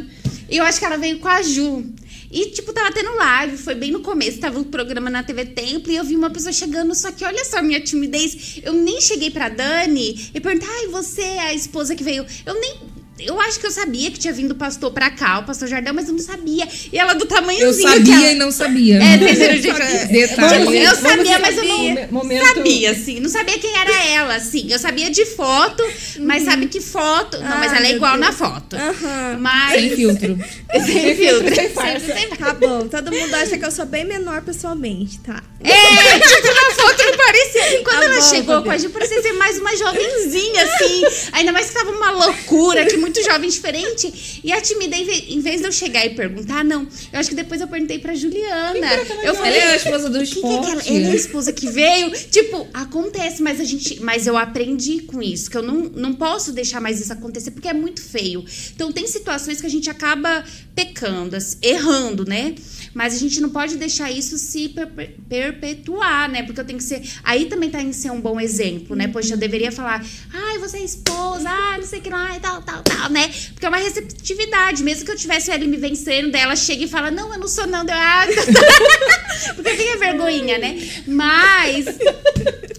E 0.51 0.57
eu 0.57 0.65
acho 0.65 0.79
que 0.79 0.85
ela 0.85 0.97
veio 0.97 1.19
com 1.19 1.29
a 1.29 1.43
Ju. 1.43 1.85
E, 2.31 2.47
tipo, 2.51 2.73
tava 2.73 2.93
tendo 2.93 3.15
live, 3.15 3.57
foi 3.57 3.75
bem 3.75 3.91
no 3.91 4.01
começo, 4.01 4.39
tava 4.39 4.59
o 4.59 4.65
programa 4.65 5.09
na 5.09 5.23
TV 5.23 5.45
Templo, 5.47 5.93
e 5.93 5.97
eu 5.97 6.05
vi 6.05 6.17
uma 6.17 6.29
pessoa 6.29 6.53
chegando, 6.53 6.95
só 6.95 7.13
que 7.13 7.25
olha 7.25 7.45
só 7.45 7.63
minha 7.63 7.81
timidez. 7.81 8.61
Eu 8.63 8.73
nem 8.73 9.01
cheguei 9.01 9.31
pra 9.31 9.49
Dani 9.49 10.31
e 10.35 10.41
perguntei, 10.41 10.69
ai, 10.69 10.87
você 10.89 11.23
é 11.23 11.41
a 11.41 11.55
esposa 11.55 11.95
que 11.95 12.03
veio. 12.03 12.27
Eu 12.45 12.61
nem 12.61 12.77
Eu 13.19 13.41
acho 13.41 13.59
que 13.59 13.67
eu 13.67 13.71
sabia 13.71 14.11
que 14.11 14.19
tinha 14.19 14.33
vindo 14.33 14.51
o 14.51 14.55
pastor 14.55 14.93
pra 14.93 15.09
cá, 15.11 15.39
o 15.39 15.45
pastor 15.45 15.67
Jardel, 15.67 15.95
mas 15.95 16.07
eu 16.07 16.13
não 16.13 16.21
sabia. 16.21 16.69
E 16.93 16.99
ela 16.99 17.15
do 17.15 17.25
Eu 17.25 17.29
tamanhozinho. 17.29 17.89
que 17.89 17.95
sabia 17.97 18.15
ela- 18.15 18.27
e 18.33 18.35
não 18.35 18.53
sabia. 18.53 19.03
É, 19.03 19.15
entenderam, 19.15 19.57
gente? 19.63 20.07
Detalhe. 20.09 20.79
Eu 20.85 20.95
sabia, 20.95 21.39
mas 21.39 21.57
eu 21.57 21.65
não 21.65 21.79
Momen- 21.79 22.09
momento- 22.11 22.47
sabia, 22.55 22.91
assim. 22.91 23.19
Não 23.21 23.31
sabia 23.31 23.59
quem 23.59 23.75
era 23.75 24.05
ela, 24.11 24.35
assim. 24.37 24.71
Eu 24.71 24.79
sabia 24.79 25.09
de 25.11 25.25
foto, 25.25 25.83
mas 26.21 26.43
sabe 26.45 26.67
que 26.67 26.79
foto... 26.81 27.39
Não, 27.39 27.57
mas 27.59 27.73
Ah, 27.73 27.77
ela 27.79 27.87
é 27.87 27.93
igual 27.93 28.19
Deus. 28.19 28.27
na 28.27 28.33
foto. 28.33 28.77
Aham. 28.77 29.39
Mas... 29.41 29.81
Sem 29.81 29.97
filtro. 29.97 30.39
Sem 30.85 31.17
filtro. 31.17 31.55
sem 31.55 31.69
Sempre 31.71 32.01
sem 32.01 32.29
Tá 32.37 32.53
bom, 32.53 32.87
todo 32.87 33.11
mundo 33.11 33.35
acha 33.35 33.57
que 33.57 33.65
eu 33.65 33.71
sou 33.71 33.87
bem 33.87 34.05
menor 34.05 34.43
pessoalmente, 34.43 35.19
tá? 35.21 35.43
É, 35.65 36.19
tipo, 36.19 36.47
na 36.49 36.75
foto 36.75 37.03
não 37.03 37.17
parecia. 37.17 37.79
E 37.81 37.83
quando 37.83 37.99
Tá 38.01 38.05
ela 38.05 38.15
bom, 38.21 38.29
chegou 38.29 38.55
Fabi. 38.57 38.65
com 38.67 38.71
a 38.73 38.79
gente, 38.79 38.93
parecia 38.93 39.23
ser 39.23 39.33
mais 39.33 39.59
uma 39.59 39.75
jovenzinha, 39.75 40.63
assim. 40.65 41.03
Ainda 41.33 41.53
mais 41.53 41.69
que 41.69 41.75
tava 41.75 41.91
uma 41.91 42.11
loucura, 42.11 42.85
que 42.85 42.97
muito 43.07 43.23
jovem 43.25 43.49
diferente. 43.49 44.41
E 44.45 44.53
a 44.53 44.61
timidez, 44.61 45.01
em 45.01 45.05
ve- 45.05 45.25
em 45.35 45.41
vez 45.41 45.61
de 45.61 45.67
eu 45.67 45.73
chegar 45.73 46.05
e 46.05 46.11
perguntar, 46.11 46.65
não. 46.65 46.83
Eu 47.13 47.19
acho 47.21 47.29
que 47.29 47.35
depois 47.35 47.61
eu 47.61 47.69
perguntei 47.69 47.99
pra 47.99 48.15
Juliana. 48.15 48.77
Eu 49.23 49.29
Ela 49.29 49.35
falei, 49.35 49.59
é 49.59 49.65
a 49.73 49.77
esposa 49.77 50.09
do 50.11 50.19
quem 50.19 50.27
que 50.27 50.39
é 50.39 50.41
aquela? 50.41 50.73
esporte. 50.75 50.97
Ela 50.97 51.07
é 51.07 51.11
a 51.11 51.15
esposa 51.15 51.53
que 51.53 51.69
veio. 51.71 52.11
Tipo, 52.31 52.67
acontece, 52.75 53.43
mas 53.43 53.61
a 53.61 53.65
gente. 53.65 54.01
Mas 54.03 54.27
eu 54.27 54.37
aprendi 54.37 55.01
com 55.03 55.23
isso, 55.23 55.51
que 55.51 55.57
eu 55.57 55.63
não, 55.63 55.77
não 55.95 56.13
posso 56.15 56.53
deixar 56.53 56.81
mais 56.81 57.01
isso 57.01 57.13
acontecer, 57.13 57.51
porque 57.53 57.69
é 57.69 57.73
muito 57.75 58.03
feio. 58.03 58.45
Então 58.75 58.91
tem 58.93 59.07
situações 59.07 59.61
que 59.61 59.67
a 59.67 59.71
gente 59.71 59.89
acaba 59.89 60.45
pecando, 60.75 61.37
assim, 61.37 61.57
errando, 61.63 62.25
né? 62.25 62.55
Mas 62.97 63.15
a 63.15 63.19
gente 63.19 63.43
não 63.43 63.51
pode 63.51 63.77
deixar 63.77 64.11
isso 64.11 64.39
se 64.39 64.71
perpe- 64.71 65.17
perpetuar, 65.29 66.31
né? 66.31 66.43
Porque 66.45 66.59
eu 66.59 66.65
tenho 66.65 66.79
que 66.79 66.85
ser. 66.85 67.03
Aí 67.23 67.45
também 67.45 67.69
tá 67.69 67.83
em 67.83 67.93
ser 67.93 68.11
um 68.11 68.21
bom 68.23 68.41
exemplo, 68.41 68.97
né? 68.97 69.07
Poxa, 69.07 69.35
eu 69.35 69.37
deveria 69.37 69.71
falar, 69.71 70.03
ai, 70.33 70.59
você 70.59 70.79
é 70.79 70.85
esposa, 70.85 71.47
ai, 71.47 71.79
não 71.79 71.87
sei 71.87 71.99
o 71.99 72.03
que 72.03 72.09
lá, 72.09 72.35
e 72.35 72.41
tal, 72.41 72.63
tal, 72.63 72.83
tal, 72.83 73.11
né? 73.11 73.31
Porque 73.67 73.69
é 73.69 73.69
uma 73.69 73.77
receptividade. 73.79 74.83
Mesmo 74.83 75.05
que 75.05 75.11
eu 75.11 75.17
tivesse 75.17 75.51
ali 75.51 75.67
me 75.67 75.77
vencendo, 75.77 76.31
daí 76.31 76.43
ela 76.43 76.57
chega 76.57 76.85
e 76.85 76.89
fala, 76.89 77.11
não, 77.11 77.33
eu 77.33 77.39
não 77.39 77.49
sou, 77.49 77.67
não. 77.67 77.85
Deu, 77.85 77.95
ah, 77.97 78.27
porque 79.55 79.71
fica 79.71 79.99
vergonhinha, 79.99 80.59
né? 80.59 80.79
Mas 81.07 81.87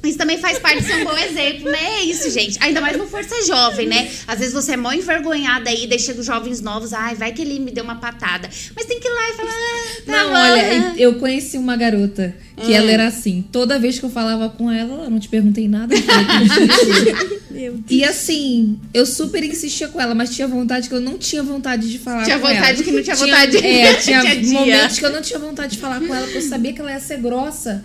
isso 0.04 0.18
também 0.18 0.38
faz 0.38 0.60
parte 0.60 0.82
de 0.82 0.88
ser 0.88 1.02
um 1.02 1.06
bom 1.06 1.18
exemplo, 1.18 1.70
né? 1.70 2.00
É 2.00 2.04
isso, 2.04 2.30
gente. 2.30 2.58
Ainda 2.62 2.80
mais 2.80 2.98
no 2.98 3.08
Força 3.08 3.46
Jovem, 3.46 3.88
né? 3.88 4.10
Às 4.26 4.40
vezes 4.40 4.54
você 4.54 4.74
é 4.74 4.78
mó 4.78 4.92
envergonhada 4.94 5.70
aí, 5.70 5.88
daí 5.88 6.00
chega 6.00 6.20
os 6.20 6.26
jovens 6.26 6.62
novos, 6.62 6.94
ai, 6.94 7.16
vai 7.16 7.34
que 7.34 7.42
ele 7.42 7.60
me 7.60 7.72
deu 7.72 7.84
uma 7.84 7.96
patada. 7.96 8.50
Mas 8.76 8.86
tem 8.86 9.00
que 9.00 9.08
ir 9.08 9.12
lá 9.12 9.30
e 9.30 9.34
falar, 9.34 9.52
ah, 9.52 10.02
tá 10.06 10.12
Não, 10.12 10.30
bom. 10.30 10.36
olha, 10.36 10.94
eu 10.98 11.16
conheci 11.16 11.58
uma 11.58 11.76
garota 11.76 12.34
que 12.64 12.74
ela 12.74 12.90
era 12.90 13.08
assim. 13.08 13.44
Toda 13.52 13.78
vez 13.78 14.00
que 14.00 14.06
eu 14.06 14.10
falava 14.10 14.50
com 14.50 14.72
ela, 14.72 15.04
eu 15.04 15.10
não 15.10 15.20
te 15.20 15.28
perguntei 15.30 15.68
nada. 15.68 15.94
eu 15.94 16.02
falei 16.02 16.26
contigo. 16.26 17.38
Meu 17.52 17.74
Deus. 17.74 17.86
e 17.90 18.04
assim, 18.04 18.80
eu 18.94 19.06
super 19.06 19.44
insistia 19.44 19.88
com 19.88 20.00
ela, 20.00 20.14
mas 20.14 20.36
tinha 20.36 20.48
vontade 20.48 20.77
que 20.86 20.94
eu 20.94 21.02
não 21.02 21.18
tinha 21.18 21.42
vontade 21.42 21.90
de 21.90 21.98
falar 21.98 22.24
Tinha 22.24 22.38
com 22.38 22.48
vontade 22.48 22.76
ela. 22.76 22.84
que 22.84 22.92
não 22.92 23.04
tinha 23.04 23.16
vontade. 23.16 23.58
É, 23.58 23.94
tinha, 23.96 24.22
Tinha 24.22 24.36
dia. 24.36 24.60
momentos 24.60 25.00
que 25.00 25.06
eu 25.06 25.12
não 25.12 25.22
tinha 25.22 25.40
vontade 25.40 25.76
de 25.76 25.82
falar 25.82 26.00
com 26.00 26.14
ela, 26.14 26.26
porque 26.26 26.38
eu 26.38 26.42
sabia 26.42 26.74
que 26.74 26.82
ela 26.82 26.92
ia 26.92 27.00
ser 27.00 27.18
grossa. 27.20 27.84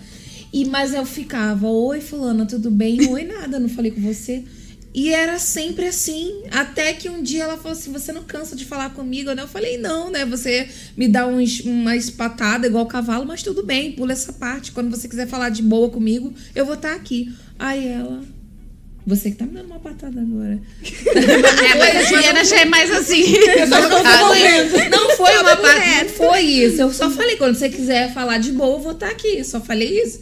E, 0.52 0.66
mas 0.66 0.92
eu 0.92 1.06
ficava, 1.06 1.66
oi 1.68 2.00
fulana, 2.00 2.44
tudo 2.44 2.70
bem? 2.70 3.08
Oi, 3.08 3.24
nada, 3.24 3.58
não 3.58 3.68
falei 3.68 3.90
com 3.90 4.00
você. 4.02 4.44
E 4.94 5.08
era 5.08 5.38
sempre 5.38 5.86
assim, 5.86 6.42
até 6.50 6.92
que 6.92 7.08
um 7.08 7.22
dia 7.22 7.44
ela 7.44 7.56
falou 7.56 7.72
assim, 7.72 7.90
você 7.90 8.12
não 8.12 8.22
cansa 8.24 8.54
de 8.54 8.66
falar 8.66 8.90
comigo? 8.90 9.30
Eu 9.30 9.48
falei, 9.48 9.78
não, 9.78 10.10
né, 10.10 10.26
você 10.26 10.68
me 10.94 11.08
dá 11.08 11.26
uns, 11.26 11.60
uma 11.60 11.96
espatada 11.96 12.66
igual 12.66 12.84
cavalo, 12.84 13.24
mas 13.24 13.42
tudo 13.42 13.62
bem, 13.62 13.92
pula 13.92 14.12
essa 14.12 14.34
parte. 14.34 14.70
Quando 14.70 14.90
você 14.90 15.08
quiser 15.08 15.26
falar 15.26 15.48
de 15.48 15.62
boa 15.62 15.88
comigo, 15.88 16.34
eu 16.54 16.66
vou 16.66 16.74
estar 16.74 16.94
aqui. 16.94 17.32
Aí 17.58 17.88
ela, 17.88 18.22
você 19.06 19.30
que 19.30 19.36
tá 19.36 19.44
me 19.44 19.52
dando 19.52 19.66
uma 19.66 19.80
patada 19.80 20.20
agora. 20.20 20.60
É, 21.62 21.78
mas 21.78 21.96
a 21.96 22.02
Juliana 22.02 22.44
já 22.44 22.60
é 22.60 22.64
mais 22.64 22.90
assim. 22.90 23.24
Não 23.68 23.90
foi, 24.28 24.88
não 24.88 25.16
foi 25.16 25.36
uma 25.38 25.72
reto. 25.72 26.04
não 26.04 26.28
foi 26.28 26.40
isso. 26.40 26.80
Eu 26.80 26.92
só 26.92 27.10
falei, 27.10 27.36
quando 27.36 27.54
você 27.56 27.68
quiser 27.68 28.12
falar 28.12 28.38
de 28.38 28.52
boa, 28.52 28.76
eu 28.76 28.80
vou 28.80 28.92
estar 28.92 29.08
aqui. 29.08 29.38
Eu 29.38 29.44
só 29.44 29.60
falei 29.60 30.02
isso. 30.02 30.20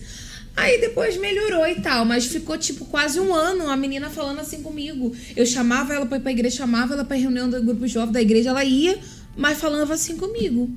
Aí 0.56 0.80
depois 0.80 1.16
melhorou 1.16 1.66
e 1.66 1.76
tal, 1.76 2.04
mas 2.04 2.26
ficou 2.26 2.58
tipo 2.58 2.84
quase 2.86 3.20
um 3.20 3.34
ano 3.34 3.68
a 3.70 3.76
menina 3.76 4.10
falando 4.10 4.40
assim 4.40 4.62
comigo. 4.62 5.14
Eu 5.36 5.46
chamava 5.46 5.94
ela 5.94 6.06
pra 6.06 6.18
ir 6.18 6.20
pra 6.20 6.32
igreja, 6.32 6.56
chamava 6.58 6.94
ela 6.94 7.04
pra 7.04 7.16
reunião 7.16 7.48
do 7.48 7.62
grupo 7.62 7.86
jovem 7.86 8.12
da 8.12 8.20
igreja, 8.20 8.50
ela 8.50 8.64
ia, 8.64 8.98
mas 9.36 9.58
falava 9.58 9.94
assim 9.94 10.16
comigo. 10.16 10.70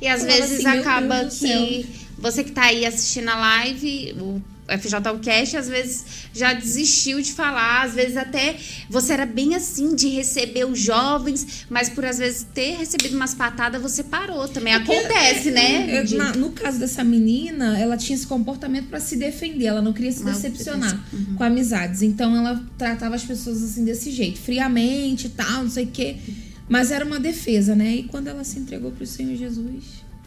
E 0.00 0.06
às 0.06 0.20
Falava 0.22 0.40
vezes 0.40 0.66
assim, 0.66 0.78
acaba 0.78 1.24
que 1.24 1.86
você 2.18 2.44
que 2.44 2.52
tá 2.52 2.64
aí 2.64 2.84
assistindo 2.84 3.28
a 3.28 3.36
live, 3.36 4.14
o 4.20 4.42
FJ 4.66 5.18
Cast, 5.22 5.56
às 5.56 5.68
vezes 5.68 6.04
já 6.32 6.52
desistiu 6.52 7.20
de 7.20 7.32
falar, 7.32 7.82
às 7.82 7.94
vezes 7.94 8.16
até 8.16 8.56
você 8.88 9.12
era 9.12 9.26
bem 9.26 9.54
assim 9.54 9.94
de 9.94 10.08
receber 10.08 10.64
os 10.66 10.78
jovens, 10.78 11.66
mas 11.68 11.88
por 11.88 12.04
às 12.04 12.18
vezes 12.18 12.46
ter 12.54 12.76
recebido 12.76 13.14
umas 13.14 13.34
patadas, 13.34 13.80
você 13.82 14.02
parou 14.02 14.48
também. 14.48 14.72
Acontece, 14.74 15.50
né? 15.50 15.98
Eu- 16.00 16.04
De- 16.04 16.16
na- 16.16 16.32
no 16.34 16.50
caso 16.52 16.78
dessa 16.78 17.04
menina, 17.04 17.78
ela 17.78 17.96
tinha 17.96 18.16
esse 18.16 18.26
comportamento 18.26 18.88
pra 18.88 19.00
se 19.00 19.16
defender, 19.16 19.66
ela 19.66 19.82
não 19.82 19.92
queria 19.92 20.12
se 20.12 20.22
Ah, 20.22 20.26
decepcionar 20.32 20.98
com 21.36 21.44
amizades. 21.44 22.02
Então 22.02 22.34
ela 22.36 22.64
tratava 22.78 23.14
as 23.14 23.22
pessoas 23.24 23.62
assim 23.62 23.84
desse 23.84 24.10
jeito, 24.10 24.38
friamente 24.40 25.26
e 25.26 25.30
tal, 25.30 25.64
não 25.64 25.70
sei 25.70 25.84
o 25.84 25.88
quê. 25.88 26.16
Mas 26.68 26.90
era 26.90 27.04
uma 27.04 27.20
defesa, 27.20 27.74
né? 27.74 27.96
E 27.96 28.02
quando 28.04 28.28
ela 28.28 28.42
se 28.42 28.58
entregou 28.58 28.90
pro 28.90 29.06
Senhor 29.06 29.36
Jesus. 29.36 29.84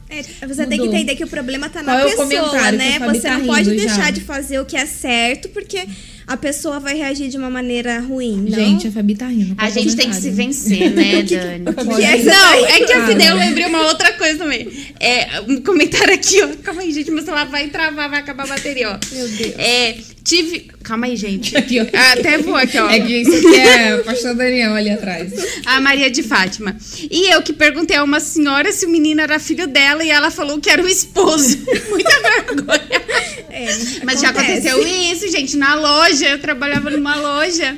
É, 0.10 0.22
você 0.48 0.66
tem 0.66 0.78
que 0.80 0.86
Mudou. 0.86 0.96
entender 0.96 1.16
que 1.16 1.24
o 1.24 1.28
problema 1.28 1.70
tá 1.70 1.84
na 1.84 1.94
Qual 1.94 2.00
é 2.00 2.06
o 2.06 2.28
pessoa, 2.28 2.50
que 2.50 2.78
né? 2.78 3.00
Você 3.00 3.22
tá 3.22 3.38
não 3.38 3.46
pode 3.46 3.70
rindo 3.70 3.82
já? 3.82 3.88
deixar 3.88 4.12
de 4.12 4.22
fazer 4.22 4.60
o 4.60 4.66
que 4.66 4.78
é 4.78 4.86
certo, 4.86 5.50
porque 5.50 5.86
a 6.26 6.38
pessoa 6.38 6.80
vai 6.80 6.96
reagir 6.96 7.30
de 7.30 7.38
uma 7.38 7.50
maneira 7.50 8.00
ruim, 8.00 8.38
não? 8.50 8.58
Gente, 8.58 8.88
a 8.88 8.92
Fabi 8.92 9.16
tá 9.16 9.28
rindo. 9.28 9.56
A 9.58 9.70
gente 9.70 9.96
tem 9.96 10.10
que 10.10 10.16
se 10.16 10.30
vencer, 10.30 10.92
né, 10.92 11.24
Dani? 11.24 11.26
que 11.26 12.04
é 12.06 12.18
que 12.18 12.24
você 12.24 12.30
Não, 12.30 12.66
é 12.66 12.80
que 12.86 12.94
assim, 12.94 13.18
daí 13.18 13.28
eu 13.28 13.36
lembrei 13.38 13.66
uma 13.66 13.84
outra 13.88 14.14
coisa 14.14 14.38
também. 14.38 14.68
É, 15.00 15.42
um 15.42 15.62
comentário 15.62 16.14
aqui, 16.14 16.42
ó. 16.42 16.48
Calma 16.64 16.82
aí, 16.82 16.92
gente, 16.92 17.12
meu 17.12 17.24
celular 17.24 17.46
vai 17.46 17.68
travar, 17.68 18.10
vai 18.10 18.20
acabar 18.20 18.44
a 18.44 18.48
bateria, 18.48 18.90
ó. 18.92 19.00
Meu 19.14 19.28
Deus. 19.28 19.54
É, 19.58 19.98
tive. 20.28 20.70
Calma 20.84 21.08
aí, 21.08 21.16
gente. 21.16 21.56
Ah, 21.58 22.14
Até 22.14 22.38
vou 22.38 22.56
aqui, 22.56 22.78
ó. 22.78 22.90
É 22.90 23.00
que 23.00 23.22
isso 23.22 23.36
aqui 23.36 23.60
é 23.60 23.96
o 23.96 24.04
pastor 24.04 24.36
Daniel 24.36 24.74
ali 24.74 24.90
atrás. 24.90 25.32
A 25.66 25.80
Maria 25.80 26.10
de 26.12 26.22
Fátima. 26.22 26.76
E 27.10 27.34
eu 27.34 27.42
que 27.42 27.54
perguntei 27.54 27.96
a 27.96 28.04
uma 28.04 28.20
senhora 28.20 28.72
se 28.72 28.86
o 28.86 28.90
menino 28.90 29.22
era 29.22 29.40
filho 29.40 29.68
dela 29.68 30.04
e 30.04 30.10
ela 30.10 30.30
falou 30.30 30.60
que 30.60 30.70
era 30.70 30.84
o 30.84 30.88
esposo. 30.88 31.58
Muita 31.90 32.22
vergonha. 32.22 33.02
É, 33.50 33.68
Mas 34.04 34.22
já 34.22 34.30
acontece. 34.30 34.68
aconteceu 34.68 34.88
isso, 35.12 35.32
gente, 35.32 35.56
na 35.58 35.76
loja. 35.76 36.28
Eu 36.28 36.40
trabalhava 36.40 36.90
numa 36.90 37.16
loja. 37.16 37.78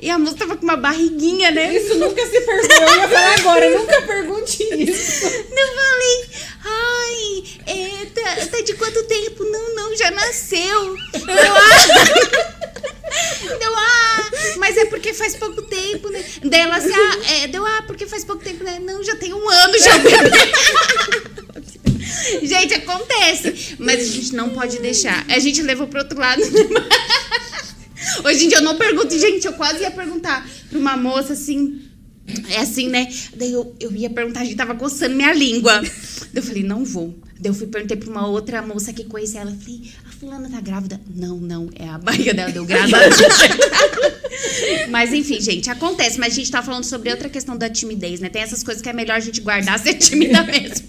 E 0.00 0.10
a 0.10 0.18
moça 0.18 0.36
tava 0.36 0.56
com 0.56 0.64
uma 0.64 0.76
barriguinha, 0.76 1.50
né? 1.50 1.76
Isso 1.76 1.94
nunca 1.96 2.24
se 2.26 2.40
perguntou. 2.40 2.76
Eu 2.76 2.96
ia 2.96 3.08
falar 3.08 3.34
agora, 3.38 3.70
nunca 3.70 4.02
pergunte 4.02 4.62
isso. 4.62 5.26
Eu 5.62 5.68
falei, 5.74 6.24
ai, 6.64 7.44
é, 7.66 8.06
tá, 8.06 8.46
tá 8.46 8.60
de 8.60 8.74
quanto 8.74 9.02
tempo? 9.04 9.44
Não, 9.44 9.74
não, 9.74 9.96
já 9.96 10.10
nasceu. 10.10 10.96
Deu, 11.12 11.54
ah, 11.54 11.86
deu, 13.58 13.74
ah, 13.76 14.30
mas 14.58 14.76
é 14.76 14.86
porque 14.86 15.14
faz 15.14 15.36
pouco 15.36 15.62
tempo, 15.62 16.08
né? 16.08 16.24
Daí 16.42 16.60
ela 16.60 16.76
assim, 16.76 16.92
ah, 16.92 17.32
é, 17.34 17.46
deu, 17.48 17.64
ah, 17.64 17.84
porque 17.86 18.06
faz 18.06 18.24
pouco 18.24 18.42
tempo, 18.42 18.64
né? 18.64 18.78
Não, 18.80 19.02
já 19.04 19.16
tem 19.16 19.32
um 19.32 19.48
ano 19.48 19.78
já. 19.78 19.92
Gente, 22.42 22.74
acontece. 22.74 23.76
Mas 23.78 24.00
a 24.00 24.12
gente 24.12 24.34
não 24.34 24.50
pode 24.50 24.78
deixar. 24.78 25.24
A 25.28 25.38
gente 25.38 25.62
levou 25.62 25.86
pro 25.86 26.00
outro 26.00 26.18
lado. 26.18 26.42
Hoje 28.24 28.44
em 28.44 28.48
dia 28.48 28.58
eu 28.58 28.62
não 28.62 28.76
pergunto. 28.76 29.18
Gente, 29.18 29.46
eu 29.46 29.52
quase 29.54 29.82
ia 29.82 29.90
perguntar 29.90 30.48
pra 30.68 30.78
uma 30.78 30.96
moça 30.96 31.32
assim. 31.32 31.80
É 32.48 32.58
assim, 32.58 32.88
né? 32.88 33.12
Daí 33.34 33.52
eu, 33.52 33.74
eu 33.80 33.92
ia 33.92 34.08
perguntar, 34.08 34.40
a 34.40 34.44
gente 34.44 34.56
tava 34.56 34.74
coçando 34.74 35.14
minha 35.14 35.32
língua. 35.32 35.80
Daí 35.80 35.90
eu 36.36 36.42
falei, 36.42 36.62
não 36.62 36.84
vou. 36.84 37.14
Daí 37.42 37.50
eu 37.50 37.54
fui 37.54 37.66
perguntei 37.66 37.96
pra 37.96 38.08
uma 38.08 38.24
outra 38.24 38.62
moça 38.62 38.92
que 38.92 39.02
conhecia 39.02 39.40
ela. 39.40 39.50
Falei, 39.50 39.90
a 40.08 40.12
fulana 40.12 40.48
tá 40.48 40.60
grávida? 40.60 41.00
Não, 41.12 41.38
não, 41.38 41.68
é 41.74 41.88
a 41.88 41.98
barriga 41.98 42.32
dela, 42.32 42.52
deu 42.52 42.64
graças 42.64 42.94
a 42.94 42.98
Deus. 43.00 44.88
Mas 44.90 45.12
enfim, 45.12 45.40
gente, 45.40 45.68
acontece. 45.68 46.20
Mas 46.20 46.34
a 46.34 46.36
gente 46.36 46.52
tá 46.52 46.62
falando 46.62 46.84
sobre 46.84 47.10
outra 47.10 47.28
questão 47.28 47.56
da 47.56 47.68
timidez, 47.68 48.20
né? 48.20 48.28
Tem 48.28 48.42
essas 48.42 48.62
coisas 48.62 48.80
que 48.80 48.88
é 48.88 48.92
melhor 48.92 49.16
a 49.16 49.20
gente 49.20 49.40
guardar, 49.40 49.76
ser 49.80 49.94
tímida 49.94 50.40
mesmo. 50.46 50.86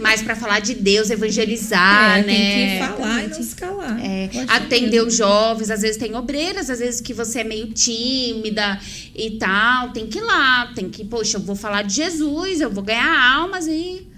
Mas 0.00 0.20
pra 0.20 0.34
falar 0.34 0.58
de 0.58 0.74
Deus, 0.74 1.10
evangelizar, 1.10 2.18
é, 2.18 2.22
né? 2.24 2.34
Tem 2.34 2.68
que 2.68 2.96
falar 2.96 3.22
e 3.22 3.28
não 3.28 3.42
se 3.44 3.54
calar. 3.54 4.04
É, 4.04 4.30
atender 4.48 5.00
os 5.00 5.14
jovens, 5.16 5.70
às 5.70 5.82
vezes 5.82 5.96
tem 5.96 6.16
obreiras, 6.16 6.70
às 6.70 6.80
vezes 6.80 7.00
que 7.00 7.14
você 7.14 7.42
é 7.42 7.44
meio 7.44 7.68
tímida 7.68 8.80
e 9.14 9.30
tal, 9.38 9.92
tem 9.92 10.08
que 10.08 10.18
ir 10.18 10.22
lá, 10.22 10.72
tem 10.74 10.90
que, 10.90 11.04
poxa, 11.04 11.36
eu 11.36 11.40
vou 11.40 11.54
falar 11.54 11.82
de 11.82 11.94
Jesus, 11.94 12.60
eu 12.60 12.68
vou 12.68 12.82
ganhar 12.82 13.36
almas 13.36 13.68
e 13.68 14.10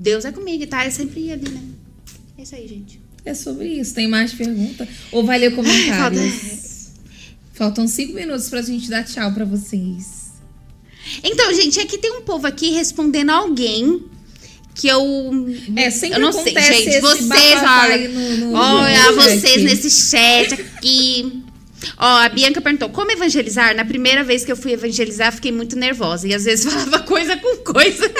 Deus 0.00 0.24
é 0.24 0.32
comigo, 0.32 0.66
tá? 0.66 0.84
É 0.84 0.90
sempre 0.90 1.30
ali, 1.30 1.48
né? 1.50 1.60
É 2.38 2.42
isso 2.42 2.54
aí, 2.54 2.66
gente. 2.66 2.98
É 3.22 3.34
sobre 3.34 3.68
isso. 3.68 3.94
Tem 3.94 4.08
mais 4.08 4.32
pergunta? 4.32 4.88
Ou 5.12 5.24
vai 5.24 5.38
ler 5.38 5.54
comentários? 5.54 6.88
Faltam 7.52 7.86
cinco 7.86 8.14
minutos 8.14 8.48
pra 8.48 8.62
gente 8.62 8.88
dar 8.88 9.04
tchau 9.04 9.30
pra 9.34 9.44
vocês. 9.44 10.30
Então, 11.22 11.52
gente, 11.52 11.78
aqui 11.80 11.98
tem 11.98 12.12
um 12.16 12.22
povo 12.22 12.46
aqui 12.46 12.70
respondendo 12.70 13.28
alguém 13.30 14.04
que 14.74 14.88
eu. 14.88 15.02
É, 15.76 15.90
sempre 15.90 16.16
eu 16.16 16.20
não 16.22 16.32
sei, 16.32 16.54
gente. 16.54 17.00
Vocês, 17.00 17.28
olha. 17.62 18.08
no- 18.08 18.36
no- 18.38 18.52
olha, 18.54 19.10
no 19.10 19.16
vocês 19.16 19.42
chat. 19.42 19.62
nesse 19.64 19.90
chat 19.90 20.54
aqui. 20.54 21.42
Ó, 21.98 22.06
a 22.22 22.28
Bianca 22.30 22.62
perguntou: 22.62 22.88
como 22.88 23.10
evangelizar? 23.10 23.74
Na 23.76 23.84
primeira 23.84 24.24
vez 24.24 24.44
que 24.44 24.52
eu 24.52 24.56
fui 24.56 24.72
evangelizar, 24.72 25.30
fiquei 25.34 25.52
muito 25.52 25.76
nervosa. 25.76 26.26
E 26.26 26.32
às 26.34 26.44
vezes 26.44 26.64
falava 26.72 27.00
coisa 27.00 27.36
com 27.36 27.56
coisa. 27.58 28.10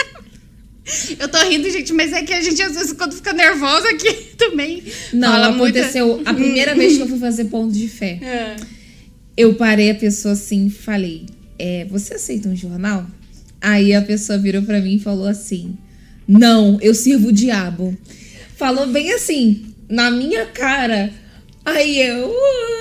Eu 1.19 1.29
tô 1.29 1.39
rindo, 1.39 1.71
gente, 1.71 1.93
mas 1.93 2.13
é 2.13 2.23
que 2.23 2.33
a 2.33 2.41
gente, 2.41 2.61
às 2.63 2.75
vezes, 2.75 2.93
quando 2.93 3.15
fica 3.15 3.33
nervosa 3.33 3.89
aqui 3.91 4.13
também. 4.39 4.83
Não, 5.13 5.29
fala 5.33 5.53
muita- 5.53 5.79
aconteceu 5.81 6.23
a 6.25 6.35
primeira 6.35 6.75
vez 6.75 6.97
que 6.97 7.03
eu 7.03 7.09
fui 7.09 7.19
fazer 7.19 7.45
ponto 7.47 7.73
de 7.73 7.89
fé. 7.89 8.19
É. 8.23 8.57
Eu 9.37 9.55
parei 9.55 9.91
a 9.91 9.95
pessoa 9.95 10.35
assim 10.35 10.67
e 10.67 10.71
falei: 10.71 11.25
é, 11.59 11.87
Você 11.91 12.15
aceita 12.15 12.49
um 12.49 12.57
jornal? 12.57 13.07
Aí 13.61 13.95
a 13.95 14.03
pessoa 14.03 14.39
virou 14.39 14.63
pra 14.63 14.81
mim 14.81 14.97
e 14.97 15.01
falou 15.01 15.27
assim: 15.27 15.77
Não, 16.29 16.79
eu 16.83 16.95
sirvo 16.95 17.29
o 17.29 17.33
diabo. 17.33 17.97
Falou 18.57 18.87
bem 18.87 19.13
assim, 19.15 19.73
na 19.89 20.11
minha 20.11 20.45
cara. 20.47 21.11
Aí 21.65 22.01
eu. 22.03 22.35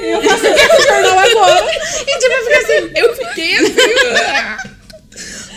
Eu 0.03 0.21
faço 0.23 0.43
o 0.45 0.83
jornal 0.83 1.19
agora. 1.19 1.65
E 2.01 2.19
tipo, 2.19 2.35
fica 2.43 2.57
assim. 2.57 2.91
Eu 2.95 3.15
fiquei 3.15 3.55
assim. 3.57 4.68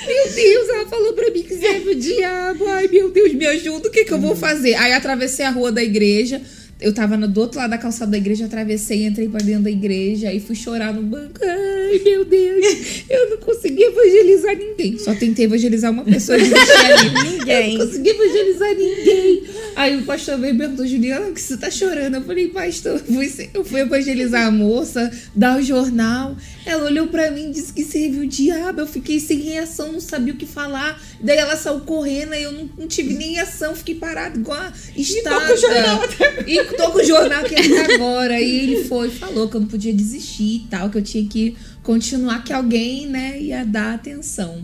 Meu 0.07 0.35
Deus, 0.35 0.69
ela 0.69 0.87
falou 0.87 1.13
pra 1.13 1.31
mim 1.31 1.43
que 1.43 1.57
serve 1.57 1.91
o 1.91 1.95
diabo. 1.95 2.67
Ai, 2.69 2.89
meu 2.89 3.11
Deus, 3.11 3.33
me 3.33 3.47
ajuda, 3.47 3.89
o 3.89 3.91
que, 3.91 4.05
que 4.05 4.13
eu 4.13 4.21
vou 4.21 4.37
fazer? 4.37 4.75
Aí 4.75 4.93
atravessei 4.93 5.45
a 5.45 5.51
rua 5.51 5.71
da 5.71 5.83
igreja. 5.83 6.41
Eu 6.83 6.93
tava 6.93 7.17
no, 7.17 7.29
do 7.29 7.41
outro 7.41 7.61
lado 7.61 7.71
da 7.71 7.79
calçada 7.79 8.11
da 8.11 8.17
igreja, 8.17 8.47
atravessei, 8.47 9.07
entrei 9.07 9.29
pra 9.29 9.41
dentro 9.41 9.63
da 9.63 9.71
igreja, 9.71 10.29
aí 10.29 10.41
fui 10.41 10.57
chorar 10.57 10.93
no 10.93 11.01
banco. 11.01 11.39
Ai, 11.41 12.01
meu 12.05 12.25
Deus, 12.25 13.05
eu 13.09 13.31
não 13.31 13.37
consegui 13.37 13.85
evangelizar 13.85 14.57
ninguém. 14.57 14.99
Só 14.99 15.15
tentei 15.15 15.45
evangelizar 15.45 15.93
uma 15.93 16.03
pessoa 16.03 16.37
e 16.37 16.43
ali. 16.43 17.31
Ninguém. 17.39 17.75
Eu 17.75 17.79
não 17.79 17.87
consegui 17.87 18.11
evangelizar 18.11 18.75
ninguém. 18.75 19.43
Aí 19.77 19.97
o 19.97 20.03
pastor 20.03 20.39
veio 20.39 20.55
e 20.55 20.59
perguntou, 20.59 20.85
Juliana, 20.85 21.29
o 21.29 21.33
que 21.33 21.41
você 21.41 21.57
tá 21.57 21.71
chorando? 21.71 22.17
Eu 22.17 22.23
falei, 22.23 22.49
pastor, 22.49 22.95
eu 22.95 22.99
fui, 22.99 23.51
eu 23.55 23.65
fui 23.65 23.81
evangelizar 23.81 24.47
a 24.49 24.51
moça, 24.51 25.11
dar 25.37 25.59
o 25.59 25.63
jornal. 25.63 26.37
Ela 26.65 26.85
olhou 26.85 27.09
pra 27.09 27.31
mim 27.31 27.49
e 27.49 27.53
disse 27.53 27.73
que 27.73 27.85
serviu 27.85 28.23
o 28.23 28.27
diabo. 28.27 28.81
Eu 28.81 28.87
fiquei 28.87 29.19
sem 29.19 29.41
reação, 29.41 29.93
não 29.93 30.01
sabia 30.01 30.33
o 30.33 30.37
que 30.37 30.47
falar. 30.47 31.01
Daí 31.21 31.37
ela 31.37 31.57
saiu 31.57 31.81
correndo 31.81 32.35
e 32.35 32.43
eu 32.43 32.53
não, 32.53 32.71
não 32.79 32.87
tive 32.87 33.15
nem 33.15 33.39
ação, 33.41 33.75
fiquei 33.75 33.95
parada 33.95 34.39
igual 34.39 34.59
a 34.59 34.73
estátua. 34.97 35.47
com 35.47 35.53
o 35.53 35.57
jornal 35.57 36.01
E 36.47 36.65
tô 36.77 36.91
com 36.93 36.99
o 36.99 37.05
jornal 37.05 37.41
aqui 37.45 37.55
até 37.55 37.95
agora. 37.95 38.41
E 38.41 38.61
ele 38.61 38.85
foi 38.85 39.09
e 39.09 39.11
falou 39.11 39.49
que 39.49 39.57
eu 39.57 39.61
não 39.61 39.69
podia 39.69 39.93
desistir 39.93 40.57
e 40.57 40.67
tal, 40.71 40.89
que 40.89 40.99
eu 40.99 41.03
tinha 41.03 41.29
que 41.29 41.57
continuar, 41.83 42.45
que 42.45 42.53
alguém, 42.53 43.07
né, 43.07 43.41
ia 43.41 43.65
dar 43.65 43.95
atenção. 43.95 44.63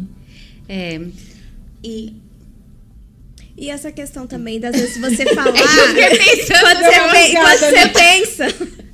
É. 0.68 1.00
E. 1.82 2.14
E 3.56 3.70
essa 3.70 3.90
questão 3.90 4.24
também, 4.24 4.60
das 4.60 4.76
vezes 4.76 4.98
você 4.98 5.26
falar. 5.34 5.48
É 5.98 6.16
que 6.16 6.46
quando 6.46 6.78
você, 6.78 7.32
quando 7.32 7.58
você 7.58 7.76
ali. 7.76 7.92
pensa. 7.92 8.87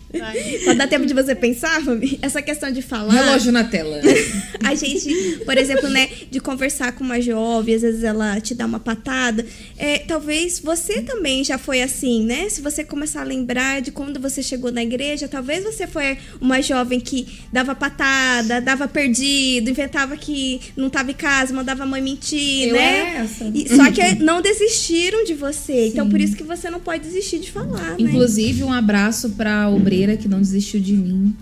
Quando 0.65 0.79
dá 0.79 0.87
tempo 0.87 1.07
de 1.07 1.15
você 1.15 1.35
pensar, 1.35 1.81
Fabi, 1.83 2.19
essa 2.23 2.41
questão 2.43 2.71
de 2.71 2.83
falar. 2.83 3.13
Relógio 3.13 3.53
na 3.53 3.65
tela. 3.65 4.01
A 4.65 4.75
gente, 4.75 5.41
por 5.45 5.57
exemplo, 5.59 5.89
né, 5.89 6.09
de 6.31 6.41
conversar 6.41 6.93
com 6.93 7.05
uma 7.05 7.21
jovem, 7.21 7.75
às 7.75 7.83
vezes 7.83 8.03
ela 8.03 8.41
te 8.41 8.55
dá 8.55 8.65
uma 8.67 8.81
patada. 8.81 9.45
É, 9.77 9.99
talvez 9.99 10.59
você 10.59 11.03
também 11.03 11.45
já 11.45 11.59
foi 11.59 11.83
assim, 11.83 12.25
né? 12.25 12.49
Se 12.49 12.61
você 12.63 12.83
começar 12.83 13.21
a 13.21 13.25
lembrar 13.25 13.83
de 13.83 13.91
quando 13.91 14.19
você 14.19 14.43
chegou 14.43 14.73
na 14.73 14.83
igreja, 14.83 15.29
talvez 15.29 15.65
você 15.65 15.87
foi 15.87 16.17
uma 16.41 16.63
jovem 16.63 16.99
que 16.99 17.27
dava 17.53 17.75
patada, 17.75 18.61
dava 18.61 18.89
perdido, 18.89 19.69
inventava 19.71 20.17
que 20.17 20.61
não 20.77 20.87
estava 20.87 21.11
em 21.11 21.15
casa, 21.15 21.53
mandava 21.53 21.83
a 21.83 21.87
mãe 21.87 22.01
mentir, 22.01 22.69
Eu 22.69 22.75
né? 22.75 22.99
era 23.15 23.25
essa. 23.25 23.45
E- 23.55 23.69
só 23.69 23.91
que 23.91 24.15
não 24.23 24.41
desistiram 24.41 25.25
de 25.25 25.35
você. 25.35 25.89
Então, 25.89 26.09
por 26.09 26.21
isso 26.21 26.35
que 26.37 26.43
você 26.43 26.71
não 26.71 26.81
pode 26.81 27.03
desistir 27.05 27.39
de 27.39 27.51
falar, 27.53 27.91
né? 27.91 27.97
Inclusive, 27.99 28.63
um 28.65 28.73
abraço 28.73 29.31
pra 29.31 29.69
que 30.17 30.29
não 30.29 30.39
desistiu 30.41 30.81
de 30.81 30.93
mim. 30.93 31.35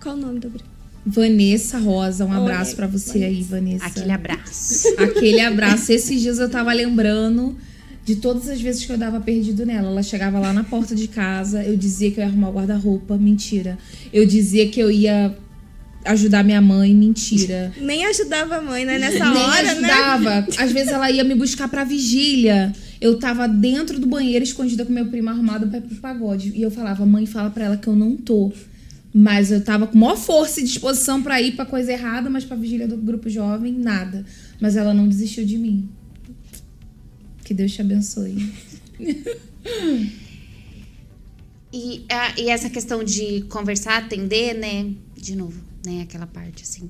Qual 0.00 0.14
o 0.14 0.18
nome 0.18 0.38
do 0.38 0.48
grupo? 0.48 0.68
Vanessa 1.04 1.78
Rosa, 1.78 2.24
um 2.24 2.30
Olha, 2.30 2.38
abraço 2.38 2.76
pra 2.76 2.86
você 2.86 3.24
aí, 3.24 3.42
Vanessa. 3.42 3.86
Aquele 3.86 4.12
abraço. 4.12 4.88
Aquele 4.98 5.40
abraço. 5.42 5.90
Esses 5.92 6.20
dias 6.20 6.38
eu 6.38 6.48
tava 6.48 6.72
lembrando 6.72 7.56
de 8.04 8.16
todas 8.16 8.48
as 8.48 8.60
vezes 8.60 8.84
que 8.84 8.92
eu 8.92 8.98
dava 8.98 9.20
perdido 9.20 9.64
nela. 9.66 9.88
Ela 9.88 10.02
chegava 10.02 10.38
lá 10.38 10.52
na 10.52 10.64
porta 10.64 10.94
de 10.94 11.08
casa, 11.08 11.62
eu 11.62 11.76
dizia 11.76 12.10
que 12.10 12.20
eu 12.20 12.24
ia 12.24 12.28
arrumar 12.28 12.50
o 12.50 12.52
guarda-roupa, 12.52 13.16
mentira. 13.16 13.78
Eu 14.12 14.26
dizia 14.26 14.68
que 14.68 14.80
eu 14.80 14.90
ia 14.90 15.36
ajudar 16.04 16.44
minha 16.44 16.60
mãe, 16.60 16.94
mentira. 16.94 17.72
Nem 17.80 18.04
ajudava 18.06 18.56
a 18.56 18.62
mãe, 18.62 18.84
né? 18.84 18.98
Nessa 18.98 19.30
Nem 19.30 19.42
hora, 19.42 19.62
né? 19.62 19.70
ajudava. 19.70 20.46
Às 20.58 20.72
vezes 20.72 20.92
ela 20.92 21.10
ia 21.10 21.24
me 21.24 21.34
buscar 21.34 21.68
pra 21.68 21.84
vigília. 21.84 22.72
Eu 23.00 23.18
tava 23.18 23.46
dentro 23.46 23.98
do 23.98 24.06
banheiro, 24.06 24.44
escondida 24.44 24.84
com 24.84 24.92
meu 24.92 25.06
primo 25.06 25.30
arrumado 25.30 25.68
pra 25.68 25.78
ir 25.78 25.82
pro 25.82 25.96
pagode. 25.96 26.50
E 26.54 26.62
eu 26.62 26.70
falava, 26.70 27.06
mãe, 27.06 27.26
fala 27.26 27.50
pra 27.50 27.64
ela 27.66 27.76
que 27.76 27.86
eu 27.88 27.94
não 27.96 28.16
tô. 28.16 28.52
Mas 29.14 29.50
eu 29.50 29.62
tava 29.64 29.86
com 29.86 29.96
maior 29.98 30.16
força 30.16 30.60
e 30.60 30.64
disposição 30.64 31.22
pra 31.22 31.40
ir 31.40 31.52
pra 31.56 31.64
coisa 31.64 31.92
errada, 31.92 32.28
mas 32.28 32.44
pra 32.44 32.56
vigília 32.56 32.86
do 32.88 32.96
grupo 32.96 33.28
jovem, 33.30 33.72
nada. 33.72 34.24
Mas 34.60 34.76
ela 34.76 34.92
não 34.92 35.08
desistiu 35.08 35.46
de 35.46 35.56
mim. 35.56 35.88
Que 37.44 37.54
Deus 37.54 37.72
te 37.72 37.80
abençoe. 37.80 38.52
E, 41.72 42.04
a- 42.08 42.34
e 42.40 42.48
essa 42.48 42.70
questão 42.70 43.04
de 43.04 43.42
conversar, 43.42 43.98
atender, 43.98 44.54
né? 44.54 44.90
De 45.14 45.36
novo, 45.36 45.60
né? 45.84 46.00
Aquela 46.02 46.26
parte 46.26 46.62
assim. 46.62 46.88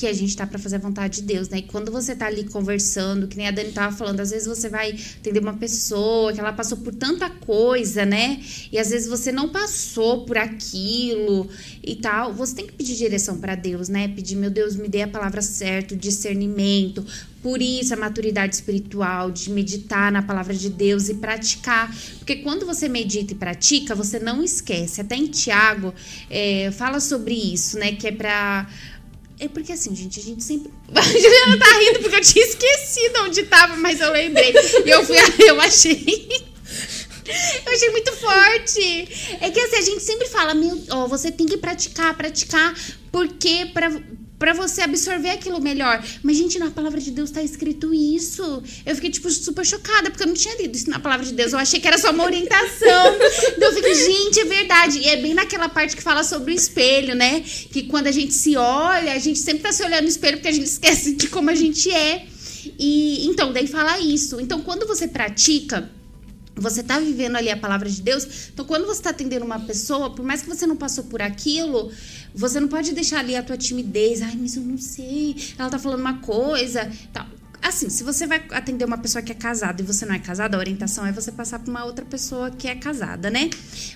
Que 0.00 0.06
a 0.06 0.14
gente 0.14 0.34
tá 0.34 0.46
pra 0.46 0.58
fazer 0.58 0.76
a 0.76 0.78
vontade 0.78 1.20
de 1.20 1.26
Deus, 1.26 1.50
né? 1.50 1.58
E 1.58 1.62
quando 1.62 1.92
você 1.92 2.16
tá 2.16 2.24
ali 2.24 2.44
conversando, 2.44 3.28
que 3.28 3.36
nem 3.36 3.48
a 3.48 3.50
Dani 3.50 3.70
tava 3.70 3.94
falando, 3.94 4.20
às 4.20 4.30
vezes 4.30 4.48
você 4.48 4.70
vai 4.70 4.96
atender 5.18 5.40
uma 5.40 5.52
pessoa 5.52 6.32
que 6.32 6.40
ela 6.40 6.54
passou 6.54 6.78
por 6.78 6.94
tanta 6.94 7.28
coisa, 7.28 8.06
né? 8.06 8.40
E 8.72 8.78
às 8.78 8.88
vezes 8.88 9.06
você 9.06 9.30
não 9.30 9.50
passou 9.50 10.24
por 10.24 10.38
aquilo 10.38 11.50
e 11.84 11.96
tal. 11.96 12.32
Você 12.32 12.54
tem 12.54 12.66
que 12.66 12.72
pedir 12.72 12.96
direção 12.96 13.38
pra 13.38 13.54
Deus, 13.54 13.90
né? 13.90 14.08
Pedir, 14.08 14.36
meu 14.36 14.50
Deus, 14.50 14.74
me 14.74 14.88
dê 14.88 15.02
a 15.02 15.08
palavra 15.08 15.42
certa, 15.42 15.94
o 15.94 15.98
discernimento. 15.98 17.04
Por 17.42 17.60
isso, 17.60 17.92
a 17.92 17.96
maturidade 17.96 18.54
espiritual, 18.54 19.30
de 19.30 19.50
meditar 19.50 20.10
na 20.10 20.22
palavra 20.22 20.54
de 20.54 20.70
Deus 20.70 21.10
e 21.10 21.14
praticar. 21.14 21.94
Porque 22.18 22.36
quando 22.36 22.64
você 22.64 22.88
medita 22.88 23.34
e 23.34 23.36
pratica, 23.36 23.94
você 23.94 24.18
não 24.18 24.42
esquece. 24.42 25.02
Até 25.02 25.16
em 25.16 25.26
Tiago 25.26 25.92
é, 26.30 26.70
fala 26.70 27.00
sobre 27.00 27.34
isso, 27.34 27.78
né? 27.78 27.92
Que 27.92 28.08
é 28.08 28.12
pra. 28.12 28.66
É 29.40 29.48
porque 29.48 29.72
assim, 29.72 29.96
gente, 29.96 30.20
a 30.20 30.22
gente 30.22 30.44
sempre. 30.44 30.70
A 30.94 31.00
Juliana 31.00 31.58
tá 31.58 31.78
rindo 31.78 32.00
porque 32.00 32.16
eu 32.16 32.20
tinha 32.20 32.44
esquecido 32.44 33.22
onde 33.22 33.42
tava, 33.44 33.74
mas 33.76 33.98
eu 33.98 34.12
lembrei. 34.12 34.52
E 34.84 34.90
eu 34.90 35.04
fui. 35.04 35.16
Eu 35.48 35.58
achei. 35.60 36.28
Eu 37.64 37.72
achei 37.72 37.90
muito 37.90 38.12
forte. 38.16 39.36
É 39.40 39.50
que 39.50 39.60
assim, 39.60 39.76
a 39.76 39.80
gente 39.80 40.02
sempre 40.02 40.28
fala, 40.28 40.52
meu, 40.52 40.78
ó, 40.90 41.06
você 41.06 41.30
tem 41.30 41.46
que 41.46 41.56
praticar, 41.56 42.14
praticar, 42.16 42.74
porque 43.10 43.70
pra, 43.72 43.88
pra 44.40 44.54
você 44.54 44.80
absorver 44.80 45.28
aquilo 45.28 45.60
melhor. 45.60 46.02
Mas, 46.22 46.38
gente, 46.38 46.58
na 46.58 46.70
palavra 46.70 46.98
de 46.98 47.10
Deus 47.10 47.30
tá 47.30 47.42
escrito 47.42 47.92
isso. 47.92 48.62
Eu 48.86 48.94
fiquei, 48.94 49.10
tipo, 49.10 49.30
super 49.30 49.66
chocada, 49.66 50.10
porque 50.10 50.22
eu 50.22 50.28
não 50.28 50.34
tinha 50.34 50.56
lido 50.56 50.74
isso 50.74 50.88
na 50.88 50.98
palavra 50.98 51.26
de 51.26 51.34
Deus. 51.34 51.52
Eu 51.52 51.58
achei 51.58 51.78
que 51.78 51.86
era 51.86 51.98
só 51.98 52.10
uma 52.10 52.24
orientação. 52.24 53.16
então 53.54 53.68
eu 53.68 53.74
fiquei, 53.74 53.94
gente, 53.94 54.40
é 54.40 54.44
verdade. 54.46 54.98
E 54.98 55.08
é 55.08 55.16
bem 55.18 55.34
naquela 55.34 55.68
parte 55.68 55.94
que 55.94 56.02
fala 56.02 56.24
sobre 56.24 56.54
o 56.54 56.56
espelho, 56.56 57.14
né? 57.14 57.40
Que 57.70 57.82
quando 57.82 58.06
a 58.06 58.12
gente 58.12 58.32
se 58.32 58.56
olha, 58.56 59.12
a 59.12 59.18
gente 59.18 59.38
sempre 59.38 59.62
tá 59.62 59.72
se 59.72 59.84
olhando 59.84 60.04
no 60.04 60.08
espelho 60.08 60.38
porque 60.38 60.48
a 60.48 60.52
gente 60.52 60.66
esquece 60.66 61.14
de 61.14 61.28
como 61.28 61.50
a 61.50 61.54
gente 61.54 61.92
é. 61.92 62.24
E 62.78 63.26
então, 63.26 63.52
daí 63.52 63.66
fala 63.66 64.00
isso. 64.00 64.40
Então, 64.40 64.62
quando 64.62 64.86
você 64.86 65.06
pratica 65.06 65.90
você 66.60 66.82
tá 66.82 67.00
vivendo 67.00 67.36
ali 67.36 67.50
a 67.50 67.56
palavra 67.56 67.88
de 67.88 68.02
Deus. 68.02 68.50
Então, 68.52 68.64
quando 68.64 68.86
você 68.86 69.02
tá 69.02 69.10
atendendo 69.10 69.44
uma 69.44 69.58
pessoa, 69.60 70.10
por 70.10 70.24
mais 70.24 70.42
que 70.42 70.48
você 70.48 70.66
não 70.66 70.76
passou 70.76 71.04
por 71.04 71.22
aquilo, 71.22 71.90
você 72.34 72.60
não 72.60 72.68
pode 72.68 72.92
deixar 72.92 73.20
ali 73.20 73.34
a 73.34 73.42
tua 73.42 73.56
timidez. 73.56 74.20
Ai, 74.20 74.36
mas 74.38 74.56
eu 74.56 74.62
não 74.62 74.76
sei. 74.76 75.34
Ela 75.58 75.70
tá 75.70 75.78
falando 75.78 76.00
uma 76.00 76.18
coisa. 76.18 76.90
Tal. 77.12 77.26
Assim, 77.62 77.90
se 77.90 78.02
você 78.02 78.26
vai 78.26 78.42
atender 78.50 78.84
uma 78.84 78.96
pessoa 78.96 79.20
que 79.20 79.30
é 79.32 79.34
casada 79.34 79.82
e 79.82 79.84
você 79.84 80.06
não 80.06 80.14
é 80.14 80.18
casada, 80.18 80.56
a 80.56 80.60
orientação 80.60 81.06
é 81.06 81.12
você 81.12 81.30
passar 81.30 81.58
pra 81.58 81.70
uma 81.70 81.84
outra 81.84 82.04
pessoa 82.04 82.50
que 82.50 82.66
é 82.66 82.74
casada, 82.74 83.30
né? 83.30 83.50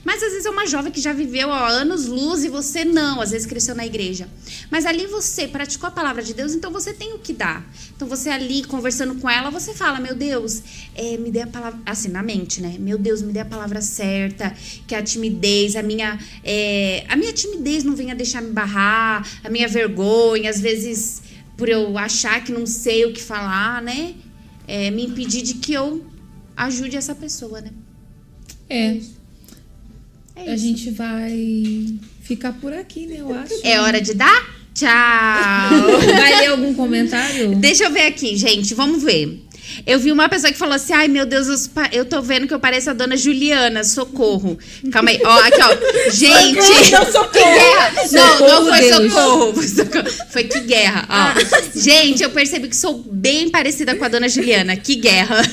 Mas 0.05 0.23
às 0.23 0.31
vezes 0.31 0.47
é 0.47 0.51
uma 0.51 0.67
jovem 0.67 0.93
que 0.93 1.01
já 1.01 1.13
viveu 1.13 1.49
ó, 1.49 1.67
anos 1.67 2.07
luz 2.07 2.45
e 2.45 2.49
você 2.49 2.85
não, 2.85 3.21
às 3.21 3.31
vezes 3.31 3.47
cresceu 3.47 3.75
na 3.75 3.87
igreja. 3.87 4.29
Mas 4.71 4.85
ali 4.85 5.07
você 5.07 5.49
praticou 5.49 5.89
a 5.89 5.91
palavra 5.91 6.23
de 6.23 6.35
Deus, 6.35 6.55
então 6.55 6.71
você 6.71 6.93
tem 6.93 7.15
o 7.15 7.19
que 7.19 7.33
dar. 7.33 7.65
Então 7.97 8.07
você 8.07 8.29
ali 8.29 8.65
conversando 8.65 9.15
com 9.17 9.31
ela, 9.31 9.51
você 9.51 9.73
fala: 9.73 9.99
Meu 9.99 10.15
Deus, 10.15 10.63
é, 10.95 11.17
me 11.17 11.31
dê 11.31 11.41
a 11.41 11.47
palavra. 11.47 11.81
Assim, 11.87 12.09
na 12.09 12.23
mente, 12.23 12.61
né? 12.61 12.77
Meu 12.79 12.99
Deus, 12.99 13.23
me 13.23 13.33
dê 13.33 13.41
a 13.41 13.45
palavra 13.45 13.81
certa, 13.81 14.55
que 14.87 14.95
a 14.95 15.03
timidez, 15.03 15.75
a 15.75 15.83
minha. 15.83 16.19
é, 16.45 17.05
a 17.09 17.17
minha 17.17 17.33
timidez 17.33 17.83
não 17.83 17.97
venha 17.97 18.15
deixar 18.15 18.43
me 18.43 18.53
barrar, 18.53 19.27
a 19.43 19.49
minha 19.49 19.67
vergonha, 19.67 20.51
às 20.51 20.61
vezes 20.61 21.24
por 21.57 21.69
eu 21.69 21.97
achar 21.99 22.43
que 22.45 22.53
não 22.53 22.67
sei 22.67 23.05
o 23.05 23.13
que 23.13 23.23
falar, 23.23 23.81
né? 23.83 24.15
É, 24.67 24.91
me 24.91 25.05
impedir 25.05 25.43
de 25.43 25.55
que 25.55 25.73
eu 25.73 26.05
ajude 26.57 26.97
essa 26.97 27.15
pessoa, 27.15 27.61
né? 27.61 27.71
É, 28.69 28.97
É 30.37 30.51
a 30.51 30.55
isso. 30.55 30.65
gente 30.65 30.91
vai 30.91 31.99
ficar 32.23 32.53
por 32.55 32.73
aqui, 32.73 33.07
né? 33.07 33.17
Eu 33.21 33.35
acho. 33.35 33.55
É 33.63 33.81
hora 33.81 34.01
de 34.01 34.15
dar? 34.15 34.55
Tchau! 34.75 34.89
Vai 36.19 36.41
ler 36.41 36.47
algum 36.49 36.75
comentário? 36.75 37.55
Deixa 37.57 37.85
eu 37.85 37.93
ver 37.93 38.07
aqui, 38.07 38.37
gente. 38.37 38.75
Vamos 38.75 39.05
ver. 39.05 39.41
Eu 39.87 39.99
vi 39.99 40.13
uma 40.13 40.29
pessoa 40.29 40.53
que 40.53 40.59
falou 40.59 40.75
assim: 40.75 40.93
ai 40.93 41.09
meu 41.09 41.25
Deus, 41.27 41.71
eu, 41.93 42.05
tô 42.05 42.23
vendo 42.23 42.47
que 42.47 42.55
eu 42.55 42.61
pareço 42.61 42.91
a 42.91 42.93
dona 42.93 43.17
Juliana, 43.17 43.83
socorro. 43.85 44.59
Calma 44.91 45.11
aí, 45.11 45.21
ó, 45.25 45.39
aqui, 45.41 45.63
ó. 45.63 45.77
Gente. 46.11 46.93
Não, 46.93 47.13
socorro! 47.13 47.55
Não, 48.13 48.41
não 48.41 48.67
foi 48.67 48.93
socorro, 48.93 49.55
foi 49.55 49.69
socorro. 49.69 50.11
Foi 50.31 50.45
que 50.45 50.61
guerra. 50.61 51.07
Ó. 51.09 51.33
Gente, 51.79 52.23
eu 52.23 52.31
percebi 52.31 52.69
que 52.69 52.77
sou 52.77 52.99
bem 52.99 53.51
parecida 53.51 53.95
com 53.95 54.05
a 54.05 54.09
dona 54.09 54.29
Juliana. 54.29 54.77
Que 54.77 54.97
guerra. 54.97 55.43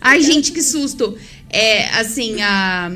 Ai, 0.00 0.22
gente, 0.22 0.52
que 0.52 0.62
susto. 0.62 1.18
É, 1.50 1.88
assim, 1.98 2.40
a. 2.42 2.92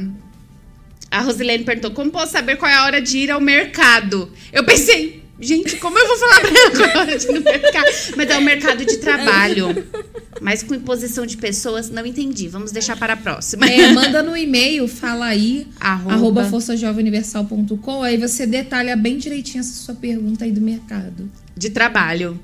A 1.11 1.23
Rosilene 1.23 1.65
perguntou: 1.65 1.91
como 1.91 2.11
posso 2.11 2.33
saber 2.33 2.57
qual 2.57 2.71
é 2.71 2.75
a 2.75 2.85
hora 2.85 3.03
de 3.03 3.19
ir 3.19 3.31
ao 3.31 3.41
mercado? 3.41 4.31
Eu 4.53 4.65
pensei, 4.65 5.20
gente, 5.41 5.77
como 5.77 5.99
eu 5.99 6.07
vou 6.07 6.19
falar 6.19 6.41
pra 6.41 6.51
ela 6.51 6.71
qual 6.71 6.91
a 6.91 7.01
hora 7.01 7.19
de 7.19 7.27
ir 7.27 7.33
no 7.33 7.41
mercado? 7.41 7.87
Mas 8.17 8.31
é 8.31 8.39
o 8.39 8.43
mercado 8.43 8.85
de 8.85 8.97
trabalho. 8.99 9.87
Mas 10.41 10.63
com 10.63 10.75
imposição 10.75 11.27
de 11.27 11.37
pessoas, 11.37 11.91
não 11.91 12.07
entendi. 12.07 12.49
Vamos 12.49 12.73
deixar 12.73 12.97
para 12.97 13.13
a 13.13 13.17
próxima. 13.17 13.67
É, 13.67 13.93
manda 13.93 14.23
no 14.23 14.37
e-mail, 14.37 14.89
fala 14.89 15.27
aí, 15.27 15.67
Arroba. 15.79 16.15
arroba 16.15 16.45
forçajoveuniversal.com, 16.45 18.03
aí 18.03 18.17
você 18.17 18.47
detalha 18.47 18.97
bem 18.97 19.19
direitinho 19.19 19.61
essa 19.61 19.73
sua 19.73 19.95
pergunta 19.95 20.45
aí 20.45 20.53
do 20.53 20.61
mercado. 20.61 21.31
De 21.57 21.71
trabalho. 21.71 22.39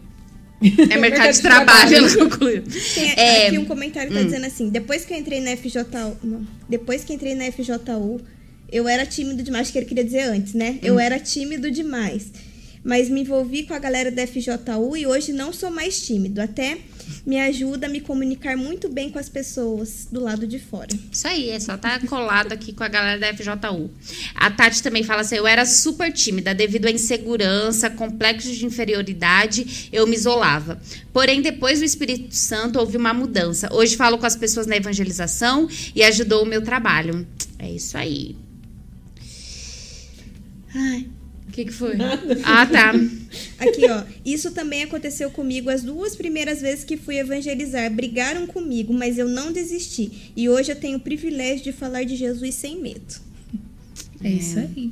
É 0.90 0.96
mercado 0.96 1.30
de 1.34 1.42
trabalho, 1.42 1.96
ela 1.96 2.14
concluiu. 2.16 2.62
Tem 2.94 3.10
É, 3.14 3.48
aqui 3.48 3.58
um 3.58 3.66
comentário 3.66 4.10
que 4.10 4.16
tá 4.16 4.22
dizendo 4.22 4.46
assim: 4.46 4.70
depois 4.70 5.04
que 5.04 5.12
eu 5.12 5.18
entrei 5.18 5.38
na 5.38 5.54
FJU. 5.54 5.84
Não, 6.24 6.46
depois 6.66 7.04
que 7.04 7.12
entrei 7.12 7.34
na 7.34 7.44
FJU, 7.52 8.20
eu 8.72 8.88
era 8.88 9.04
tímido 9.04 9.42
demais, 9.42 9.62
acho 9.66 9.72
que 9.72 9.78
ele 9.78 9.86
queria 9.86 10.02
dizer 10.02 10.22
antes, 10.22 10.54
né? 10.54 10.78
Eu 10.82 10.98
era 10.98 11.18
tímido 11.20 11.70
demais. 11.70 12.32
Mas 12.86 13.08
me 13.08 13.22
envolvi 13.22 13.64
com 13.64 13.74
a 13.74 13.80
galera 13.80 14.12
da 14.12 14.24
FJU 14.24 14.96
e 14.96 15.08
hoje 15.08 15.32
não 15.32 15.52
sou 15.52 15.72
mais 15.72 16.06
tímido. 16.06 16.40
Até 16.40 16.78
me 17.26 17.36
ajuda 17.40 17.88
a 17.88 17.90
me 17.90 18.00
comunicar 18.00 18.56
muito 18.56 18.88
bem 18.88 19.10
com 19.10 19.18
as 19.18 19.28
pessoas 19.28 20.06
do 20.08 20.20
lado 20.20 20.46
de 20.46 20.60
fora. 20.60 20.90
Isso 21.10 21.26
aí, 21.26 21.50
é 21.50 21.58
só 21.58 21.76
tá 21.76 21.98
colado 22.06 22.52
aqui 22.52 22.72
com 22.72 22.84
a 22.84 22.88
galera 22.88 23.18
da 23.18 23.34
FJU. 23.34 23.90
A 24.36 24.50
Tati 24.52 24.80
também 24.84 25.02
fala 25.02 25.22
assim: 25.22 25.34
eu 25.34 25.48
era 25.48 25.66
super 25.66 26.12
tímida 26.12 26.54
devido 26.54 26.86
à 26.86 26.90
insegurança, 26.92 27.90
complexo 27.90 28.52
de 28.52 28.64
inferioridade, 28.64 29.88
eu 29.92 30.06
me 30.06 30.14
isolava. 30.14 30.80
Porém, 31.12 31.42
depois 31.42 31.80
do 31.80 31.84
Espírito 31.84 32.36
Santo 32.36 32.78
houve 32.78 32.96
uma 32.96 33.12
mudança. 33.12 33.68
Hoje 33.72 33.96
falo 33.96 34.16
com 34.16 34.26
as 34.26 34.36
pessoas 34.36 34.68
na 34.68 34.76
evangelização 34.76 35.68
e 35.92 36.04
ajudou 36.04 36.44
o 36.44 36.46
meu 36.46 36.62
trabalho. 36.62 37.26
É 37.58 37.68
isso 37.68 37.98
aí. 37.98 38.36
Ai, 40.72 41.08
que, 41.56 41.64
que 41.64 41.72
foi? 41.72 41.96
Ah, 42.44 42.66
tá. 42.66 42.92
Aqui, 43.58 43.88
ó. 43.88 44.02
Isso 44.24 44.50
também 44.50 44.82
aconteceu 44.82 45.30
comigo 45.30 45.70
as 45.70 45.82
duas 45.82 46.14
primeiras 46.14 46.60
vezes 46.60 46.84
que 46.84 46.98
fui 46.98 47.18
evangelizar. 47.18 47.90
Brigaram 47.90 48.46
comigo, 48.46 48.92
mas 48.92 49.16
eu 49.16 49.26
não 49.26 49.50
desisti. 49.50 50.32
E 50.36 50.48
hoje 50.48 50.72
eu 50.72 50.76
tenho 50.76 50.98
o 50.98 51.00
privilégio 51.00 51.64
de 51.64 51.72
falar 51.72 52.04
de 52.04 52.14
Jesus 52.14 52.54
sem 52.54 52.80
medo. 52.80 53.25
É, 54.24 54.28
isso 54.30 54.58
aí. 54.58 54.90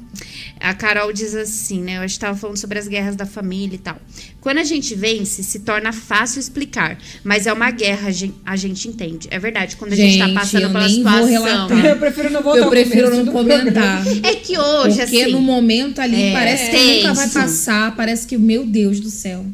A 0.60 0.74
Carol 0.74 1.12
diz 1.12 1.34
assim, 1.34 1.82
né? 1.82 1.96
Eu 1.96 2.02
acho 2.02 2.14
que 2.14 2.20
tava 2.20 2.36
falando 2.38 2.56
sobre 2.56 2.78
as 2.78 2.86
guerras 2.86 3.16
da 3.16 3.24
família 3.26 3.74
e 3.76 3.78
tal. 3.78 3.96
Quando 4.40 4.58
a 4.58 4.64
gente 4.64 4.94
vence, 4.94 5.42
se 5.42 5.60
torna 5.60 5.92
fácil 5.92 6.38
explicar. 6.40 6.98
Mas 7.24 7.46
é 7.46 7.52
uma 7.52 7.70
guerra, 7.70 8.08
a 8.08 8.10
gen- 8.10 8.34
a 8.44 8.54
gente 8.56 8.86
entende. 8.86 9.26
É 9.30 9.38
verdade, 9.38 9.76
quando 9.76 9.94
a 9.94 9.96
gente, 9.96 10.18
tá 10.18 10.26
Gente, 10.26 10.34
passando 10.34 10.70
pela 10.72 10.88
situação. 10.88 11.26
relatar. 11.26 11.84
Eu 11.86 11.96
prefiro 11.96 12.30
não 12.30 12.42
voltar 12.42 12.58
Eu 12.58 12.68
prefiro 12.70 13.16
não 13.24 13.26
comentar. 13.32 14.04
É 14.22 14.34
que 14.34 14.58
hoje, 14.58 14.98
Porque 15.00 15.22
assim. 15.22 15.32
no 15.32 15.40
momento 15.40 16.00
ali 16.00 16.22
É, 16.22 16.32
parece 16.32 16.70
que 16.70 16.96
nunca 16.98 17.14
vai 17.14 17.28
passar, 17.30 17.96
parece 17.96 18.26
que, 18.26 18.36
meu 18.36 18.64
Deus 18.66 19.00
do 19.00 19.10
céu. 19.10 19.44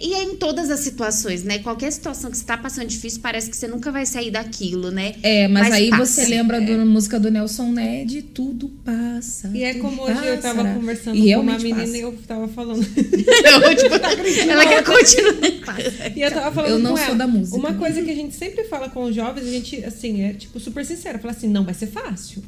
E 0.00 0.14
é 0.14 0.22
em 0.24 0.36
todas 0.36 0.70
as 0.70 0.80
situações, 0.80 1.42
né? 1.44 1.58
Qualquer 1.58 1.90
situação 1.90 2.30
que 2.30 2.36
você 2.36 2.44
tá 2.44 2.56
passando 2.56 2.86
difícil, 2.86 3.20
parece 3.20 3.50
que 3.50 3.56
você 3.56 3.66
nunca 3.68 3.90
vai 3.90 4.04
sair 4.06 4.30
daquilo, 4.30 4.90
né? 4.90 5.14
É, 5.22 5.48
mas, 5.48 5.64
Mas 5.68 5.74
aí 5.74 5.90
passa. 5.90 6.04
você 6.06 6.24
lembra 6.26 6.60
da 6.60 6.84
música 6.84 7.18
do 7.18 7.30
Nelson 7.30 7.72
Ned, 7.72 8.22
tudo 8.34 8.68
passa. 8.84 9.50
E 9.54 9.62
é 9.64 9.74
como 9.74 10.02
hoje 10.02 10.26
eu 10.26 10.40
tava 10.40 10.64
conversando 10.74 11.16
E 11.16 11.34
com 11.34 11.40
uma 11.40 11.56
menina 11.58 11.80
passa. 11.80 11.96
e 11.96 12.00
eu 12.00 12.12
tava 12.26 12.48
falando. 12.48 12.80
Eu, 13.50 13.76
tipo, 13.76 13.94
ela 14.50 14.66
quer 14.66 14.84
continuar. 14.84 15.78
E 16.16 16.20
eu 16.22 16.30
tava 16.30 16.52
falando 16.52 16.70
Eu 16.72 16.78
não 16.78 16.90
com 16.92 16.96
sou 16.96 17.06
ela. 17.06 17.14
da 17.16 17.26
música. 17.26 17.56
Uma 17.56 17.74
coisa 17.74 18.02
que 18.02 18.10
a 18.10 18.14
gente 18.14 18.34
sempre 18.34 18.64
fala 18.64 18.88
com 18.88 19.04
os 19.04 19.14
jovens, 19.14 19.46
a 19.46 19.50
gente, 19.50 19.84
assim, 19.84 20.22
é 20.22 20.32
tipo 20.32 20.58
super 20.60 20.84
sincera. 20.84 21.18
Fala 21.18 21.32
assim, 21.32 21.48
não 21.48 21.64
vai 21.64 21.74
ser 21.74 21.86
fácil. 21.86 22.42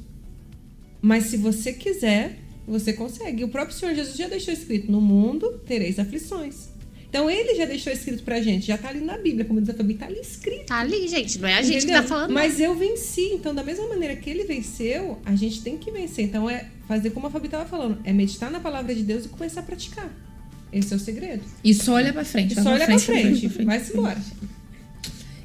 Mas 1.01 1.24
se 1.24 1.36
você 1.36 1.72
quiser, 1.72 2.38
você 2.66 2.93
consegue. 2.93 3.45
O 3.45 3.49
próprio 3.49 3.76
Senhor 3.76 3.95
Jesus 3.95 4.16
já 4.16 4.28
deixou 4.28 4.53
escrito, 4.55 4.90
no 4.90 5.01
mundo 5.01 5.61
tereis 5.66 5.99
aflições. 5.99 6.68
Então 7.13 7.29
ele 7.29 7.55
já 7.55 7.67
deixou 7.67 7.93
escrito 7.93 8.23
pra 8.23 8.41
gente, 8.41 8.67
já 8.67 8.79
tá 8.79 8.89
ali 8.89 9.01
na 9.01 9.19
Bíblia, 9.19 9.45
como 9.45 9.61
diz 9.61 9.69
a 9.69 9.75
Fabi, 9.75 9.93
tá 9.93 10.07
ali 10.07 10.19
escrito. 10.19 10.65
Tá 10.65 10.79
ali, 10.79 11.07
gente. 11.07 11.39
Não 11.39 11.47
é 11.47 11.59
a 11.59 11.63
gente 11.63 11.85
Entendeu? 11.85 11.97
que 11.97 12.03
tá 12.05 12.09
falando. 12.09 12.33
Mas 12.33 12.59
eu 12.59 12.75
venci. 12.75 13.35
Então, 13.35 13.55
da 13.55 13.63
mesma 13.63 13.87
maneira 13.87 14.17
que 14.17 14.31
ele 14.31 14.45
venceu, 14.45 15.19
a 15.23 15.37
gente 15.37 15.61
tem 15.61 15.77
que 15.77 15.91
vencer. 15.91 16.25
Então, 16.25 16.49
é 16.49 16.69
fazer 16.89 17.11
como 17.11 17.27
a 17.27 17.31
Fabi 17.31 17.51
tava 17.51 17.67
falando. 17.67 17.99
É 18.03 18.15
meditar 18.15 18.51
na 18.51 18.61
palavra 18.61 18.95
de 18.95 19.03
Deus 19.03 19.27
e 19.27 19.29
começar 19.29 19.61
a 19.61 19.63
praticar. 19.63 20.11
Esse 20.73 20.95
é 20.95 20.97
o 20.97 20.99
segredo. 20.99 21.43
E 21.63 21.75
só 21.75 21.93
olha 21.93 22.15
pra 22.15 22.25
frente. 22.25 22.53
E 22.53 22.55
vai 22.55 22.65
só 22.65 22.71
olha 22.71 22.87
pra 22.87 22.99
frente. 22.99 23.41
pra 23.41 23.51
frente. 23.51 23.67
Vai-se 23.67 23.93
embora. 23.93 24.19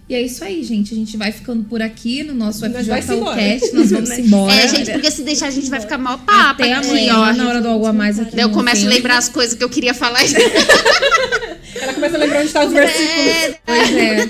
E 0.10 0.16
é 0.16 0.22
isso 0.22 0.41
aí, 0.43 0.64
gente. 0.64 0.93
A 0.93 0.97
gente 0.97 1.18
vai 1.18 1.34
ficando 1.34 1.66
por 1.66 1.82
aqui 1.82 2.24
no 2.24 2.34
nosso. 2.34 2.66
FJCast. 2.66 3.74
Nós 3.74 3.91
vamos 3.91 4.10
embora. 4.18 4.53
É, 4.53 4.68
gente, 4.68 4.91
porque 4.91 5.12
se 5.12 5.22
deixar 5.24 5.47
a 5.47 5.51
gente 5.51 5.70
vai 5.70 5.82
ficar 5.82 5.97
mal 5.97 6.18
papo 6.20 6.64
Até 6.64 6.74
aqui, 6.74 6.88
amanhã, 6.88 7.18
ó. 7.18 7.34
na 7.34 7.47
hora 7.49 7.62
do 7.62 7.68
algo 7.68 7.86
a 7.86 7.91
mais 7.93 8.18
aqui. 8.18 8.36
Daí 8.36 8.45
eu 8.45 8.49
começo 8.51 8.78
a 8.78 8.84
tempo. 8.84 8.95
lembrar 8.95 9.18
as 9.18 9.28
coisas 9.28 9.53
que 9.58 9.64
eu 9.64 9.70
queria 9.70 9.93
falar. 9.93 10.22
Ela 11.82 11.93
começa 11.93 12.16
a 12.16 12.20
lembrar 12.20 12.41
onde 12.41 12.51
tá 12.53 12.66
os 12.66 12.72
versículos. 12.72 13.58
Pois 13.66 13.95
é. 13.95 14.28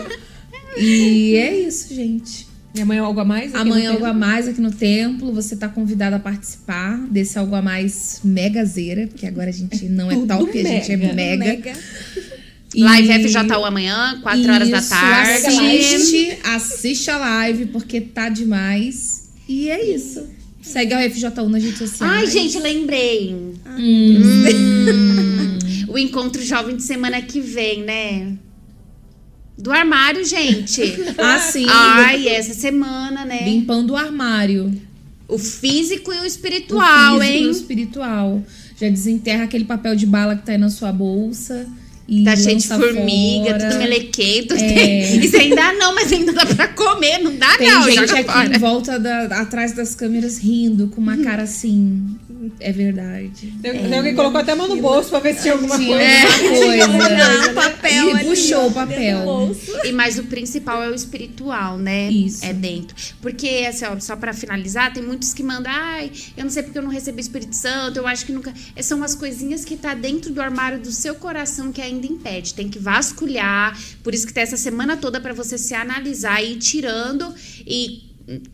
E 0.80 1.36
é 1.36 1.60
isso, 1.60 1.94
gente. 1.94 2.48
E 2.76 2.82
amanhã 2.82 3.04
algo 3.04 3.20
a 3.20 3.26
mais? 3.26 3.56
aqui 3.56 3.62
Amanhã 3.62 3.90
no 3.90 3.96
algo 3.96 4.06
a 4.06 4.14
mais 4.14 4.48
aqui 4.48 4.62
no 4.62 4.72
templo. 4.72 5.34
Você 5.34 5.56
tá 5.56 5.68
convidado 5.68 6.16
a 6.16 6.20
participar 6.20 6.98
desse 7.10 7.38
algo 7.40 7.56
a 7.56 7.62
mais 7.62 8.20
megazeira, 8.24 9.08
porque 9.08 9.26
agora 9.26 9.50
a 9.50 9.54
gente 9.54 9.86
não 9.86 10.12
é 10.12 10.16
Tudo 10.16 10.28
top, 10.38 10.60
a 10.60 10.64
gente 10.64 10.92
é 10.92 10.98
mega. 10.98 11.38
mega. 11.46 11.74
Mega. 12.76 13.02
E- 13.02 13.08
Live 13.08 13.30
FJU 13.30 13.66
amanhã, 13.66 14.20
4 14.22 14.54
horas 14.54 14.70
da 14.70 14.80
Isso, 14.80 14.90
tarde. 14.90 15.48
Assiste, 15.48 16.38
assiste 16.44 17.12
a 17.12 17.18
live, 17.18 17.66
porque 17.68 18.02
tá 18.02 18.30
demais. 18.30 19.30
E 19.48 19.70
é 19.70 19.96
isso. 19.96 20.28
Segue 20.62 20.94
a 20.94 21.10
FJU 21.10 21.50
nas 21.50 21.64
redes 21.64 21.78
sociais. 21.78 22.12
Ai, 22.12 22.28
gente, 22.28 22.60
lembrei. 22.60 23.36
Hum. 23.78 25.58
O 25.88 25.98
encontro 25.98 26.44
jovem 26.44 26.76
de 26.76 26.84
semana 26.84 27.22
que 27.22 27.40
vem, 27.40 27.82
né? 27.82 28.38
Do 29.58 29.72
armário, 29.72 30.24
gente. 30.24 30.82
Ah, 31.18 31.40
sim. 31.40 31.66
Ai, 31.68 32.28
essa 32.28 32.54
semana, 32.54 33.26
né? 33.26 33.46
Limpando 33.46 33.92
o 33.92 33.96
armário. 33.96 34.80
O 35.28 35.38
físico 35.40 36.14
e 36.14 36.20
o 36.20 36.22
o 36.22 36.26
espiritual, 36.26 37.20
físico 37.20 37.34
e 37.34 37.38
o 37.38 37.46
hein? 37.46 37.52
espiritual. 37.52 38.44
Já 38.80 38.90
desenterra 38.90 39.46
aquele 39.46 39.66
papel 39.66 39.96
de 39.96 40.06
bala 40.06 40.36
que 40.36 40.46
tá 40.46 40.52
aí 40.52 40.58
na 40.58 40.70
sua 40.70 40.92
bolsa. 40.92 41.68
E 42.08 42.24
Tá 42.24 42.36
cheio 42.38 42.58
de 42.58 42.68
formiga, 42.68 43.50
fora. 43.52 43.70
tudo 43.70 43.80
melequento. 43.80 44.54
É. 44.56 45.16
Isso 45.18 45.36
ainda 45.36 45.74
não, 45.74 45.94
mas 45.94 46.12
ainda 46.12 46.32
dá 46.32 46.46
pra 46.46 46.68
comer. 46.70 47.18
Não 47.20 47.36
dá, 47.36 47.58
Tem 47.58 47.70
não. 47.70 47.84
gente 47.84 47.96
joga 48.08 48.20
aqui 48.22 48.32
fora. 48.32 48.56
em 48.56 48.60
volta 48.60 48.98
da, 49.00 49.24
atrás 49.42 49.74
das 49.74 49.94
câmeras 49.94 50.38
rindo, 50.38 50.88
com 50.88 51.02
uma 51.02 51.18
cara 51.18 51.44
assim. 51.44 52.16
É 52.60 52.72
verdade. 52.72 53.54
Tem, 53.62 53.72
tem 53.72 53.98
alguém 53.98 54.12
que 54.12 54.18
colocou 54.18 54.40
até 54.40 54.52
a 54.52 54.56
mão 54.56 54.68
no 54.68 54.82
bolso 54.82 55.10
pra 55.10 55.20
ver 55.20 55.36
se 55.36 55.44
tinha 55.44 55.54
alguma 55.54 55.78
Tinha 55.78 55.98
coisa. 55.98 56.84
alguma 56.84 57.08
coisa. 57.08 57.52
Ah, 57.52 57.54
papel 57.54 58.08
E 58.10 58.12
ali, 58.12 58.26
puxou 58.26 58.68
o 58.68 58.72
papel. 58.72 59.56
E 59.84 59.92
mas 59.92 60.18
o 60.18 60.24
principal 60.24 60.84
é 60.84 60.90
o 60.90 60.94
espiritual, 60.96 61.78
né? 61.78 62.10
Isso. 62.10 62.44
É 62.46 62.54
dentro. 62.54 62.96
Porque, 63.22 63.66
assim, 63.68 63.86
ó, 63.86 64.00
só 64.00 64.16
pra 64.16 64.34
finalizar, 64.34 64.94
tem 64.94 65.04
muitos 65.04 65.34
que 65.34 65.44
mandam, 65.44 65.72
ai, 65.74 66.12
eu 66.36 66.44
não 66.44 66.52
sei 66.52 66.64
porque 66.64 66.78
eu 66.78 66.84
não 66.84 66.90
recebi 66.90 67.20
o 67.20 67.22
Espírito 67.22 67.56
Santo, 67.56 67.98
eu 67.98 68.08
acho 68.08 68.26
que 68.26 68.32
nunca. 68.32 68.54
É, 68.76 68.82
São 68.82 69.04
as 69.04 69.16
coisinhas 69.16 69.64
que 69.66 69.76
tá 69.76 69.94
dentro 69.94 70.32
do 70.34 70.42
armário 70.42 70.80
do 70.80 70.92
seu 70.92 71.16
coração 71.16 71.72
que 71.72 71.82
ainda 71.82 72.08
impede. 72.08 72.54
Tem 72.54 72.70
que 72.70 72.80
vasculhar. 72.80 73.78
Por 74.04 74.14
isso 74.14 74.26
que 74.26 74.34
tem 74.34 74.44
essa 74.44 74.58
semana 74.58 74.98
toda 74.98 75.20
pra 75.20 75.34
você 75.34 75.58
se 75.58 75.74
analisar 75.74 76.44
e 76.44 76.54
ir 76.54 76.58
tirando. 76.58 77.34
E 77.66 78.07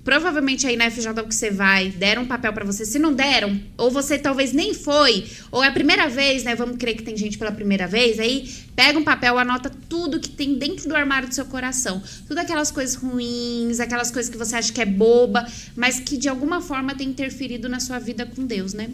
provavelmente 0.03 0.67
aí 0.67 0.75
na 0.75 0.89
FJ 0.89 1.13
que 1.27 1.33
você 1.33 1.49
vai, 1.49 1.89
deram 1.89 2.23
um 2.23 2.27
papel 2.27 2.53
pra 2.53 2.63
você. 2.63 2.85
Se 2.85 2.99
não 2.99 3.13
deram, 3.13 3.59
ou 3.77 3.89
você 3.89 4.19
talvez 4.19 4.53
nem 4.53 4.73
foi, 4.73 5.25
ou 5.51 5.63
é 5.63 5.67
a 5.67 5.71
primeira 5.71 6.07
vez, 6.07 6.43
né? 6.43 6.55
Vamos 6.55 6.77
crer 6.77 6.95
que 6.95 7.03
tem 7.03 7.17
gente 7.17 7.37
pela 7.37 7.51
primeira 7.51 7.87
vez, 7.87 8.19
aí 8.19 8.47
pega 8.75 8.99
um 8.99 9.03
papel, 9.03 9.37
anota 9.37 9.71
tudo 9.89 10.19
que 10.19 10.29
tem 10.29 10.55
dentro 10.57 10.87
do 10.87 10.95
armário 10.95 11.27
do 11.27 11.33
seu 11.33 11.45
coração. 11.45 12.01
Tudo 12.27 12.37
aquelas 12.37 12.69
coisas 12.69 12.95
ruins, 12.95 13.79
aquelas 13.79 14.11
coisas 14.11 14.31
que 14.31 14.37
você 14.37 14.55
acha 14.55 14.71
que 14.71 14.81
é 14.81 14.85
boba, 14.85 15.47
mas 15.75 15.99
que 15.99 16.17
de 16.17 16.29
alguma 16.29 16.61
forma 16.61 16.93
tem 16.95 17.09
interferido 17.09 17.67
na 17.67 17.79
sua 17.79 17.97
vida 17.97 18.25
com 18.25 18.45
Deus, 18.45 18.73
né? 18.73 18.89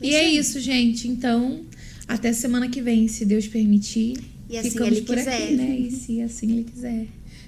E 0.00 0.14
é 0.14 0.28
isso, 0.28 0.60
gente. 0.60 1.08
Então, 1.08 1.62
até 2.08 2.32
semana 2.32 2.68
que 2.68 2.80
vem, 2.80 3.06
se 3.08 3.24
Deus 3.24 3.46
permitir. 3.46 4.16
E 4.48 4.58
assim 4.58 4.70
Ficamos 4.70 4.98
ele 4.98 5.06
quiser. 5.06 5.42
aqui, 5.42 5.54
né? 5.54 5.76
E 5.78 5.90
se 5.90 6.22
assim 6.22 6.52
ele 6.52 6.64
quiser. 6.64 7.06